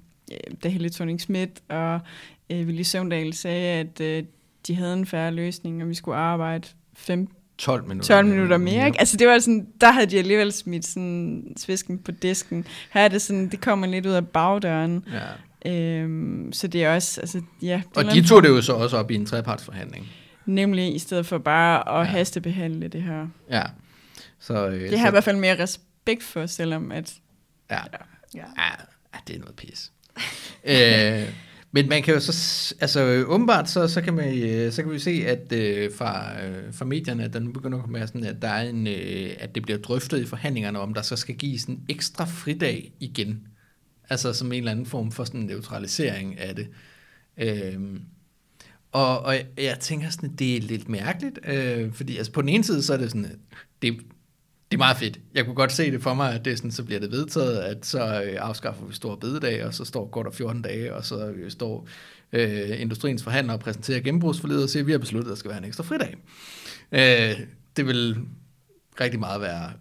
da 0.63 0.69
Helle 0.69 0.91
thorning 0.91 1.21
Schmidt 1.21 1.63
og 1.69 2.01
øh, 2.51 2.67
Willy 2.67 2.83
Søvndal 2.83 3.33
sagde, 3.33 3.81
at 3.81 4.01
øh, 4.01 4.25
de 4.67 4.75
havde 4.75 4.93
en 4.93 5.07
færre 5.07 5.31
løsning, 5.31 5.83
og 5.83 5.89
vi 5.89 5.95
skulle 5.95 6.17
arbejde 6.17 6.69
15 6.95 7.29
12 7.59 7.83
minutter, 7.89 8.15
12 8.15 8.27
minutter 8.27 8.59
mere, 8.59 8.87
ikke? 8.87 9.01
Altså 9.01 9.17
det 9.17 9.29
var 9.29 9.39
sådan, 9.39 9.67
der 9.81 9.91
havde 9.91 10.07
de 10.07 10.19
alligevel 10.19 10.53
smidt 10.53 10.87
sådan 10.87 11.55
svisken 11.57 11.99
på 11.99 12.11
disken. 12.11 12.67
Her 12.91 13.01
er 13.01 13.09
det 13.09 13.23
sådan, 13.23 13.49
det 13.49 13.61
kommer 13.61 13.87
lidt 13.87 14.07
ud 14.07 14.13
af 14.13 14.29
bagdøren. 14.29 15.05
Ja. 15.13 15.71
Øhm, 15.71 16.53
så 16.53 16.67
det 16.67 16.85
er 16.85 16.95
også, 16.95 17.21
altså 17.21 17.41
ja. 17.63 17.83
Og 17.97 18.05
de 18.05 18.27
tog 18.27 18.43
det 18.43 18.49
jo 18.49 18.63
så 18.63 18.73
også 18.73 18.97
op 18.97 19.11
i 19.11 19.15
en 19.15 19.27
trepartsforhandling. 19.27 20.09
Nemlig, 20.47 20.95
i 20.95 20.99
stedet 20.99 21.27
for 21.27 21.39
bare 21.39 22.01
at 22.01 22.07
ja. 22.07 22.13
hastebehandle 22.13 22.89
det 22.89 23.03
her. 23.03 23.27
Ja. 23.51 23.63
Så, 24.39 24.69
øh, 24.69 24.81
det 24.81 24.99
har 24.99 25.07
så... 25.07 25.09
i 25.09 25.11
hvert 25.11 25.25
fald 25.25 25.37
mere 25.37 25.63
respekt 25.63 26.23
for, 26.23 26.47
selvom 26.47 26.93
at... 26.93 27.15
Ja, 27.71 27.77
ja. 27.77 27.81
ja. 28.35 28.45
ja 29.15 29.19
det 29.27 29.37
er 29.37 29.41
noget 29.41 29.57
pis. 29.57 29.93
øh, 30.65 31.29
men 31.75 31.89
man 31.89 32.03
kan 32.03 32.15
jo 32.15 32.21
så, 32.21 32.75
altså 32.81 33.25
åbenbart, 33.27 33.71
så, 33.71 33.89
så, 33.89 34.01
kan, 34.01 34.15
man, 34.15 34.39
øh, 34.39 34.73
så 34.73 34.83
kan 34.83 34.93
vi 34.93 34.99
se, 34.99 35.11
at 35.27 35.53
øh, 35.53 35.93
fra, 35.95 36.43
øh, 36.45 36.75
fra 36.75 36.85
medierne, 36.85 37.25
at 37.25 37.33
der 37.33 37.41
nu 37.41 37.53
begynder 37.53 37.79
at 37.79 37.85
komme 37.85 38.07
sådan, 38.07 38.25
at, 38.25 38.43
der 38.43 38.49
er 38.49 38.69
en, 38.69 38.87
øh, 38.87 39.31
at 39.39 39.55
det 39.55 39.63
bliver 39.63 39.79
drøftet 39.79 40.19
i 40.19 40.27
forhandlingerne, 40.27 40.79
om 40.79 40.95
der 40.95 41.03
så 41.03 41.17
skal 41.17 41.35
gives 41.35 41.65
en 41.65 41.85
ekstra 41.89 42.25
fridag 42.25 42.93
igen. 43.01 43.47
Altså 44.11 44.33
som 44.33 44.53
en 44.53 44.59
eller 44.59 44.71
anden 44.71 44.87
form 44.87 45.13
for 45.13 45.25
sådan 45.25 45.41
en 45.41 45.47
neutralisering 45.47 46.39
af 46.39 46.57
det. 46.57 46.69
Øh, 47.37 47.81
og, 48.93 49.21
og 49.21 49.35
jeg, 49.35 49.47
jeg 49.59 49.79
tænker 49.81 50.11
sådan, 50.11 50.31
at 50.33 50.39
det 50.39 50.57
er 50.57 50.61
lidt 50.61 50.89
mærkeligt, 50.89 51.39
øh, 51.47 51.93
fordi 51.93 52.17
altså 52.17 52.33
på 52.33 52.41
den 52.41 52.49
ene 52.49 52.65
side, 52.65 52.83
så 52.83 52.93
er 52.93 52.97
det 52.97 53.11
sådan, 53.11 53.41
det, 53.83 54.01
det 54.73 54.77
er 54.77 54.85
meget 54.85 54.97
fedt. 54.97 55.21
Jeg 55.35 55.45
kunne 55.45 55.55
godt 55.55 55.73
se 55.73 55.91
det 55.91 56.03
for 56.03 56.15
mig, 56.15 56.35
at 56.35 56.45
det 56.45 56.59
sådan, 56.59 56.71
så 56.71 56.85
bliver 56.85 57.01
det 57.01 57.11
vedtaget, 57.11 57.59
at 57.59 57.87
så 57.87 58.23
øh, 58.23 58.37
afskaffer 58.41 58.87
vi 58.87 58.95
store 58.95 59.17
bededag, 59.17 59.65
og 59.65 59.75
så 59.75 59.85
står 59.85 60.11
går 60.11 60.23
der 60.23 60.31
14 60.31 60.63
dage, 60.63 60.95
og 60.95 61.05
så 61.05 61.29
øh, 61.29 61.51
står 61.51 61.89
øh, 62.33 62.81
industriens 62.81 63.23
forhandlere 63.23 63.57
og 63.57 63.61
præsenterer 63.61 64.01
gennembrugsforledet 64.01 64.63
og 64.63 64.69
siger, 64.69 64.83
at 64.83 64.87
vi 64.87 64.93
har 64.93 64.99
besluttet, 64.99 65.29
at 65.29 65.31
der 65.31 65.39
skal 65.39 65.49
være 65.49 65.59
en 65.59 65.65
ekstra 65.65 65.85
fridag. 65.85 66.17
Øh, 66.93 67.47
det 67.77 67.87
vil 67.87 68.19
rigtig 69.01 69.21
meget 69.21 69.41
være 69.41 69.73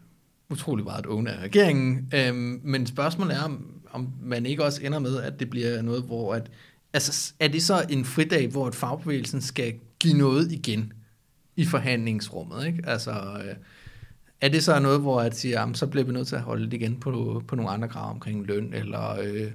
utrolig 0.49 0.85
meget 0.85 1.05
et 1.05 1.27
af 1.27 1.43
regeringen. 1.43 2.11
Øh, 2.13 2.35
men 2.63 2.87
spørgsmålet 2.87 3.35
er, 3.35 3.41
om, 3.41 3.65
om 3.91 4.13
man 4.23 4.45
ikke 4.45 4.63
også 4.63 4.81
ender 4.83 4.99
med, 4.99 5.21
at 5.21 5.39
det 5.39 5.49
bliver 5.49 5.81
noget, 5.81 6.03
hvor 6.03 6.33
at, 6.33 6.51
altså, 6.93 7.33
er 7.39 7.47
det 7.47 7.63
så 7.63 7.85
en 7.89 8.05
fridag, 8.05 8.47
hvor 8.47 8.67
et 8.67 8.75
fagbevægelsen 8.75 9.41
skal 9.41 9.73
give 9.99 10.17
noget 10.17 10.51
igen 10.51 10.93
i 11.55 11.65
forhandlingsrummet, 11.65 12.65
ikke? 12.67 12.83
Altså, 12.87 13.11
øh, 13.11 13.55
er 14.41 14.49
det 14.49 14.63
så 14.63 14.79
noget, 14.79 15.01
hvor 15.01 15.21
at 15.21 15.37
siger, 15.37 15.59
jamen, 15.59 15.75
så 15.75 15.87
bliver 15.87 16.05
vi 16.05 16.11
nødt 16.11 16.27
til 16.27 16.35
at 16.35 16.41
holde 16.41 16.65
det 16.65 16.73
igen 16.73 16.99
på, 16.99 17.43
på 17.47 17.55
nogle 17.55 17.71
andre 17.71 17.87
krav 17.87 18.09
omkring 18.09 18.45
løn, 18.45 18.73
eller, 18.73 19.19
øh, 19.19 19.51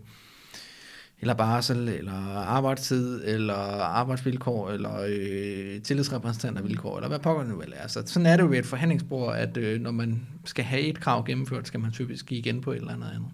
eller 1.21 1.35
barsel, 1.35 1.89
eller 1.89 2.13
arbejdstid, 2.37 3.23
eller 3.25 3.55
arbejdsvilkår, 3.83 4.71
eller 4.71 5.01
øh, 5.09 5.83
tillidsrepræsentantervilkår, 5.83 6.97
eller 6.97 7.09
hvad 7.09 7.19
pokker 7.19 7.43
det 7.43 7.53
nu 7.53 7.59
vel 7.59 7.73
er. 7.77 7.89
Så 7.89 8.03
sådan 8.07 8.27
er 8.27 8.37
det 8.37 8.43
jo 8.43 8.49
ved 8.49 8.59
et 8.59 8.67
forhandlingsbord, 8.67 9.37
at 9.37 9.57
øh, 9.57 9.81
når 9.81 9.91
man 9.91 10.27
skal 10.45 10.65
have 10.65 10.83
et 10.83 11.01
krav 11.01 11.25
gennemført, 11.25 11.67
skal 11.67 11.81
man 11.81 11.93
typisk 11.93 12.27
give 12.27 12.41
igen 12.41 12.61
på 12.61 12.73
et 12.73 12.77
eller 12.77 12.93
andet 12.93 13.11
andet. 13.15 13.31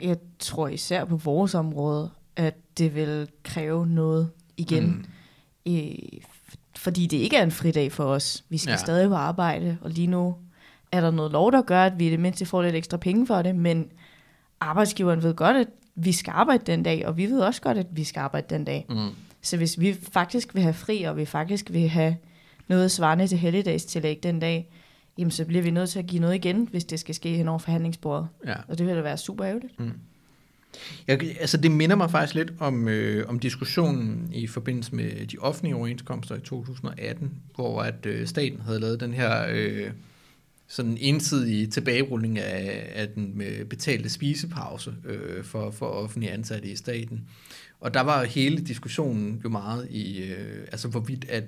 Jeg 0.00 0.16
tror 0.38 0.68
især 0.68 1.04
på 1.04 1.16
vores 1.16 1.54
område, 1.54 2.10
at 2.36 2.54
det 2.78 2.94
vil 2.94 3.28
kræve 3.42 3.86
noget 3.86 4.30
igen. 4.56 4.86
Mm. 4.86 5.04
I, 5.64 6.22
fordi 6.76 7.06
det 7.06 7.16
ikke 7.16 7.36
er 7.36 7.42
en 7.42 7.50
fridag 7.50 7.92
for 7.92 8.04
os. 8.04 8.44
Vi 8.48 8.58
skal 8.58 8.70
ja. 8.70 8.76
stadig 8.76 9.08
på 9.08 9.14
arbejde, 9.14 9.78
og 9.80 9.90
lige 9.90 10.06
nu 10.06 10.34
er 10.96 11.00
der 11.00 11.10
noget 11.10 11.32
lov, 11.32 11.52
der 11.52 11.62
gør, 11.62 11.82
at 11.82 11.98
vi 11.98 12.06
i 12.06 12.10
det 12.10 12.20
mindste 12.20 12.46
får 12.46 12.62
lidt 12.62 12.74
ekstra 12.74 12.96
penge 12.96 13.26
for 13.26 13.42
det, 13.42 13.56
men 13.56 13.86
arbejdsgiveren 14.60 15.22
ved 15.22 15.34
godt, 15.34 15.56
at 15.56 15.68
vi 15.94 16.12
skal 16.12 16.32
arbejde 16.36 16.62
den 16.66 16.82
dag, 16.82 17.06
og 17.06 17.16
vi 17.16 17.26
ved 17.26 17.40
også 17.40 17.62
godt, 17.62 17.78
at 17.78 17.86
vi 17.90 18.04
skal 18.04 18.20
arbejde 18.20 18.46
den 18.50 18.64
dag. 18.64 18.86
Mm. 18.88 19.08
Så 19.42 19.56
hvis 19.56 19.80
vi 19.80 19.96
faktisk 20.12 20.54
vil 20.54 20.62
have 20.62 20.74
fri, 20.74 21.02
og 21.02 21.16
vi 21.16 21.24
faktisk 21.24 21.72
vil 21.72 21.88
have 21.88 22.16
noget 22.68 22.90
svarende 22.90 23.26
til 23.26 23.38
helligdagstillæg 23.38 24.22
den 24.22 24.40
dag, 24.40 24.70
jamen 25.18 25.30
så 25.30 25.44
bliver 25.44 25.62
vi 25.62 25.70
nødt 25.70 25.90
til 25.90 25.98
at 25.98 26.06
give 26.06 26.20
noget 26.20 26.34
igen, 26.34 26.68
hvis 26.70 26.84
det 26.84 27.00
skal 27.00 27.14
ske 27.14 27.28
hen 27.28 27.48
over 27.48 27.58
forhandlingsbordet. 27.58 28.28
Ja. 28.46 28.54
Og 28.68 28.78
det 28.78 28.86
vil 28.86 28.96
da 28.96 29.00
være 29.00 29.18
super 29.18 29.46
ærgerligt. 29.46 29.80
Mm. 29.80 29.92
Jeg, 31.06 31.22
altså 31.40 31.56
det 31.56 31.70
minder 31.70 31.96
mig 31.96 32.10
faktisk 32.10 32.34
lidt 32.34 32.52
om, 32.58 32.88
øh, 32.88 33.28
om 33.28 33.38
diskussionen 33.38 34.30
i 34.32 34.46
forbindelse 34.46 34.94
med 34.94 35.26
de 35.26 35.36
offentlige 35.38 35.76
overenskomster 35.76 36.34
i 36.34 36.40
2018, 36.40 37.32
hvor 37.54 37.82
at 37.82 38.06
øh, 38.06 38.26
staten 38.26 38.60
havde 38.60 38.80
lavet 38.80 39.00
den 39.00 39.14
her 39.14 39.46
øh, 39.50 39.90
sådan 40.68 40.96
ensidige 41.00 41.66
tilbagerulning 41.66 42.38
af, 42.38 42.92
af 42.94 43.08
den 43.08 43.42
betalte 43.70 44.08
spisepause 44.08 44.94
øh, 45.04 45.44
for, 45.44 45.70
for 45.70 45.86
offentlige 45.86 46.32
ansatte 46.32 46.68
i 46.68 46.76
staten. 46.76 47.28
Og 47.80 47.94
der 47.94 48.00
var 48.00 48.24
hele 48.24 48.58
diskussionen 48.58 49.40
jo 49.44 49.48
meget 49.48 49.88
i, 49.90 50.22
øh, 50.22 50.60
altså 50.72 50.88
hvorvidt 50.88 51.24
at, 51.28 51.44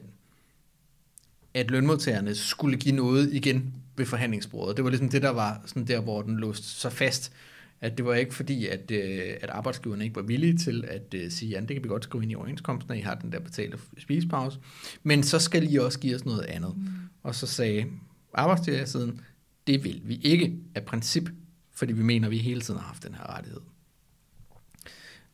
at 1.54 1.70
lønmodtagerne 1.70 2.34
skulle 2.34 2.76
give 2.76 2.94
noget 2.94 3.32
igen 3.32 3.74
ved 3.96 4.06
forhandlingsbordet. 4.06 4.76
Det 4.76 4.84
var 4.84 4.90
ligesom 4.90 5.08
det, 5.08 5.22
der 5.22 5.30
var 5.30 5.62
sådan 5.66 5.86
der, 5.86 6.00
hvor 6.00 6.22
den 6.22 6.36
låste 6.36 6.66
sig 6.66 6.92
fast. 6.92 7.32
At 7.80 7.96
det 7.96 8.04
var 8.04 8.14
ikke 8.14 8.34
fordi, 8.34 8.66
at, 8.66 8.90
øh, 8.90 9.34
at 9.40 9.50
arbejdsgiverne 9.50 10.04
ikke 10.04 10.16
var 10.16 10.22
villige 10.22 10.56
til 10.56 10.84
at 10.88 11.14
øh, 11.14 11.30
sige, 11.30 11.50
ja, 11.50 11.60
det 11.60 11.68
kan 11.68 11.84
vi 11.84 11.88
godt 11.88 12.04
skrive 12.04 12.22
ind 12.22 12.32
i 12.32 12.34
overenskomsten, 12.34 12.92
at 12.92 12.98
I 12.98 13.00
har 13.00 13.14
den 13.14 13.32
der 13.32 13.40
betalte 13.40 13.78
spisepause. 13.98 14.58
Men 15.02 15.22
så 15.22 15.38
skal 15.38 15.72
I 15.72 15.76
også 15.76 15.98
give 15.98 16.14
os 16.14 16.24
noget 16.24 16.42
andet. 16.42 16.76
Mm. 16.76 16.86
Og 17.22 17.34
så 17.34 17.46
sagde 17.46 17.86
arbejdstagersiden, 18.34 19.20
det 19.66 19.84
vil 19.84 20.00
vi 20.04 20.20
ikke 20.22 20.58
af 20.74 20.84
princip, 20.84 21.30
fordi 21.72 21.92
vi 21.92 22.02
mener, 22.02 22.26
at 22.26 22.30
vi 22.30 22.38
hele 22.38 22.60
tiden 22.60 22.80
har 22.80 22.86
haft 22.86 23.02
den 23.02 23.14
her 23.14 23.36
rettighed. 23.36 23.60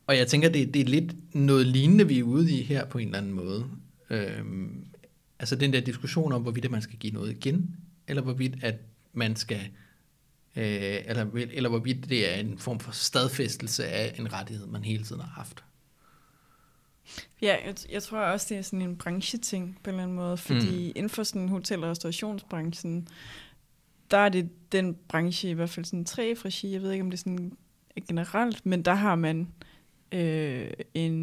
Og 0.07 0.17
jeg 0.17 0.27
tænker, 0.27 0.49
det, 0.49 0.73
det 0.73 0.81
er 0.81 0.85
lidt 0.85 1.35
noget 1.35 1.67
lignende, 1.67 2.07
vi 2.07 2.19
er 2.19 2.23
ude 2.23 2.51
i 2.51 2.63
her 2.63 2.85
på 2.85 2.97
en 2.97 3.07
eller 3.07 3.17
anden 3.17 3.33
måde. 3.33 3.65
Øhm, 4.09 4.85
altså 5.39 5.55
den 5.55 5.73
der 5.73 5.79
diskussion 5.79 6.33
om, 6.33 6.41
hvorvidt 6.41 6.71
man 6.71 6.81
skal 6.81 6.99
give 6.99 7.13
noget 7.13 7.31
igen, 7.31 7.75
eller 8.07 8.21
hvorvidt 8.21 8.63
at 8.63 8.75
man 9.13 9.35
skal, 9.35 9.61
øh, 10.55 11.01
eller, 11.05 11.27
eller 11.33 11.69
hvorvidt 11.69 12.09
det 12.09 12.33
er 12.33 12.39
en 12.39 12.57
form 12.57 12.79
for 12.79 12.91
stadfæstelse 12.91 13.85
af 13.85 14.15
en 14.19 14.33
rettighed, 14.33 14.67
man 14.67 14.83
hele 14.83 15.03
tiden 15.03 15.21
har 15.21 15.29
haft. 15.29 15.63
Ja, 17.41 17.55
jeg, 17.65 17.75
jeg 17.91 18.03
tror 18.03 18.17
også, 18.19 18.45
det 18.49 18.57
er 18.57 18.61
sådan 18.61 18.81
en 18.81 18.97
brancheting 18.97 19.79
på 19.83 19.89
en 19.89 19.93
eller 19.93 20.03
anden 20.03 20.15
måde, 20.15 20.37
fordi 20.37 20.85
mm. 20.85 20.91
inden 20.95 21.09
for 21.09 21.23
sådan 21.23 21.49
hotel- 21.49 21.83
og 21.83 21.89
restaurationsbranchen, 21.89 23.07
der 24.11 24.17
er 24.17 24.29
det 24.29 24.49
den 24.71 24.95
branche, 25.07 25.49
i 25.49 25.53
hvert 25.53 25.69
fald 25.69 25.85
sådan 25.85 26.05
tre 26.05 26.35
regi, 26.45 26.71
jeg 26.71 26.81
ved 26.81 26.91
ikke, 26.91 27.03
om 27.03 27.09
det 27.11 27.17
er 27.17 27.21
sådan 27.21 27.57
generelt, 28.07 28.65
men 28.65 28.81
der 28.81 28.93
har 28.93 29.15
man 29.15 29.47
øh, 30.11 30.67
en, 30.93 31.13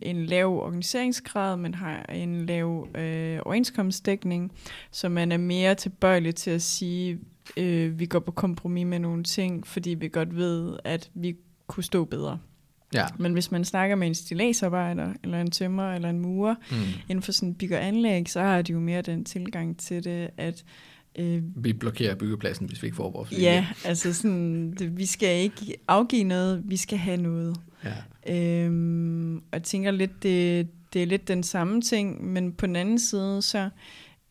en 0.00 0.26
lav 0.26 0.46
organiseringsgrad, 0.46 1.56
man 1.56 1.74
har 1.74 2.02
en 2.02 2.46
lav 2.46 2.88
øh, 2.94 3.38
overenskomstdækning, 3.44 4.52
så 4.90 5.08
man 5.08 5.32
er 5.32 5.36
mere 5.36 5.74
tilbøjelig 5.74 6.34
til 6.34 6.50
at 6.50 6.62
sige, 6.62 7.18
øh, 7.56 7.98
vi 7.98 8.06
går 8.06 8.18
på 8.18 8.30
kompromis 8.30 8.86
med 8.86 8.98
nogle 8.98 9.24
ting, 9.24 9.66
fordi 9.66 9.90
vi 9.90 10.08
godt 10.08 10.36
ved, 10.36 10.76
at 10.84 11.10
vi 11.14 11.36
kunne 11.66 11.84
stå 11.84 12.04
bedre. 12.04 12.38
Ja. 12.96 13.06
Men 13.18 13.32
hvis 13.32 13.50
man 13.50 13.64
snakker 13.64 13.96
med 13.96 14.06
en 14.06 14.14
stillagsarbejder, 14.14 15.12
eller 15.22 15.40
en 15.40 15.50
tømmer, 15.50 15.92
eller 15.92 16.10
en 16.10 16.20
murer, 16.20 16.54
mm. 16.70 16.76
inden 17.08 17.22
for 17.22 17.32
sådan 17.32 17.54
bygger 17.54 17.78
anlæg, 17.78 18.30
så 18.30 18.40
har 18.40 18.62
de 18.62 18.72
jo 18.72 18.80
mere 18.80 19.02
den 19.02 19.24
tilgang 19.24 19.78
til 19.78 20.04
det, 20.04 20.30
at 20.36 20.64
øh, 21.18 21.42
vi 21.56 21.72
blokerer 21.72 22.14
byggepladsen, 22.14 22.66
hvis 22.66 22.82
vi 22.82 22.86
ikke 22.86 22.96
får 22.96 23.10
vores 23.10 23.30
vilje. 23.30 23.44
Ja, 23.44 23.66
altså 23.84 24.12
sådan, 24.12 24.74
det, 24.78 24.98
vi 24.98 25.06
skal 25.06 25.42
ikke 25.42 25.76
afgive 25.88 26.24
noget, 26.24 26.62
vi 26.64 26.76
skal 26.76 26.98
have 26.98 27.16
noget. 27.16 27.56
Ja. 27.84 28.34
Øhm, 28.36 29.36
og 29.36 29.42
jeg 29.52 29.62
tænker 29.62 29.90
lidt, 29.90 30.22
det, 30.22 30.68
det 30.92 31.02
er 31.02 31.06
lidt 31.06 31.28
den 31.28 31.42
samme 31.42 31.80
ting, 31.80 32.24
men 32.32 32.52
på 32.52 32.66
den 32.66 32.76
anden 32.76 32.98
side, 32.98 33.42
så 33.42 33.68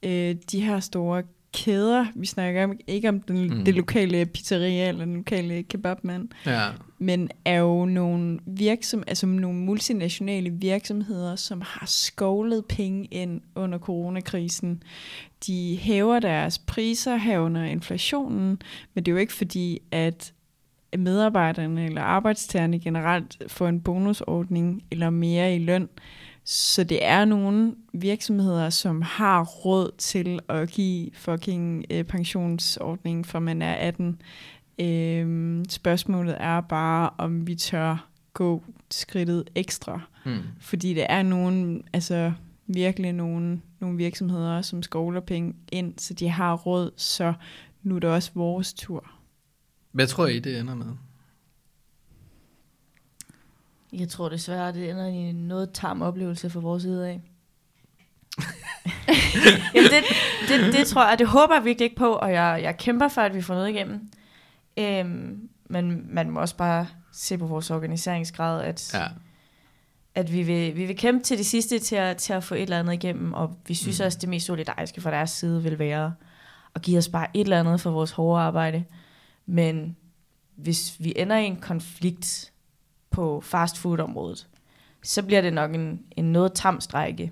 øh, 0.03 0.35
de 0.51 0.61
her 0.61 0.79
store 0.79 1.23
kæder. 1.55 2.05
Vi 2.15 2.25
snakker 2.25 2.73
ikke 2.87 3.09
om 3.09 3.19
den, 3.19 3.57
mm. 3.57 3.65
det 3.65 3.75
lokale 3.75 4.25
pizzeria 4.25 4.87
eller 4.87 5.05
den 5.05 5.15
lokale 5.15 5.63
kebabmand, 5.63 6.29
ja. 6.45 6.67
men 6.99 7.29
er 7.45 7.59
jo 7.59 7.85
nogle, 7.85 8.39
virksom, 8.45 9.03
altså 9.07 9.25
nogle 9.25 9.59
multinationale 9.59 10.49
virksomheder, 10.49 11.35
som 11.35 11.61
har 11.65 11.85
skovlet 11.85 12.65
penge 12.65 13.05
ind 13.11 13.41
under 13.55 13.79
coronakrisen. 13.79 14.83
De 15.47 15.77
hæver 15.81 16.19
deres 16.19 16.59
priser 16.59 17.15
herunder 17.15 17.63
inflationen, 17.63 18.61
men 18.93 19.03
det 19.03 19.07
er 19.07 19.13
jo 19.13 19.19
ikke 19.19 19.33
fordi, 19.33 19.79
at 19.91 20.33
medarbejderne 20.97 21.85
eller 21.85 22.01
arbejdstagerne 22.01 22.79
generelt 22.79 23.37
får 23.47 23.67
en 23.67 23.81
bonusordning 23.81 24.83
eller 24.91 25.09
mere 25.09 25.55
i 25.55 25.59
løn. 25.59 25.89
Så 26.47 26.83
det 26.83 27.05
er 27.05 27.25
nogle 27.25 27.75
virksomheder, 27.93 28.69
som 28.69 29.01
har 29.01 29.43
råd 29.43 29.91
til 29.97 30.39
at 30.49 30.69
give 30.69 31.09
fucking 31.13 31.85
øh, 31.89 32.03
pensionsordning, 32.03 33.25
for 33.25 33.39
man 33.39 33.61
er 33.61 33.73
18. 33.73 34.21
Øhm, 34.79 35.65
spørgsmålet 35.69 36.35
er 36.39 36.61
bare, 36.61 37.09
om 37.17 37.47
vi 37.47 37.55
tør 37.55 38.09
gå 38.33 38.63
skridtet 38.91 39.49
ekstra. 39.55 40.01
Mm. 40.25 40.39
Fordi 40.59 40.93
det 40.93 41.05
er 41.09 41.23
nogen, 41.23 41.83
altså 41.93 42.31
virkelig 42.67 43.13
nogle, 43.13 43.61
nogle 43.79 43.97
virksomheder, 43.97 44.61
som 44.61 44.83
skovler 44.83 45.21
penge 45.21 45.55
ind, 45.71 45.93
så 45.97 46.13
de 46.13 46.29
har 46.29 46.53
råd, 46.55 46.91
så 46.97 47.33
nu 47.83 47.95
er 47.95 47.99
det 47.99 48.09
også 48.09 48.31
vores 48.33 48.73
tur. 48.73 49.11
Hvad 49.91 50.07
tror 50.07 50.27
I, 50.27 50.39
det 50.39 50.59
ender 50.59 50.75
med? 50.75 50.85
Jeg 53.93 54.09
tror 54.09 54.29
desværre, 54.29 54.73
det 54.73 54.89
ender 54.89 55.05
i 55.07 55.13
en 55.15 55.35
noget 55.35 55.69
tam 55.73 56.01
oplevelse 56.01 56.49
for 56.49 56.59
vores 56.59 56.83
side 56.83 57.07
af. 57.09 57.21
Jamen 59.75 59.89
det, 59.91 60.03
det, 60.49 60.73
det 60.73 60.87
tror 60.87 61.09
jeg, 61.09 61.19
det 61.19 61.27
håber 61.27 61.55
jeg 61.55 61.65
virkelig 61.65 61.83
ikke 61.85 61.95
på, 61.95 62.11
og 62.13 62.31
jeg, 62.33 62.59
jeg 62.63 62.77
kæmper 62.77 63.07
for, 63.07 63.21
at 63.21 63.35
vi 63.35 63.41
får 63.41 63.53
noget 63.53 63.69
igennem. 63.69 64.09
Øhm, 64.77 65.49
men 65.69 66.05
man 66.15 66.29
må 66.29 66.39
også 66.39 66.55
bare 66.57 66.87
se 67.11 67.37
på 67.37 67.45
vores 67.47 67.71
organiseringsgrad, 67.71 68.61
at, 68.61 68.93
Ja. 68.93 69.05
at 70.15 70.33
vi, 70.33 70.43
vil, 70.43 70.75
vi 70.75 70.85
vil 70.85 70.97
kæmpe 70.97 71.23
til 71.23 71.37
det 71.37 71.45
sidste 71.45 71.79
til 71.79 71.95
at, 71.95 72.17
til 72.17 72.33
at 72.33 72.43
få 72.43 72.55
et 72.55 72.61
eller 72.61 72.79
andet 72.79 72.93
igennem, 72.93 73.33
og 73.33 73.57
vi 73.67 73.73
synes 73.73 73.99
Mm. 73.99 74.03
mm. 74.03 74.05
også, 74.05 74.17
det 74.21 74.29
mest 74.29 74.45
solidariske 74.45 75.01
fra 75.01 75.11
deres 75.11 75.29
side 75.31 75.63
vil 75.63 75.79
være 75.79 76.13
at 76.75 76.81
give 76.81 76.97
os 76.97 77.09
bare 77.09 77.27
et 77.33 77.41
eller 77.41 77.59
andet 77.59 77.81
for 77.81 77.91
vores 77.91 78.11
hårde 78.11 78.41
arbejde. 78.41 78.83
Men 79.45 79.95
hvis 80.55 80.95
vi 80.99 81.13
ender 81.15 81.37
i 81.37 81.45
en 81.45 81.55
konflikt 81.61 82.51
på 83.15 83.41
fastfood-området, 83.41 84.47
så 85.03 85.23
bliver 85.23 85.41
det 85.41 85.53
nok 85.53 85.73
en, 85.75 85.99
en 86.17 86.31
noget 86.31 86.53
tam 86.53 86.81
strække. 86.81 87.31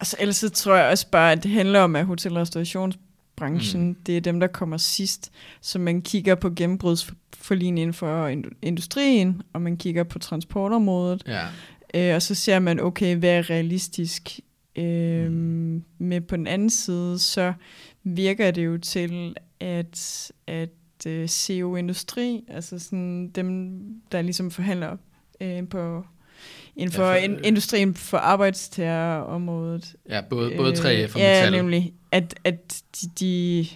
Altså 0.00 0.16
ellers 0.20 0.36
så 0.36 0.48
tror 0.50 0.74
jeg 0.76 0.90
også 0.90 1.10
bare, 1.10 1.32
at 1.32 1.42
det 1.42 1.50
handler 1.50 1.80
om, 1.80 1.96
at 1.96 2.06
hotel- 2.06 2.36
og 2.36 2.40
restaurationsbranchen, 2.40 3.86
mm. 3.88 3.94
det 3.94 4.16
er 4.16 4.20
dem, 4.20 4.40
der 4.40 4.46
kommer 4.46 4.76
sidst. 4.76 5.32
Så 5.60 5.78
man 5.78 6.02
kigger 6.02 6.34
på 6.34 6.50
gennembrudsforligningen 6.50 7.78
inden 7.78 7.94
for 7.94 8.26
ind- 8.26 8.44
industrien, 8.62 9.42
og 9.52 9.62
man 9.62 9.76
kigger 9.76 10.04
på 10.04 10.18
transportområdet, 10.18 11.22
Ja. 11.26 11.46
øh, 11.94 12.14
og 12.14 12.22
så 12.22 12.34
ser 12.34 12.58
man, 12.58 12.80
okay, 12.80 13.16
hvad 13.16 13.30
er 13.30 13.50
realistisk? 13.50 14.40
Øh, 14.76 15.30
mm. 15.30 15.84
Men 15.98 16.22
på 16.22 16.36
den 16.36 16.46
anden 16.46 16.70
side, 16.70 17.18
så 17.18 17.52
virker 18.04 18.50
det 18.50 18.64
jo 18.66 18.78
til, 18.78 19.36
at, 19.60 20.32
at 20.46 20.68
øh, 21.06 21.28
CO 21.28 21.76
Industri, 21.76 22.44
altså 22.48 22.78
sådan 22.78 23.28
dem, 23.34 23.78
der 24.12 24.22
ligesom 24.22 24.50
forhandler 24.50 24.96
øh, 25.40 25.68
på 25.68 26.04
inden 26.76 26.92
for 26.92 27.02
Ja, 27.04 27.10
for- 27.10 27.16
in, 27.16 27.38
industrien 27.44 27.94
for 27.94 28.18
arbejdstagerområdet. 28.18 29.94
Ja, 30.08 30.20
både, 30.30 30.52
både 30.56 30.72
3F 30.72 30.84
og 30.84 30.88
Øh, 30.90 31.00
Metal. 31.00 31.20
Ja, 31.22 31.50
nemlig. 31.50 31.92
At, 32.12 32.34
at 32.44 32.82
de, 33.02 33.08
de, 33.20 33.66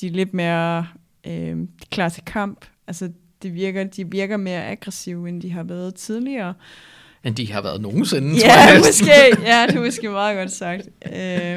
de 0.00 0.06
er 0.06 0.10
lidt 0.10 0.34
mere 0.34 0.86
øh, 1.26 1.56
klar 1.90 2.08
til 2.08 2.22
kamp. 2.24 2.64
Altså, 2.86 3.10
det 3.42 3.54
virker, 3.54 3.84
de 3.84 4.10
virker 4.10 4.36
mere 4.36 4.66
aggressive, 4.66 5.28
end 5.28 5.42
de 5.42 5.50
har 5.52 5.62
været 5.62 5.94
tidligere. 5.94 6.54
Men 7.24 7.32
de 7.34 7.52
har 7.52 7.62
været 7.62 7.80
nogensinde, 7.80 8.40
tror 8.40 8.48
Ja, 8.48 8.60
jeg 8.60 8.74
næsten. 8.76 9.06
måske. 9.06 9.42
Ja, 9.50 9.66
det 9.66 9.76
er 9.76 9.80
måske 9.80 10.08
meget 10.08 10.36
godt 10.36 10.50
sagt. 10.52 10.82
Øh, 11.06 11.12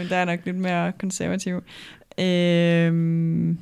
der 0.09 0.15
er 0.15 0.25
nok 0.25 0.39
lidt 0.45 0.57
mere 0.57 0.91
konservativ. 0.99 1.55
Øh, 2.19 3.55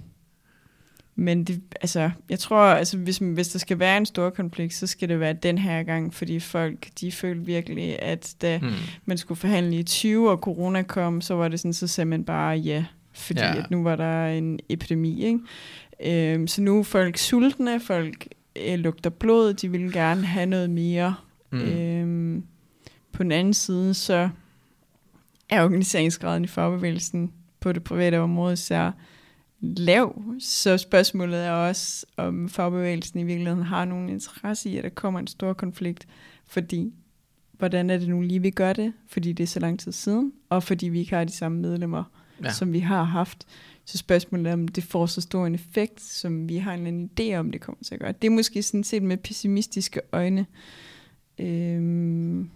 men 1.15 1.43
det, 1.43 1.61
altså, 1.81 2.09
jeg 2.29 2.39
tror, 2.39 2.57
altså, 2.65 2.97
hvis, 2.97 3.17
hvis 3.17 3.47
der 3.47 3.59
skal 3.59 3.79
være 3.79 3.97
en 3.97 4.05
stor 4.05 4.29
konflikt, 4.29 4.73
så 4.73 4.87
skal 4.87 5.09
det 5.09 5.19
være 5.19 5.33
den 5.33 5.57
her 5.57 5.83
gang, 5.83 6.13
fordi 6.13 6.39
folk, 6.39 6.87
de 7.01 7.11
følte 7.11 7.45
virkelig, 7.45 8.01
at 8.01 8.35
da 8.41 8.57
Hmm. 8.57 8.71
man 9.05 9.17
skulle 9.17 9.37
forhandle 9.39 9.75
i 9.79 9.83
20, 9.83 10.31
og 10.31 10.37
corona 10.37 10.81
kom, 10.81 11.21
så 11.21 11.33
var 11.35 11.47
det 11.47 11.59
sådan, 11.59 11.73
så 11.73 11.87
sagde 11.87 12.05
man 12.09 12.23
bare 12.23 12.57
ja, 12.57 12.85
fordi 13.13 13.39
Ja. 13.39 13.57
at 13.59 13.71
nu 13.71 13.83
var 13.83 13.95
der 13.95 14.27
en 14.27 14.59
epidemi, 14.69 15.23
ikke? 15.25 15.39
Øhm, 16.33 16.47
så 16.47 16.61
nu 16.61 16.79
er 16.79 16.83
folk 16.83 17.17
sultne, 17.17 17.79
folk 17.79 18.27
øh, 18.67 18.79
lugter 18.79 19.09
blod, 19.09 19.53
de 19.53 19.71
vil 19.71 19.91
gerne 19.93 20.25
have 20.25 20.45
noget 20.45 20.69
mere. 20.69 21.15
Mm. 21.51 21.57
Mm. 21.57 21.63
Øhm, 21.65 22.43
på 23.11 23.23
den 23.23 23.31
anden 23.31 23.53
side, 23.53 23.93
så 23.93 24.29
er 25.49 25.63
organiseringsgraden 25.63 26.43
i 26.43 26.47
fagbevægelsen 26.47 27.31
på 27.59 27.71
det 27.71 27.83
private 27.83 28.19
område 28.19 28.55
så 28.57 28.91
lav. 29.59 30.23
Så 30.39 30.77
spørgsmålet 30.77 31.45
er 31.45 31.51
også, 31.51 32.05
om 32.17 32.49
fagbevægelsen 32.49 33.19
i 33.19 33.23
virkeligheden 33.23 33.63
har 33.63 33.85
nogen 33.85 34.09
interesse 34.09 34.69
i, 34.69 34.77
at 34.77 34.83
der 34.83 34.89
kommer 34.89 35.19
en 35.19 35.27
stor 35.27 35.53
konflikt, 35.53 36.07
fordi 36.47 36.93
hvordan 37.51 37.89
er 37.89 37.97
det 37.97 38.09
nu 38.09 38.21
lige, 38.21 38.39
vi 38.41 38.49
gør 38.49 38.73
det? 38.73 38.93
Fordi 39.07 39.33
det 39.33 39.43
er 39.43 39.47
så 39.47 39.59
lang 39.59 39.79
tid 39.79 39.91
siden, 39.91 40.33
og 40.49 40.63
fordi 40.63 40.87
vi 40.87 40.99
ikke 40.99 41.15
har 41.15 41.23
de 41.23 41.31
samme 41.31 41.61
medlemmer, 41.61 42.03
Ja. 42.43 42.51
som 42.51 42.73
vi 42.73 42.79
har 42.79 43.03
haft. 43.03 43.47
Så 43.85 43.97
spørgsmålet 43.97 44.47
er, 44.47 44.53
om 44.53 44.67
det 44.67 44.83
får 44.83 45.05
så 45.05 45.21
stor 45.21 45.45
en 45.45 45.55
effekt, 45.55 46.01
som 46.01 46.49
vi 46.49 46.57
har 46.57 46.73
en 46.73 46.87
eller 46.87 46.87
anden 46.87 47.09
idé 47.19 47.35
om, 47.35 47.51
det 47.51 47.61
kommer 47.61 47.83
til 47.83 47.93
at 47.93 47.99
gøre. 47.99 48.11
Det 48.11 48.27
er 48.27 48.31
måske 48.31 48.63
sådan 48.63 48.83
set 48.83 49.03
med 49.03 49.17
pessimistiske 49.17 50.01
øjne. 50.11 50.45
Øhm, 51.39 52.49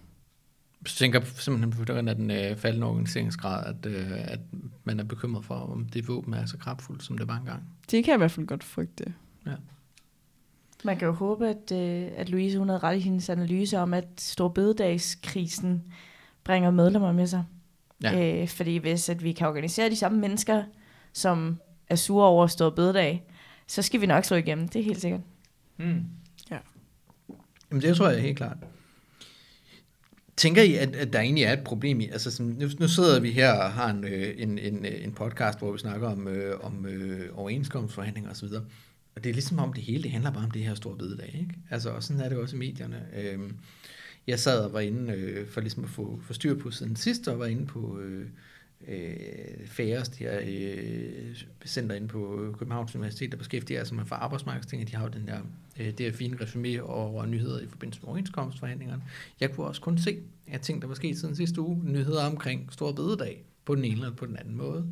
Så 0.86 0.96
tænker 0.96 1.20
jeg 1.20 1.28
simpelthen 1.28 1.86
på 1.86 1.92
den, 1.92 2.08
at 2.08 2.16
den 2.16 2.30
øh, 2.30 2.56
faldende 2.56 2.86
organiseringsgrad, 2.86 3.66
at, 3.66 3.86
øh, 3.86 4.10
at 4.10 4.40
man 4.84 5.00
er 5.00 5.04
bekymret 5.04 5.44
for, 5.44 5.54
om 5.54 5.84
det 5.84 6.08
våben 6.08 6.34
er 6.34 6.46
så 6.46 6.56
kraftfuldt, 6.58 7.02
som 7.02 7.18
det 7.18 7.28
var 7.28 7.36
engang. 7.36 7.62
det 7.90 8.04
kan 8.04 8.10
jeg 8.12 8.16
i 8.16 8.18
hvert 8.18 8.30
fald 8.30 8.46
godt 8.46 8.64
frygte. 8.64 9.14
Man 10.84 10.98
kan 10.98 11.06
jo 11.06 11.12
håbe, 11.12 11.48
at, 11.48 11.72
øh, 11.72 12.08
at 12.16 12.28
Louise 12.28 12.58
hun 12.58 12.68
havde 12.68 12.78
ret 12.78 12.96
i 12.96 13.00
hendes 13.00 13.28
analyse 13.28 13.78
om, 13.78 13.94
at 13.94 14.04
Storbededagskrisen 14.18 15.82
bringer 16.44 16.70
medlemmer 16.70 17.12
med 17.12 17.26
sig. 17.26 17.44
Ja. 18.02 18.42
Øh, 18.42 18.48
fordi 18.48 18.76
hvis 18.76 19.08
at 19.08 19.22
vi 19.22 19.32
kan 19.32 19.48
organisere 19.48 19.90
de 19.90 19.96
samme 19.96 20.18
mennesker, 20.18 20.62
som 21.12 21.60
er 21.88 21.96
sure 21.96 22.26
over 22.26 22.46
Storbededag, 22.46 23.24
så 23.66 23.82
skal 23.82 24.00
vi 24.00 24.06
nok 24.06 24.24
slå 24.24 24.36
igennem. 24.36 24.68
Det 24.68 24.80
er 24.80 24.84
helt 24.84 25.00
sikkert. 25.00 25.20
Mm. 25.76 26.04
Ja. 26.50 26.58
Jamen 27.70 27.82
det 27.82 27.96
tror 27.96 28.08
jeg 28.08 28.22
helt 28.22 28.36
klart. 28.36 28.56
Tænker 30.40 30.62
I, 30.62 30.74
at, 30.74 30.96
at 30.96 31.12
der 31.12 31.20
egentlig 31.20 31.44
er 31.44 31.52
et 31.52 31.64
problem 31.64 32.00
i, 32.00 32.08
altså 32.08 32.30
sådan, 32.30 32.56
nu, 32.58 32.68
nu 32.78 32.88
sidder 32.88 33.20
vi 33.20 33.30
her 33.30 33.52
og 33.52 33.72
har 33.72 33.90
en, 33.90 34.04
øh, 34.04 34.34
en, 34.36 34.58
en, 34.58 34.86
øh, 34.86 35.04
en 35.04 35.12
podcast, 35.12 35.58
hvor 35.58 35.72
vi 35.72 35.78
snakker 35.78 36.08
om, 36.08 36.28
øh, 36.28 36.60
om 36.60 36.86
øh, 36.86 37.28
overenskomstforhandlinger 37.38 38.30
osv., 38.30 38.48
og 39.14 39.24
det 39.24 39.30
er 39.30 39.34
ligesom 39.34 39.58
om 39.58 39.72
det 39.72 39.82
hele, 39.82 40.02
det 40.02 40.10
handler 40.10 40.30
bare 40.30 40.44
om 40.44 40.50
det 40.50 40.62
her 40.62 40.74
store 40.74 40.96
bededag, 40.96 41.36
ikke? 41.40 41.54
Altså, 41.70 41.90
og 41.90 42.02
sådan 42.02 42.22
er 42.22 42.28
det 42.28 42.38
også 42.38 42.56
i 42.56 42.58
medierne. 42.58 43.06
Øhm, 43.16 43.56
jeg 44.26 44.38
sad 44.38 44.60
og 44.60 44.72
var 44.72 44.80
inde 44.80 45.12
øh, 45.12 45.48
for 45.48 45.60
ligesom 45.60 45.84
at 45.84 45.90
få, 45.90 46.20
få 46.22 46.32
styr 46.32 46.54
på 46.54 46.70
siden 46.70 46.96
sidst, 46.96 47.28
og 47.28 47.38
var 47.38 47.46
inde 47.46 47.66
på 47.66 47.98
øh, 48.00 48.26
øh, 48.88 49.66
færrest 49.66 50.16
her 50.16 50.40
øh, 50.46 51.36
center 51.66 51.96
inde 51.96 52.08
på 52.08 52.54
Københavns 52.58 52.94
Universitet, 52.94 53.32
der 53.32 53.38
beskæftiger 53.38 53.84
sig 53.84 53.96
med 53.96 54.04
for 54.04 54.14
arbejdsmarkedsting, 54.14 54.88
de 54.88 54.96
har 54.96 55.02
jo 55.02 55.08
den 55.08 55.26
der, 55.26 55.40
øh, 55.80 55.86
det 55.86 56.00
her 56.00 56.12
fine 56.12 56.36
resume 56.40 56.82
over 56.82 57.26
nyheder 57.26 57.60
i 57.60 57.66
forbindelse 57.66 58.00
med 58.00 58.08
overenskomstforhandlingerne. 58.08 59.02
Jeg 59.40 59.52
kunne 59.52 59.66
også 59.66 59.80
kun 59.80 59.98
se, 59.98 60.18
at 60.46 60.60
ting, 60.60 60.82
der 60.82 60.88
var 60.88 60.94
sket 60.94 61.18
siden 61.18 61.36
sidste 61.36 61.60
uge, 61.60 61.80
nyheder 61.84 62.24
omkring 62.26 62.72
Stor 62.72 62.92
Bededag, 62.92 63.44
på 63.64 63.74
den 63.74 63.84
ene 63.84 63.94
eller 63.94 64.10
på 64.16 64.26
den 64.26 64.36
anden 64.36 64.56
måde. 64.56 64.86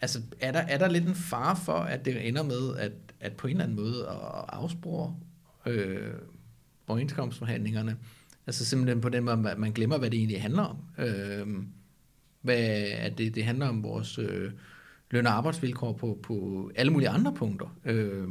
Altså, 0.00 0.22
er 0.40 0.52
der, 0.52 0.60
er 0.60 0.78
der 0.78 0.88
lidt 0.88 1.08
en 1.08 1.14
fare 1.14 1.56
for, 1.56 1.72
at 1.72 2.04
det 2.04 2.28
ender 2.28 2.42
med, 2.42 2.76
at, 2.76 2.92
at 3.20 3.32
på 3.32 3.46
en 3.46 3.50
eller 3.50 3.64
anden 3.64 3.76
måde 3.76 4.08
at 4.08 4.44
afspore 4.48 5.16
øh, 5.66 6.12
overenskomstforhandlingerne? 6.88 7.96
Altså 8.46 8.64
simpelthen 8.64 9.00
på 9.00 9.08
den 9.08 9.24
måde, 9.24 9.50
at 9.50 9.58
man 9.58 9.72
glemmer, 9.72 9.98
hvad 9.98 10.10
det 10.10 10.18
egentlig 10.18 10.42
handler 10.42 10.62
om. 10.62 10.76
Øh, 10.98 11.46
hvad, 12.46 12.56
at 12.98 13.18
det, 13.18 13.34
det 13.34 13.44
handler 13.44 13.68
om 13.68 13.82
vores 13.82 14.18
øh, 14.18 14.50
løn- 15.10 15.26
og 15.26 15.32
arbejdsvilkår 15.32 15.92
på, 15.92 16.18
på 16.22 16.70
alle 16.74 16.92
mulige 16.92 17.08
andre 17.08 17.34
punkter. 17.34 17.76
Øh, 17.84 18.28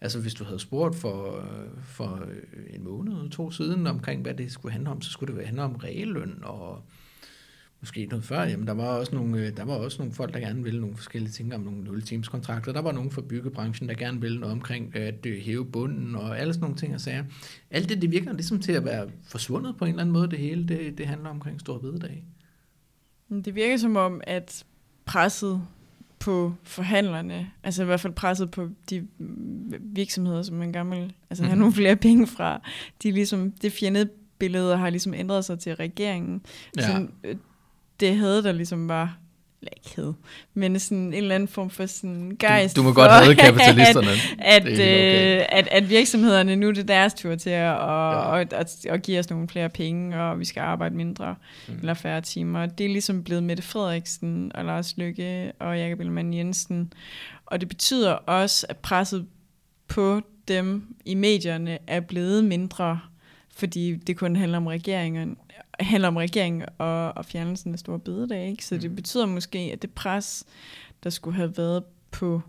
altså 0.00 0.20
hvis 0.20 0.34
du 0.34 0.44
havde 0.44 0.58
spurgt 0.58 0.96
for, 0.96 1.36
øh, 1.36 1.82
for 1.82 2.24
øh, 2.28 2.74
en 2.74 2.84
måned 2.84 3.12
eller 3.12 3.30
to 3.30 3.50
siden 3.50 3.86
omkring, 3.86 4.22
hvad 4.22 4.34
det 4.34 4.52
skulle 4.52 4.72
handle 4.72 4.90
om, 4.90 5.02
så 5.02 5.10
skulle 5.10 5.36
det 5.36 5.46
handle 5.46 5.62
om 5.62 5.74
realløn 5.74 6.38
og 6.42 6.82
måske 7.80 8.06
noget 8.06 8.24
før, 8.24 8.42
jamen 8.42 8.66
der 8.66 8.72
var 8.72 8.84
også 8.84 9.14
nogle, 9.14 9.46
øh, 9.46 9.56
der 9.56 9.64
var 9.64 9.74
også 9.74 9.98
nogle 9.98 10.12
folk, 10.12 10.34
der 10.34 10.40
gerne 10.40 10.62
ville 10.62 10.80
nogle 10.80 10.96
forskellige 10.96 11.32
ting 11.32 11.54
om 11.54 11.60
nogle 11.60 11.84
0 11.84 12.02
times 12.02 12.28
kontrakter. 12.28 12.72
Der 12.72 12.82
var 12.82 12.92
nogen 12.92 13.10
fra 13.10 13.22
byggebranchen, 13.28 13.88
der 13.88 13.94
gerne 13.94 14.20
ville 14.20 14.40
noget 14.40 14.52
omkring 14.52 14.96
at 14.96 15.26
hæve 15.40 15.66
bunden 15.66 16.14
og 16.14 16.38
alle 16.38 16.52
sådan 16.52 16.62
nogle 16.62 16.76
ting 16.76 16.94
og 16.94 17.00
sager. 17.00 17.24
Alt 17.70 17.88
det, 17.88 18.02
det 18.02 18.10
virker 18.10 18.32
ligesom 18.32 18.60
til 18.60 18.72
at 18.72 18.84
være 18.84 19.10
forsvundet 19.24 19.76
på 19.76 19.84
en 19.84 19.90
eller 19.90 20.02
anden 20.02 20.12
måde, 20.12 20.30
det 20.30 20.38
hele, 20.38 20.68
det, 20.68 20.98
det 20.98 21.06
handler 21.06 21.30
omkring 21.30 21.60
Stor 21.60 21.78
Bededag. 21.78 22.24
Det 23.30 23.54
virker 23.54 23.76
som 23.76 23.96
om, 23.96 24.20
at 24.26 24.64
presset 25.04 25.62
på 26.18 26.54
forhandlerne, 26.62 27.50
altså 27.62 27.82
i 27.82 27.86
hvert 27.86 28.00
fald 28.00 28.12
presset 28.12 28.50
på 28.50 28.68
de 28.90 29.06
virksomheder, 29.80 30.42
som 30.42 30.56
man 30.56 30.72
gerne 30.72 30.90
vil 30.90 31.12
altså 31.30 31.44
have 31.44 31.54
Mhm. 31.54 31.60
nogle 31.60 31.74
flere 31.74 31.96
penge 32.06 32.26
fra, 32.26 32.60
de 33.02 33.10
ligesom, 33.12 33.50
det 33.50 33.72
fjendebillede 33.72 34.76
har 34.76 34.90
ligesom 34.90 35.14
ændret 35.14 35.44
sig 35.44 35.58
til 35.58 35.76
regeringen. 35.76 36.42
Ja. 36.76 36.82
Sådan, 36.86 37.12
øh, 37.24 37.36
det 38.00 38.16
havde 38.16 38.42
der 38.42 38.52
ligesom 38.52 38.88
var, 38.88 39.18
eller 39.60 39.72
ikke 39.76 39.96
havde, 39.96 40.14
men 40.54 40.78
sådan 40.78 40.98
en 40.98 41.14
eller 41.14 41.34
anden 41.34 41.48
form 41.48 41.70
for 41.70 41.86
sådan 41.86 42.36
gejst 42.38 42.76
Du, 42.76 42.80
du 42.80 42.84
må 42.86 42.90
for, 42.90 43.00
godt 43.00 43.12
have 43.24 43.34
kapitalisterne. 43.34 44.10
at, 44.38 44.62
helt 44.62 44.74
okay. 44.80 45.38
øh, 45.40 45.46
at, 45.48 45.68
at 45.70 45.90
virksomhederne, 45.90 46.56
nu 46.56 46.68
er 46.68 46.72
det 46.72 46.88
deres 46.88 47.14
tur 47.14 47.34
til 47.34 47.50
at, 47.50 47.56
Ja. 47.56 47.72
og, 47.72 48.46
og, 48.52 48.66
og 48.90 48.98
give 49.00 49.18
os 49.18 49.30
nogle 49.30 49.48
flere 49.48 49.68
penge, 49.68 50.20
og 50.20 50.40
vi 50.40 50.44
skal 50.44 50.60
arbejde 50.60 50.94
mindre 50.96 51.34
mm. 51.68 51.74
eller 51.78 51.94
færre 51.94 52.20
timer. 52.20 52.66
Det 52.66 52.84
er 52.86 52.90
ligesom 52.90 53.24
blevet 53.24 53.42
Mette 53.42 53.62
Frederiksen 53.62 54.52
og 54.54 54.64
Lars 54.64 54.96
Lykke 54.96 55.52
og 55.60 55.78
Jakob 55.78 56.00
Ellemann 56.00 56.34
Jensen. 56.34 56.92
Og 57.46 57.60
det 57.60 57.68
betyder 57.68 58.12
også, 58.12 58.66
at 58.68 58.76
presset 58.76 59.26
på 59.88 60.20
dem 60.48 60.94
i 61.04 61.14
medierne 61.14 61.78
er 61.86 62.00
blevet 62.00 62.44
mindre, 62.44 63.00
fordi 63.56 63.96
det 63.96 64.16
kun 64.16 64.36
handler 64.36 64.58
om 64.58 64.66
regeringen, 64.66 65.36
handler 65.80 66.08
om 66.08 66.16
regeringen 66.16 66.64
og, 66.78 67.16
og 67.16 67.24
fjernelsen 67.24 67.72
af 67.72 67.78
store 67.78 67.98
bededag. 67.98 68.48
Ikke? 68.48 68.64
Så 68.64 68.74
mm. 68.74 68.80
det 68.80 68.94
betyder 68.94 69.26
måske, 69.26 69.58
at 69.58 69.82
det 69.82 69.90
pres, 69.90 70.44
der 71.04 71.10
skulle 71.10 71.36
have 71.36 71.56
været 71.56 71.84
på 72.10 72.42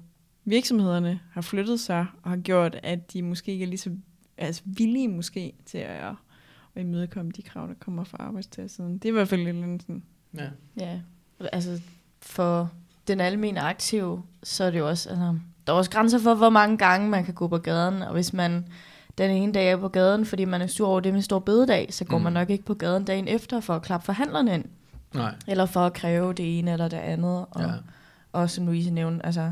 virksomhederne, 0.46 1.20
har 1.32 1.42
flyttet 1.42 1.80
sig 1.80 2.06
og 2.24 2.30
har 2.30 2.38
gjort, 2.38 2.80
at 2.84 3.14
de 3.14 3.22
måske 3.22 3.52
ikke 3.52 3.64
er 3.64 3.70
lige 3.70 3.78
så 3.78 3.92
altså 4.38 4.62
villige 4.66 5.08
måske 5.08 5.54
til 5.66 5.78
at, 5.78 6.16
at 6.76 6.82
imødekomme 6.82 7.32
de 7.32 7.42
krav, 7.42 7.68
der 7.68 7.74
kommer 7.80 8.04
fra 8.04 8.18
arbejdstagersiden. 8.20 8.94
Det 8.94 9.06
er 9.06 9.10
i 9.10 9.14
hvert 9.14 9.28
fald 9.28 9.54
lidt 9.54 9.82
sådan. 9.82 10.04
Ja. 10.38 10.50
ja, 10.78 11.00
altså 11.52 11.82
for 12.20 12.72
den 13.08 13.20
almindelige 13.20 13.64
aktive, 13.64 14.24
så 14.44 14.64
er 14.64 14.72
det 14.72 14.80
jo 14.80 14.88
også, 14.88 15.10
altså, 15.10 15.40
der 15.68 15.74
er 15.74 15.78
også 15.78 15.92
grænser 15.92 16.20
for, 16.20 16.36
hvor 16.36 16.50
mange 16.50 16.78
gange 16.78 17.10
man 17.10 17.26
kan 17.26 17.34
gå 17.34 17.48
på 17.48 17.58
gaden, 17.58 18.02
og 18.02 18.14
hvis 18.14 18.34
man 18.34 18.66
den 19.18 19.32
ene 19.32 19.54
dag 19.54 19.72
er 19.72 19.78
på 19.78 19.88
gaden, 19.88 20.26
fordi 20.26 20.46
man 20.46 20.62
er 20.62 20.68
sur 20.68 20.88
over 20.88 21.00
det 21.00 21.14
med 21.14 21.22
stor 21.22 21.40
bededag, 21.40 21.94
så 21.94 22.06
går 22.06 22.18
mm. 22.18 22.24
man 22.24 22.34
nok 22.34 22.50
ikke 22.50 22.66
på 22.66 22.74
gaden 22.74 23.06
dagen 23.06 23.28
efter 23.28 23.60
for 23.60 23.76
at 23.76 23.82
klappe 23.82 24.06
forhandlerne 24.06 24.54
ind. 24.54 24.66
Nej. 25.14 25.36
Eller 25.48 25.66
for 25.66 25.80
at 25.80 25.94
kræve 25.94 26.34
det 26.34 26.60
ene 26.60 26.72
eller 26.72 26.88
det 26.88 26.98
andet. 26.98 27.46
Og, 27.52 27.62
ja. 27.62 27.72
og 28.32 28.50
som 28.50 28.66
Louise 28.66 28.92
nævnte, 28.92 29.26
altså, 29.26 29.52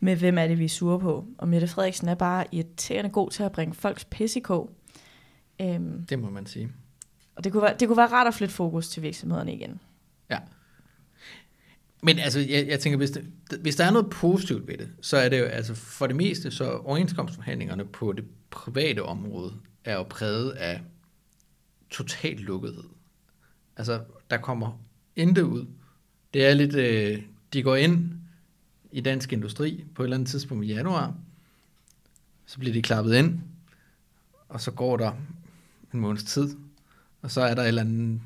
med 0.00 0.16
hvem 0.16 0.38
er 0.38 0.46
det, 0.46 0.58
vi 0.58 0.64
er 0.64 0.68
sure 0.68 1.00
på. 1.00 1.24
Og 1.38 1.48
Mette 1.48 1.68
Frederiksen 1.68 2.08
er 2.08 2.14
bare 2.14 2.44
irriterende 2.52 3.10
god 3.10 3.30
til 3.30 3.42
at 3.42 3.52
bringe 3.52 3.74
folks 3.74 4.04
pis 4.04 4.36
i 4.36 4.40
kog. 4.40 4.70
Øhm, 5.60 6.06
det 6.06 6.18
må 6.18 6.30
man 6.30 6.46
sige. 6.46 6.72
Og 7.36 7.44
det 7.44 7.52
kunne, 7.52 7.62
være, 7.62 7.74
det 7.80 7.88
kunne 7.88 7.96
være 7.96 8.12
rart 8.12 8.26
at 8.26 8.34
flytte 8.34 8.54
fokus 8.54 8.88
til 8.88 9.02
virksomhederne 9.02 9.54
igen. 9.54 9.80
Ja. 10.30 10.38
Men 12.02 12.18
altså, 12.18 12.40
jeg, 12.40 12.66
jeg 12.68 12.80
tænker, 12.80 12.96
hvis, 12.96 13.10
det, 13.10 13.30
hvis 13.60 13.76
der 13.76 13.84
er 13.84 13.90
noget 13.90 14.10
positivt 14.10 14.68
ved 14.68 14.78
det, 14.78 14.88
så 15.00 15.16
er 15.16 15.28
det 15.28 15.38
jo, 15.38 15.44
altså 15.44 15.74
for 15.74 16.06
det 16.06 16.16
meste, 16.16 16.50
så 16.50 16.70
overenskomstforhandlingerne 16.70 17.84
på 17.84 18.12
det 18.12 18.24
private 18.50 19.02
område 19.02 19.54
er 19.84 19.94
jo 19.94 20.02
præget 20.02 20.50
af 20.50 20.82
total 21.90 22.36
lukkethed. 22.36 22.84
Altså, 23.76 24.00
der 24.30 24.36
kommer 24.36 24.80
intet 25.16 25.42
ud. 25.42 25.66
Det 26.34 26.46
er 26.46 26.54
lidt, 26.54 26.74
øh, 26.74 27.22
de 27.52 27.62
går 27.62 27.76
ind 27.76 28.12
i 28.92 29.00
dansk 29.00 29.32
industri 29.32 29.84
på 29.94 30.02
et 30.02 30.06
eller 30.06 30.16
andet 30.16 30.28
tidspunkt 30.28 30.64
i 30.64 30.68
januar, 30.68 31.14
så 32.46 32.58
bliver 32.58 32.72
de 32.72 32.82
klappet 32.82 33.14
ind, 33.14 33.40
og 34.48 34.60
så 34.60 34.70
går 34.70 34.96
der 34.96 35.12
en 35.94 36.00
måneds 36.00 36.24
tid, 36.24 36.56
og 37.22 37.30
så 37.30 37.40
er 37.40 37.54
der 37.54 37.62
et 37.62 37.68
eller 37.68 37.82
andet 37.82 38.20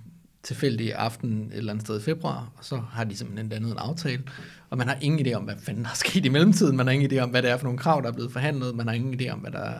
tilfældig 0.44 0.94
aften 0.94 1.46
et 1.46 1.56
eller 1.56 1.72
andet 1.72 1.86
sted 1.86 2.00
i 2.00 2.02
februar, 2.02 2.52
og 2.56 2.64
så 2.64 2.76
har 2.76 3.04
de 3.04 3.16
simpelthen 3.16 3.48
dannet 3.48 3.70
en 3.70 3.78
aftale, 3.78 4.22
og 4.70 4.78
man 4.78 4.88
har 4.88 4.96
ingen 5.00 5.26
idé 5.26 5.32
om, 5.32 5.44
hvad 5.44 5.54
fanden 5.58 5.84
der 5.84 5.90
er 5.90 5.94
sket 5.94 6.24
i 6.24 6.28
mellemtiden, 6.28 6.76
man 6.76 6.86
har 6.86 6.92
ingen 6.92 7.12
idé 7.12 7.18
om, 7.18 7.30
hvad 7.30 7.42
det 7.42 7.50
er 7.50 7.56
for 7.56 7.64
nogle 7.64 7.78
krav, 7.78 8.02
der 8.02 8.08
er 8.08 8.12
blevet 8.12 8.32
forhandlet, 8.32 8.74
man 8.74 8.86
har 8.86 8.94
ingen 8.94 9.20
idé 9.20 9.28
om, 9.28 9.38
hvad 9.38 9.50
der 9.50 9.72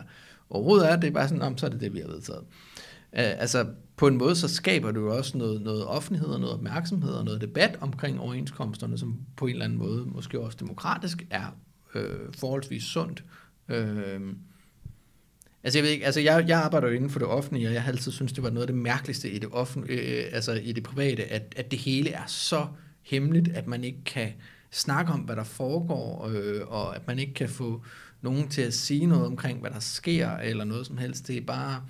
overhovedet 0.49 0.91
er, 0.91 0.95
det 0.95 1.07
er 1.07 1.11
bare 1.11 1.27
sådan, 1.27 1.41
om 1.41 1.57
så 1.57 1.65
er 1.65 1.69
det 1.69 1.81
det, 1.81 1.93
vi 1.93 1.99
har 1.99 2.07
vedtaget. 2.07 2.41
Uh, 3.11 3.19
altså, 3.41 3.65
på 3.97 4.07
en 4.07 4.17
måde, 4.17 4.35
så 4.35 4.47
skaber 4.47 4.91
du 4.91 5.01
jo 5.01 5.17
også 5.17 5.37
noget, 5.37 5.61
noget 5.61 5.85
offentlighed 5.85 6.29
og 6.29 6.39
noget 6.39 6.55
opmærksomhed 6.55 7.13
og 7.13 7.25
noget 7.25 7.41
debat 7.41 7.77
omkring 7.81 8.19
overenskomsterne, 8.19 8.97
som 8.97 9.19
på 9.37 9.45
en 9.45 9.51
eller 9.51 9.65
anden 9.65 9.79
måde, 9.79 10.05
måske 10.05 10.39
også 10.39 10.57
demokratisk, 10.59 11.25
er 11.29 11.57
øh, 11.95 12.19
forholdsvis 12.37 12.83
sundt. 12.83 13.23
Øh, 13.69 14.19
Altså, 15.65 15.79
jeg, 15.79 15.83
ved 15.83 15.91
ikke, 15.91 16.05
altså 16.05 16.19
jeg, 16.19 16.45
jeg 16.47 16.59
arbejder 16.59 16.87
jo 16.87 16.93
inden 16.93 17.09
for 17.09 17.19
det 17.19 17.27
offentlige, 17.27 17.67
og 17.67 17.73
jeg 17.73 17.83
har 17.83 17.91
altid 17.91 18.11
synes 18.11 18.33
det 18.33 18.43
var 18.43 18.49
noget 18.49 18.61
af 18.61 18.67
det 18.67 18.75
mærkeligste 18.75 19.29
i 19.29 19.39
det, 19.39 19.49
offentlige, 19.51 20.25
øh, 20.25 20.29
altså 20.31 20.53
i 20.53 20.71
det 20.71 20.83
private, 20.83 21.23
at, 21.23 21.53
at 21.55 21.71
det 21.71 21.79
hele 21.79 22.09
er 22.09 22.25
så 22.27 22.67
hemmeligt, 23.01 23.47
at 23.47 23.67
man 23.67 23.83
ikke 23.83 24.03
kan 24.05 24.33
snakke 24.71 25.11
om, 25.13 25.19
hvad 25.19 25.35
der 25.35 25.43
foregår, 25.43 26.27
øh, 26.27 26.61
og 26.67 26.95
at 26.95 27.07
man 27.07 27.19
ikke 27.19 27.33
kan 27.33 27.49
få 27.49 27.83
nogen 28.21 28.49
til 28.49 28.61
at 28.61 28.73
sige 28.73 29.05
noget 29.05 29.25
omkring, 29.25 29.59
hvad 29.59 29.71
der 29.71 29.79
sker, 29.79 30.31
eller 30.31 30.63
noget 30.63 30.87
som 30.87 30.97
helst. 30.97 31.27
Det 31.27 31.37
er 31.37 31.41
bare, 31.41 31.83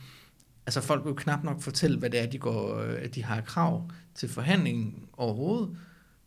altså 0.65 0.81
folk 0.81 1.03
vil 1.03 1.09
jo 1.09 1.15
knap 1.15 1.43
nok 1.43 1.61
fortælle, 1.61 1.97
hvad 1.97 2.09
det 2.09 2.19
er, 2.19 2.25
de, 2.25 2.37
går, 2.37 2.77
øh, 2.79 2.97
at 3.01 3.15
de 3.15 3.23
har 3.23 3.41
krav 3.41 3.89
til 4.15 4.29
forhandlingen 4.29 5.07
overhovedet. 5.17 5.77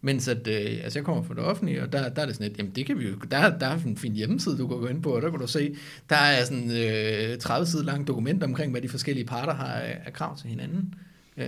Mens 0.01 0.29
at, 0.29 0.49
øh, 0.49 0.81
altså 0.85 0.99
jeg 0.99 1.05
kommer 1.05 1.23
fra 1.23 1.35
det 1.35 1.43
offentlige, 1.43 1.83
og 1.83 1.93
der, 1.93 2.09
der 2.09 2.23
er 2.23 2.27
det 2.27 2.35
sådan 2.35 2.51
et, 2.53 2.59
jamen 2.59 2.73
det 2.73 2.87
kan 2.87 2.99
vi 2.99 3.09
jo, 3.09 3.15
der, 3.31 3.59
der 3.59 3.67
er 3.67 3.79
en 3.87 3.97
fin 3.97 4.13
hjemmeside, 4.13 4.59
du 4.59 4.69
kan 4.69 4.77
gå 4.77 4.87
ind 4.87 5.03
på, 5.03 5.11
og 5.11 5.23
der 5.23 5.31
kan 5.31 5.39
du 5.39 5.47
se, 5.47 5.77
der 6.11 6.17
er 6.17 6.45
sådan 6.45 6.71
øh, 6.71 7.39
30 7.39 7.67
sider 7.67 7.85
langt 7.85 8.09
dokument 8.09 8.43
omkring, 8.43 8.71
hvad 8.71 8.83
de 8.83 8.89
forskellige 8.89 9.27
parter 9.27 9.55
har 9.55 9.73
af 10.05 10.13
krav 10.13 10.37
til 10.37 10.49
hinanden. 10.49 10.95
Øh, 11.37 11.47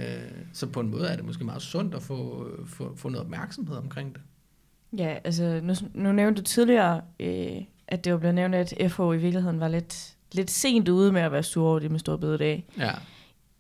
så 0.53 0.67
på 0.67 0.81
en 0.81 0.91
måde 0.91 1.09
er 1.09 1.17
det 1.17 1.25
måske 1.25 1.45
meget 1.45 1.63
sundt 1.63 1.95
at 1.95 2.03
få, 2.03 2.49
få, 2.67 2.97
få 2.97 3.09
noget 3.09 3.25
opmærksomhed 3.25 3.77
omkring 3.77 4.15
det. 4.15 4.21
Ja, 4.99 5.17
altså 5.25 5.61
nu, 5.63 5.75
nu 5.95 6.13
nævnte 6.13 6.41
du 6.41 6.45
tidligere, 6.45 7.01
øh, 7.21 7.57
at 7.89 8.05
det 8.05 8.13
var 8.13 8.19
blevet 8.19 8.35
nævnt, 8.35 8.55
at 8.55 8.91
FH 8.91 9.01
i 9.01 9.17
virkeligheden 9.17 9.61
var 9.61 9.69
lidt, 9.69 10.15
lidt 10.33 10.51
sent 10.51 10.89
ude 10.89 11.13
med 11.13 11.21
at 11.21 11.33
være 11.33 11.43
sur 11.43 11.69
over 11.69 11.79
det 11.79 11.91
med 11.91 11.99
stor 11.99 12.17
bededag. 12.17 12.67
Ja. 12.79 12.91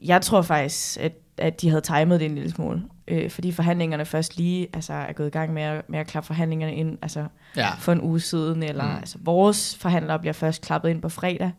Jeg 0.03 0.23
tror 0.23 0.43
faktisk, 0.43 1.01
at, 1.01 1.13
at 1.39 1.61
de 1.61 1.69
havde 1.69 1.81
timet 1.81 2.21
det 2.21 2.27
en 2.27 2.35
lille 2.35 2.51
smule 2.51 2.83
øh, 3.11 3.31
fordi 3.31 3.53
forhandlingerne 3.53 4.05
først 4.05 4.37
lige 4.37 4.69
altså, 4.73 4.93
er 4.93 5.13
gået 5.13 5.27
i 5.27 5.31
gang 5.31 5.53
med 5.53 5.63
at, 5.63 5.89
med 5.89 5.99
at 5.99 6.07
klappe 6.07 6.27
forhandlingerne 6.27 6.75
ind 6.75 6.99
altså, 7.03 7.27
ja. 7.57 7.75
for 7.75 7.93
en 7.93 8.01
uge 8.01 8.21
siden, 8.21 8.63
eller 8.63 8.85
mm. 8.85 8.97
altså, 8.97 9.19
vores 9.21 9.77
forhandlere 9.81 10.19
bliver 10.19 10.33
først 10.33 10.63
klappet 10.63 10.89
ind 10.89 11.03
på 11.03 11.09
fredag. 11.09 11.53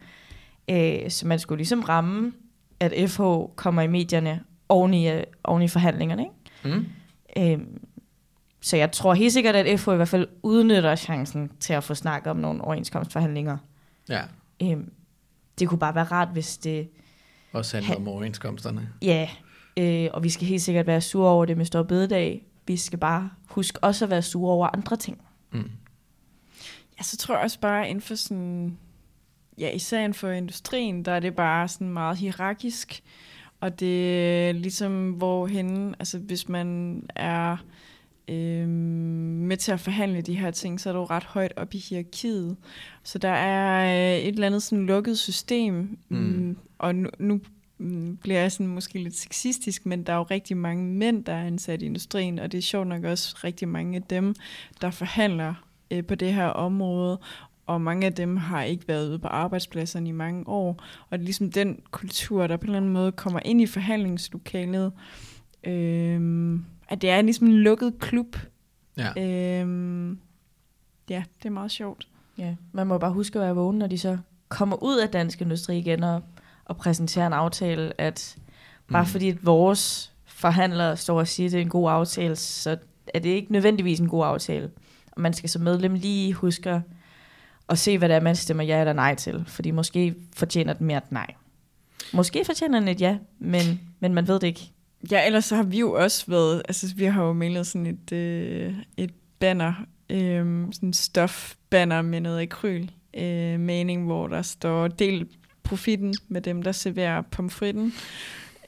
Øh, 0.69 1.09
så 1.09 1.27
man 1.27 1.39
skulle 1.39 1.59
ligesom 1.59 1.79
ramme, 1.79 2.33
at 2.79 3.09
FH 3.09 3.21
kommer 3.55 3.81
i 3.81 3.87
medierne 3.87 4.43
oven 4.69 4.93
i, 4.93 5.09
øh, 5.09 5.23
oven 5.43 5.61
i 5.61 5.67
forhandlingerne. 5.67 6.23
Ikke? 6.23 6.77
Mm. 6.77 6.85
Øh, 7.37 7.59
så 8.61 8.77
jeg 8.77 8.91
tror 8.91 9.13
helt 9.13 9.33
sikkert, 9.33 9.55
at 9.55 9.79
FH 9.79 9.89
i 9.89 9.95
hvert 9.95 10.07
fald 10.07 10.27
udnytter 10.43 10.95
chancen 10.95 11.51
til 11.59 11.73
at 11.73 11.83
få 11.83 11.95
snakket 11.95 12.31
om 12.31 12.37
nogle 12.37 12.61
overenskomstforhandlinger. 12.61 13.57
Ja. 14.09 14.21
Øh, 14.63 14.77
det 15.59 15.67
kunne 15.67 15.79
bare 15.79 15.95
være 15.95 16.03
rart, 16.03 16.27
hvis 16.33 16.57
det... 16.57 16.89
Også 17.53 17.77
handler 17.77 17.95
om 17.95 18.07
overenskomsterne. 18.07 18.89
Ja, 19.01 19.29
Øh, 19.81 20.09
og 20.13 20.23
vi 20.23 20.29
skal 20.29 20.47
helt 20.47 20.61
sikkert 20.61 20.87
være 20.87 21.01
sure 21.01 21.29
over 21.29 21.45
det 21.45 21.57
med 21.57 21.65
stor 21.65 21.83
bededag. 21.83 22.45
Vi 22.67 22.77
skal 22.77 22.99
bare 22.99 23.29
huske 23.45 23.83
også 23.83 24.05
at 24.05 24.11
være 24.11 24.21
sure 24.21 24.53
over 24.53 24.67
andre 24.67 24.95
ting. 24.95 25.21
Mm. 25.51 25.71
Ja, 26.99 27.03
så 27.03 27.17
tror 27.17 27.35
jeg 27.35 27.43
også 27.43 27.59
bare 27.59 27.89
inden 27.89 28.01
for 28.01 28.15
sådan, 28.15 28.77
ja, 29.57 29.69
især 29.69 29.99
inden 29.99 30.13
for 30.13 30.29
industrien, 30.29 31.05
der 31.05 31.11
er 31.11 31.19
det 31.19 31.35
bare 31.35 31.67
sådan 31.67 31.89
meget 31.89 32.17
hierarkisk. 32.17 33.03
Og 33.59 33.79
det 33.79 34.19
er 34.49 34.51
ligesom, 34.51 35.11
hvorhen, 35.11 35.95
altså 35.99 36.19
hvis 36.19 36.49
man 36.49 37.01
er 37.15 37.57
øh, 38.27 38.67
med 38.67 39.57
til 39.57 39.71
at 39.71 39.79
forhandle 39.79 40.21
de 40.21 40.39
her 40.39 40.51
ting, 40.51 40.79
så 40.79 40.89
er 40.89 40.93
du 40.93 41.03
ret 41.03 41.23
højt 41.23 41.53
op 41.55 41.73
i 41.73 41.77
hierarkiet. 41.77 42.57
Så 43.03 43.17
der 43.17 43.29
er 43.29 43.85
øh, 44.15 44.21
et 44.21 44.27
eller 44.27 44.47
andet 44.47 44.63
sådan 44.63 44.85
lukket 44.85 45.19
system, 45.19 45.97
mm. 46.09 46.17
Mm, 46.17 46.57
og 46.77 46.95
nu, 46.95 47.09
nu 47.19 47.39
bliver 48.21 48.39
jeg 48.39 48.51
sådan 48.51 48.67
måske 48.67 49.03
lidt 49.03 49.15
sexistisk, 49.15 49.85
men 49.85 50.03
der 50.03 50.13
er 50.13 50.17
jo 50.17 50.23
rigtig 50.23 50.57
mange 50.57 50.85
mænd, 50.85 51.25
der 51.25 51.33
er 51.33 51.45
ansat 51.45 51.81
i 51.81 51.85
industrien, 51.85 52.39
og 52.39 52.51
det 52.51 52.57
er 52.57 52.61
sjovt 52.61 52.87
nok 52.87 53.03
også 53.03 53.35
rigtig 53.43 53.67
mange 53.67 53.95
af 53.95 54.03
dem, 54.03 54.35
der 54.81 54.91
forhandler 54.91 55.53
øh, 55.91 56.05
på 56.05 56.15
det 56.15 56.33
her 56.33 56.45
område, 56.47 57.19
og 57.65 57.81
mange 57.81 58.05
af 58.05 58.13
dem 58.13 58.37
har 58.37 58.63
ikke 58.63 58.87
været 58.87 59.09
ude 59.09 59.19
på 59.19 59.27
arbejdspladserne 59.27 60.09
i 60.09 60.11
mange 60.11 60.47
år, 60.47 60.83
og 61.09 61.19
det 61.19 61.23
er 61.23 61.25
ligesom 61.25 61.51
den 61.51 61.79
kultur, 61.91 62.47
der 62.47 62.57
på 62.57 62.61
en 62.61 62.67
eller 62.67 62.77
anden 62.77 62.93
måde 62.93 63.11
kommer 63.11 63.39
ind 63.45 63.61
i 63.61 63.65
forhandlingslokalet, 63.65 64.91
øh, 65.63 66.59
at 66.87 67.01
det 67.01 67.09
er 67.09 67.21
ligesom 67.21 67.47
en 67.47 67.53
lukket 67.57 67.99
klub. 67.99 68.37
Ja. 68.97 69.09
Øh, 69.17 70.17
ja, 71.09 71.23
det 71.37 71.45
er 71.45 71.49
meget 71.49 71.71
sjovt. 71.71 72.07
Ja, 72.37 72.55
man 72.71 72.87
må 72.87 72.97
bare 72.97 73.11
huske 73.11 73.39
at 73.39 73.45
være 73.45 73.55
vågen, 73.55 73.77
når 73.77 73.87
de 73.87 73.97
så 73.97 74.17
kommer 74.49 74.83
ud 74.83 74.97
af 74.97 75.09
dansk 75.09 75.41
industri 75.41 75.77
igen 75.77 76.03
og 76.03 76.21
at 76.69 76.77
præsentere 76.77 77.27
en 77.27 77.33
aftale, 77.33 78.01
at 78.01 78.37
bare 78.91 79.03
mm. 79.03 79.09
fordi 79.09 79.37
vores 79.41 80.13
forhandlere 80.25 80.97
står 80.97 81.19
og 81.19 81.27
siger, 81.27 81.47
at 81.47 81.51
det 81.51 81.57
er 81.57 81.61
en 81.61 81.69
god 81.69 81.91
aftale, 81.91 82.35
så 82.35 82.77
er 83.13 83.19
det 83.19 83.29
ikke 83.29 83.51
nødvendigvis 83.51 83.99
en 83.99 84.07
god 84.07 84.25
aftale. 84.25 84.69
Og 85.11 85.21
man 85.21 85.33
skal 85.33 85.49
som 85.49 85.61
medlem 85.61 85.93
lige 85.93 86.33
huske 86.33 86.81
at 87.69 87.79
se, 87.79 87.97
hvad 87.97 88.09
det 88.09 88.15
er, 88.15 88.19
man 88.19 88.35
stemmer 88.35 88.63
ja 88.63 88.79
eller 88.79 88.93
nej 88.93 89.15
til. 89.15 89.43
Fordi 89.47 89.71
måske 89.71 90.15
fortjener 90.35 90.73
den 90.73 90.87
mere 90.87 90.97
et 90.97 91.11
nej. 91.11 91.33
Måske 92.13 92.45
fortjener 92.45 92.79
den 92.79 92.87
et 92.87 93.01
ja, 93.01 93.17
men, 93.39 93.81
men 93.99 94.13
man 94.13 94.27
ved 94.27 94.39
det 94.39 94.47
ikke. 94.47 94.71
Ja, 95.11 95.25
ellers 95.25 95.45
så 95.45 95.55
har 95.55 95.63
vi 95.63 95.79
jo 95.79 95.93
også 95.93 96.25
været, 96.27 96.61
altså 96.67 96.95
vi 96.95 97.05
har 97.05 97.23
jo 97.23 97.33
malet 97.33 97.67
sådan 97.67 97.87
et, 97.87 98.11
øh, 98.11 98.73
et 98.97 99.13
banner, 99.39 99.73
øh, 100.09 100.67
sådan 100.71 100.89
en 100.89 100.93
stofbanner 100.93 102.01
med 102.01 102.21
noget 102.21 102.41
akryl, 102.41 102.87
øh, 103.17 103.59
mening, 103.59 104.05
hvor 104.05 104.27
der 104.27 104.41
står 104.41 104.87
del 104.87 105.27
profitten 105.71 106.13
med 106.27 106.41
dem, 106.41 106.63
der 106.63 106.71
serverer 106.71 107.21
pomfritten. 107.31 107.93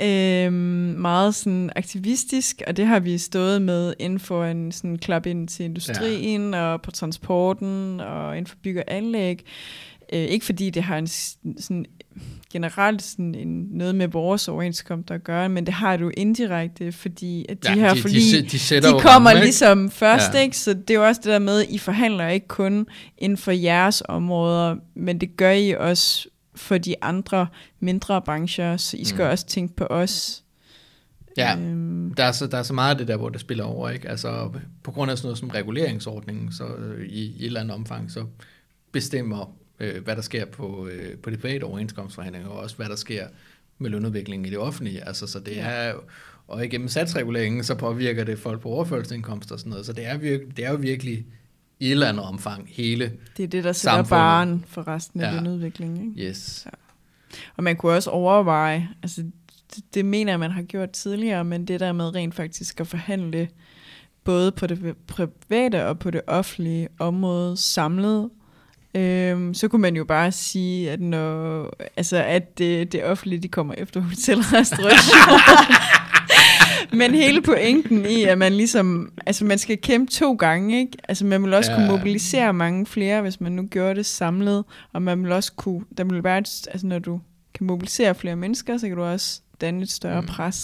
Øhm, 0.01 0.53
meget 0.97 1.35
sådan 1.35 1.69
aktivistisk, 1.75 2.61
og 2.67 2.77
det 2.77 2.85
har 2.85 2.99
vi 2.99 3.17
stået 3.17 3.61
med 3.61 3.93
inden 3.99 4.19
for 4.19 4.45
en 4.45 4.71
sådan 4.71 4.97
klap 4.97 5.25
ind 5.25 5.47
til 5.47 5.65
industrien, 5.65 6.53
ja. 6.53 6.61
og 6.61 6.81
på 6.81 6.91
transporten, 6.91 7.99
og 7.99 8.37
inden 8.37 8.47
for 8.47 8.55
bygge 8.63 8.79
og 8.79 8.95
anlæg. 8.95 9.45
Øh, 10.13 10.19
ikke 10.19 10.45
fordi 10.45 10.69
det 10.69 10.83
har 10.83 10.97
en 10.97 11.07
sådan 11.07 11.85
generelt 12.53 13.01
sådan 13.01 13.35
en, 13.35 13.67
noget 13.71 13.95
med 13.95 14.07
vores 14.07 14.47
overenskomst 14.47 15.11
at 15.11 15.23
gøre, 15.23 15.49
men 15.49 15.65
det 15.65 15.73
har 15.73 15.97
du 15.97 16.11
indirekte, 16.17 16.91
fordi 16.91 17.45
at 17.49 17.63
de 17.63 17.69
ja, 17.69 17.75
her 17.75 17.93
de, 17.93 18.01
forlig, 18.01 18.51
de, 18.51 18.57
de, 18.57 18.87
de 18.87 19.01
kommer 19.01 19.29
ramme, 19.29 19.43
ligesom 19.43 19.91
først, 19.91 20.33
ja. 20.33 20.39
ikke? 20.39 20.57
så 20.57 20.73
det 20.73 20.89
er 20.89 20.93
jo 20.93 21.05
også 21.05 21.21
det 21.23 21.31
der 21.31 21.39
med, 21.39 21.61
at 21.61 21.69
I 21.69 21.77
forhandler 21.77 22.27
ikke 22.27 22.47
kun 22.47 22.87
inden 23.17 23.37
for 23.37 23.51
jeres 23.51 24.03
områder, 24.05 24.75
men 24.95 25.21
det 25.21 25.37
gør 25.37 25.51
I 25.51 25.71
også 25.71 26.27
for 26.55 26.77
de 26.77 26.95
andre 27.03 27.47
mindre 27.79 28.21
brancher, 28.21 28.77
så 28.77 28.97
I 28.97 29.03
skal 29.05 29.23
Mm. 29.25 29.29
også 29.31 29.45
tænke 29.45 29.75
på 29.75 29.85
os. 29.85 30.43
Ja, 31.37 31.57
Øhm, 31.57 32.13
der 32.13 32.23
er, 32.23 32.31
så, 32.31 32.47
der 32.47 32.57
er 32.57 32.63
så 32.63 32.73
meget 32.73 32.91
af 32.91 32.97
det 32.97 33.07
der, 33.07 33.17
hvor 33.17 33.29
det 33.29 33.41
spiller 33.41 33.63
over, 33.63 33.89
ikke? 33.89 34.09
Altså, 34.09 34.49
på 34.83 34.91
grund 34.91 35.11
af 35.11 35.17
sådan 35.17 35.25
noget 35.27 35.37
som 35.37 35.49
reguleringsordningen, 35.49 36.51
så 36.51 36.65
øh, 36.65 37.05
i, 37.07 37.23
i 37.25 37.39
et 37.39 37.45
eller 37.45 37.59
andet 37.61 37.75
omfang, 37.75 38.11
så 38.11 38.25
bestemmer, 38.91 39.55
øh, 39.79 40.03
hvad 40.03 40.15
der 40.15 40.21
sker 40.21 40.45
på, 40.45 40.87
øh, 40.87 41.17
på 41.17 41.29
de 41.29 41.37
private 41.37 41.63
overenskomstforhandlinger, 41.63 42.49
og 42.49 42.59
også 42.59 42.75
hvad 42.75 42.85
der 42.89 42.95
sker 42.95 43.27
med 43.77 43.89
lønudviklingen 43.89 44.45
i 44.45 44.49
det 44.49 44.57
offentlige. 44.57 45.07
Altså, 45.07 45.27
så 45.27 45.39
det 45.39 45.55
Ja. 45.55 45.67
er 45.69 45.93
og 46.47 46.65
igennem 46.65 46.87
satsreguleringen, 46.87 47.63
så 47.63 47.75
påvirker 47.75 48.23
det 48.23 48.39
folk 48.39 48.61
på 48.61 48.69
overførselsindkomst 48.69 49.51
og 49.51 49.59
sådan 49.59 49.69
noget, 49.69 49.85
så 49.85 49.93
det 49.93 50.05
er, 50.05 50.17
virke, 50.17 50.45
det 50.57 50.65
er 50.65 50.69
jo 50.71 50.75
virkelig 50.77 51.25
i 51.83 51.87
et 51.87 51.91
eller 51.91 52.07
andet 52.09 52.25
omfang 52.25 52.65
hele, 52.71 53.11
det 53.37 53.43
er 53.43 53.47
det, 53.47 53.63
der 53.63 53.71
sætter 53.71 53.91
Samfundet. 53.97 54.09
baren 54.09 54.65
for 54.67 54.87
resten 54.87 55.21
af 55.21 55.31
Ja. 55.31 55.35
lønudviklingen. 55.39 56.09
Ikke? 56.17 56.29
yes, 56.29 56.67
Og 57.57 57.63
man 57.63 57.75
kunne 57.75 57.91
også 57.93 58.09
overveje, 58.09 58.89
altså 59.03 59.21
det, 59.75 59.83
det 59.93 60.05
mener 60.05 60.31
jeg, 60.31 60.39
man 60.39 60.51
har 60.51 60.61
gjort 60.61 60.89
tidligere, 60.91 61.43
men 61.43 61.65
det 61.67 61.79
der 61.79 61.91
med 61.91 62.15
rent 62.15 62.35
faktisk 62.35 62.79
at 62.79 62.87
forhandle 62.87 63.47
både 64.23 64.51
på 64.51 64.67
det 64.67 64.95
private 65.07 65.85
og 65.87 65.99
på 65.99 66.11
det 66.11 66.21
offentlige 66.27 66.87
område 66.99 67.57
samlet, 67.57 68.29
øhm, 68.95 69.53
så 69.53 69.67
kunne 69.67 69.81
man 69.81 69.95
jo 69.95 70.03
bare 70.05 70.31
sige, 70.31 70.91
at 70.91 71.01
når, 71.01 71.69
altså 71.97 72.17
at 72.17 72.57
det, 72.57 72.91
det 72.91 73.03
offentlige, 73.05 73.39
de 73.41 73.47
kommer 73.47 73.73
efter 73.77 73.99
hotelrestauration. 74.01 75.39
Men 76.91 77.11
hele 77.11 77.41
pointen 77.41 78.05
i, 78.05 78.23
at 78.23 78.37
man 78.37 78.53
ligesom, 78.53 79.13
altså 79.25 79.45
man 79.45 79.57
skal 79.57 79.77
kæmpe 79.81 80.11
to 80.11 80.33
gange, 80.33 80.79
ikke? 80.79 80.97
Altså 81.07 81.25
man 81.25 81.43
vil 81.43 81.53
også 81.53 81.71
ja. 81.71 81.77
Kunne 81.77 81.87
mobilisere 81.87 82.53
mange 82.53 82.85
flere, 82.85 83.21
hvis 83.21 83.41
man 83.41 83.51
nu 83.51 83.67
gjorde 83.67 83.95
det 83.95 84.05
samlet, 84.05 84.63
og 84.93 85.01
man 85.01 85.23
vil 85.23 85.31
også 85.31 85.53
kunne, 85.53 85.85
der 85.97 86.03
vil 86.03 86.23
være, 86.23 86.37
et, 86.37 86.67
altså 86.71 86.87
når 86.87 86.99
du 86.99 87.19
kan 87.53 87.67
mobilisere 87.67 88.15
flere 88.15 88.35
mennesker, 88.35 88.77
så 88.77 88.87
kan 88.87 88.97
du 88.97 89.03
også 89.03 89.41
danne 89.61 89.81
et 89.83 89.91
større 89.91 90.21
mm. 90.21 90.27
pres. 90.27 90.55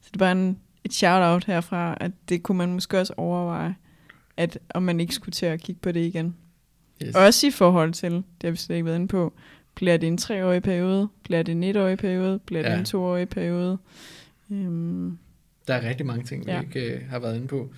Så 0.00 0.08
det 0.08 0.14
er 0.14 0.18
bare 0.18 0.32
en, 0.32 0.58
et 0.84 0.94
shout-out 0.94 1.44
herfra, 1.44 1.96
at 2.00 2.10
det 2.28 2.42
kunne 2.42 2.58
man 2.58 2.72
måske 2.72 2.98
også 2.98 3.14
overveje, 3.16 3.74
at 4.36 4.58
om 4.74 4.82
man 4.82 5.00
ikke 5.00 5.14
skulle 5.14 5.32
til 5.32 5.46
at 5.46 5.60
kigge 5.60 5.80
på 5.82 5.92
det 5.92 6.00
igen. 6.06 6.34
yes. 7.04 7.14
Også 7.14 7.46
i 7.46 7.50
forhold 7.50 7.92
til, 7.92 8.12
det 8.12 8.24
har 8.44 8.50
vi 8.50 8.56
slet 8.56 8.76
ikke 8.76 8.86
været 8.86 8.96
inde 8.96 9.08
på, 9.08 9.32
bliver 9.74 9.96
det 9.96 10.06
en 10.06 10.18
treårig 10.18 10.62
periode, 10.62 11.08
bliver 11.22 11.42
det 11.42 11.52
en 11.52 11.62
etårig 11.62 11.98
periode, 11.98 12.38
bliver 12.38 12.62
det 12.62 12.70
Ja. 12.70 12.78
en 12.78 12.84
toårig 12.84 13.28
periode. 13.28 13.78
Øhm, 14.50 15.18
Der 15.68 15.74
er 15.74 15.88
rigtig 15.88 16.06
mange 16.06 16.24
ting, 16.24 16.46
vi 16.46 16.50
ja. 16.50 16.60
Ikke 16.60 16.94
øh, 16.94 17.08
har 17.10 17.18
været 17.18 17.36
inde 17.36 17.46
på. 17.46 17.70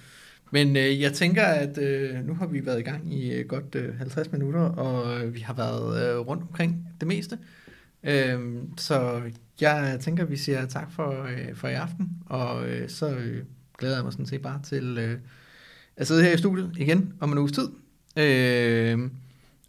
Men 0.51 0.77
øh, 0.77 1.01
jeg 1.01 1.13
tænker, 1.13 1.45
at 1.45 1.79
øh, 1.79 2.27
nu 2.27 2.35
har 2.35 2.47
vi 2.47 2.67
været 2.67 2.79
i 2.79 2.83
gang 2.83 3.15
i 3.15 3.33
øh, 3.33 3.47
godt 3.47 3.75
øh, 3.75 3.99
50 3.99 4.33
minutter, 4.33 4.61
og 4.61 5.21
øh, 5.21 5.35
vi 5.35 5.41
har 5.41 5.55
været 5.55 6.13
øh, 6.13 6.19
rundt 6.19 6.43
omkring 6.43 6.87
det 7.01 7.09
meste. 7.09 7.39
Øh, 8.05 8.41
så 8.77 9.23
jeg 9.61 9.99
tænker, 10.01 10.23
at 10.25 10.31
vi 10.31 10.37
siger 10.37 10.67
tak 10.67 10.93
for, 10.93 11.23
øh, 11.23 11.55
for 11.55 11.69
i 11.69 11.75
aften, 11.75 12.09
og 12.27 12.69
øh, 12.69 12.89
så 12.89 13.09
øh, 13.09 13.43
glæder 13.79 13.95
jeg 13.95 14.05
mig 14.05 14.13
sådan 14.13 14.27
set 14.27 14.43
bare 14.43 14.61
til 14.63 14.99
øh, 14.99 15.19
at 15.97 16.07
sidde 16.07 16.25
her 16.25 16.33
i 16.33 16.39
studiet 16.39 16.73
igen 16.77 17.13
om 17.21 17.33
en 17.33 17.39
uges 17.39 17.53
tid. 17.53 17.69
Øh, 18.17 19.11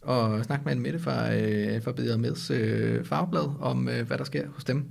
og 0.01 0.45
snakke 0.45 0.65
med 0.65 0.73
en 0.73 0.81
Mette 0.81 0.99
fra, 0.99 1.33
øh, 1.35 1.83
fra 1.83 1.91
Bedre 1.91 2.17
Meds 2.17 2.51
øh, 2.51 3.05
fagblad 3.05 3.51
om, 3.59 3.89
øh, 3.89 4.07
hvad 4.07 4.17
der 4.17 4.23
sker 4.23 4.47
hos 4.49 4.63
dem. 4.63 4.85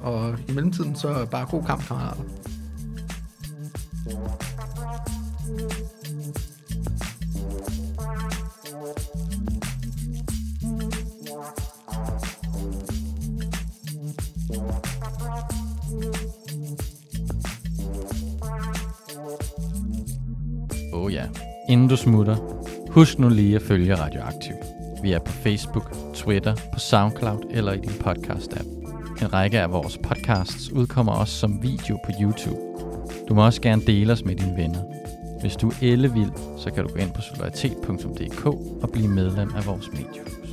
Og 0.00 0.38
i 0.48 0.52
mellemtiden, 0.52 0.96
så 0.96 1.26
bare 1.30 1.46
god 1.50 1.64
kamp, 1.64 1.86
kammerater. 1.86 2.22
Oh 4.06 4.12
ja. 21.12 21.24
Inden 21.68 21.88
du 21.88 21.96
smutter, 21.96 22.36
husk 22.90 23.18
nu 23.18 23.28
lige 23.28 23.56
at 23.56 23.62
følge 23.62 23.94
Radioaktiv. 23.94 24.54
Vi 25.02 25.12
er 25.12 25.18
på 25.18 25.32
Facebook, 25.32 25.96
Twitter, 26.14 26.54
på 26.72 26.78
SoundCloud 26.78 27.42
eller 27.50 27.72
i 27.72 27.78
din 27.78 27.90
podcast-app. 27.90 28.66
En 29.22 29.32
række 29.32 29.60
af 29.60 29.72
vores 29.72 29.98
podcasts 29.98 30.72
udkommer 30.72 31.12
også 31.12 31.34
som 31.34 31.62
video 31.62 31.98
på 32.04 32.10
YouTube. 32.20 32.65
Du 33.28 33.34
må 33.34 33.44
også 33.44 33.60
gerne 33.60 33.82
dele 33.82 34.12
os 34.12 34.24
med 34.24 34.36
dine 34.36 34.56
venner. 34.56 34.80
Hvis 35.40 35.56
du 35.56 35.68
er 35.68 35.74
ellevild, 35.82 36.30
så 36.58 36.70
kan 36.70 36.84
du 36.84 36.92
gå 36.92 36.98
ind 36.98 37.12
på 37.12 37.20
solidaritet.dk 37.20 38.46
og 38.82 38.90
blive 38.92 39.08
medlem 39.08 39.50
af 39.56 39.66
vores 39.66 39.88
mediehus. 39.92 40.45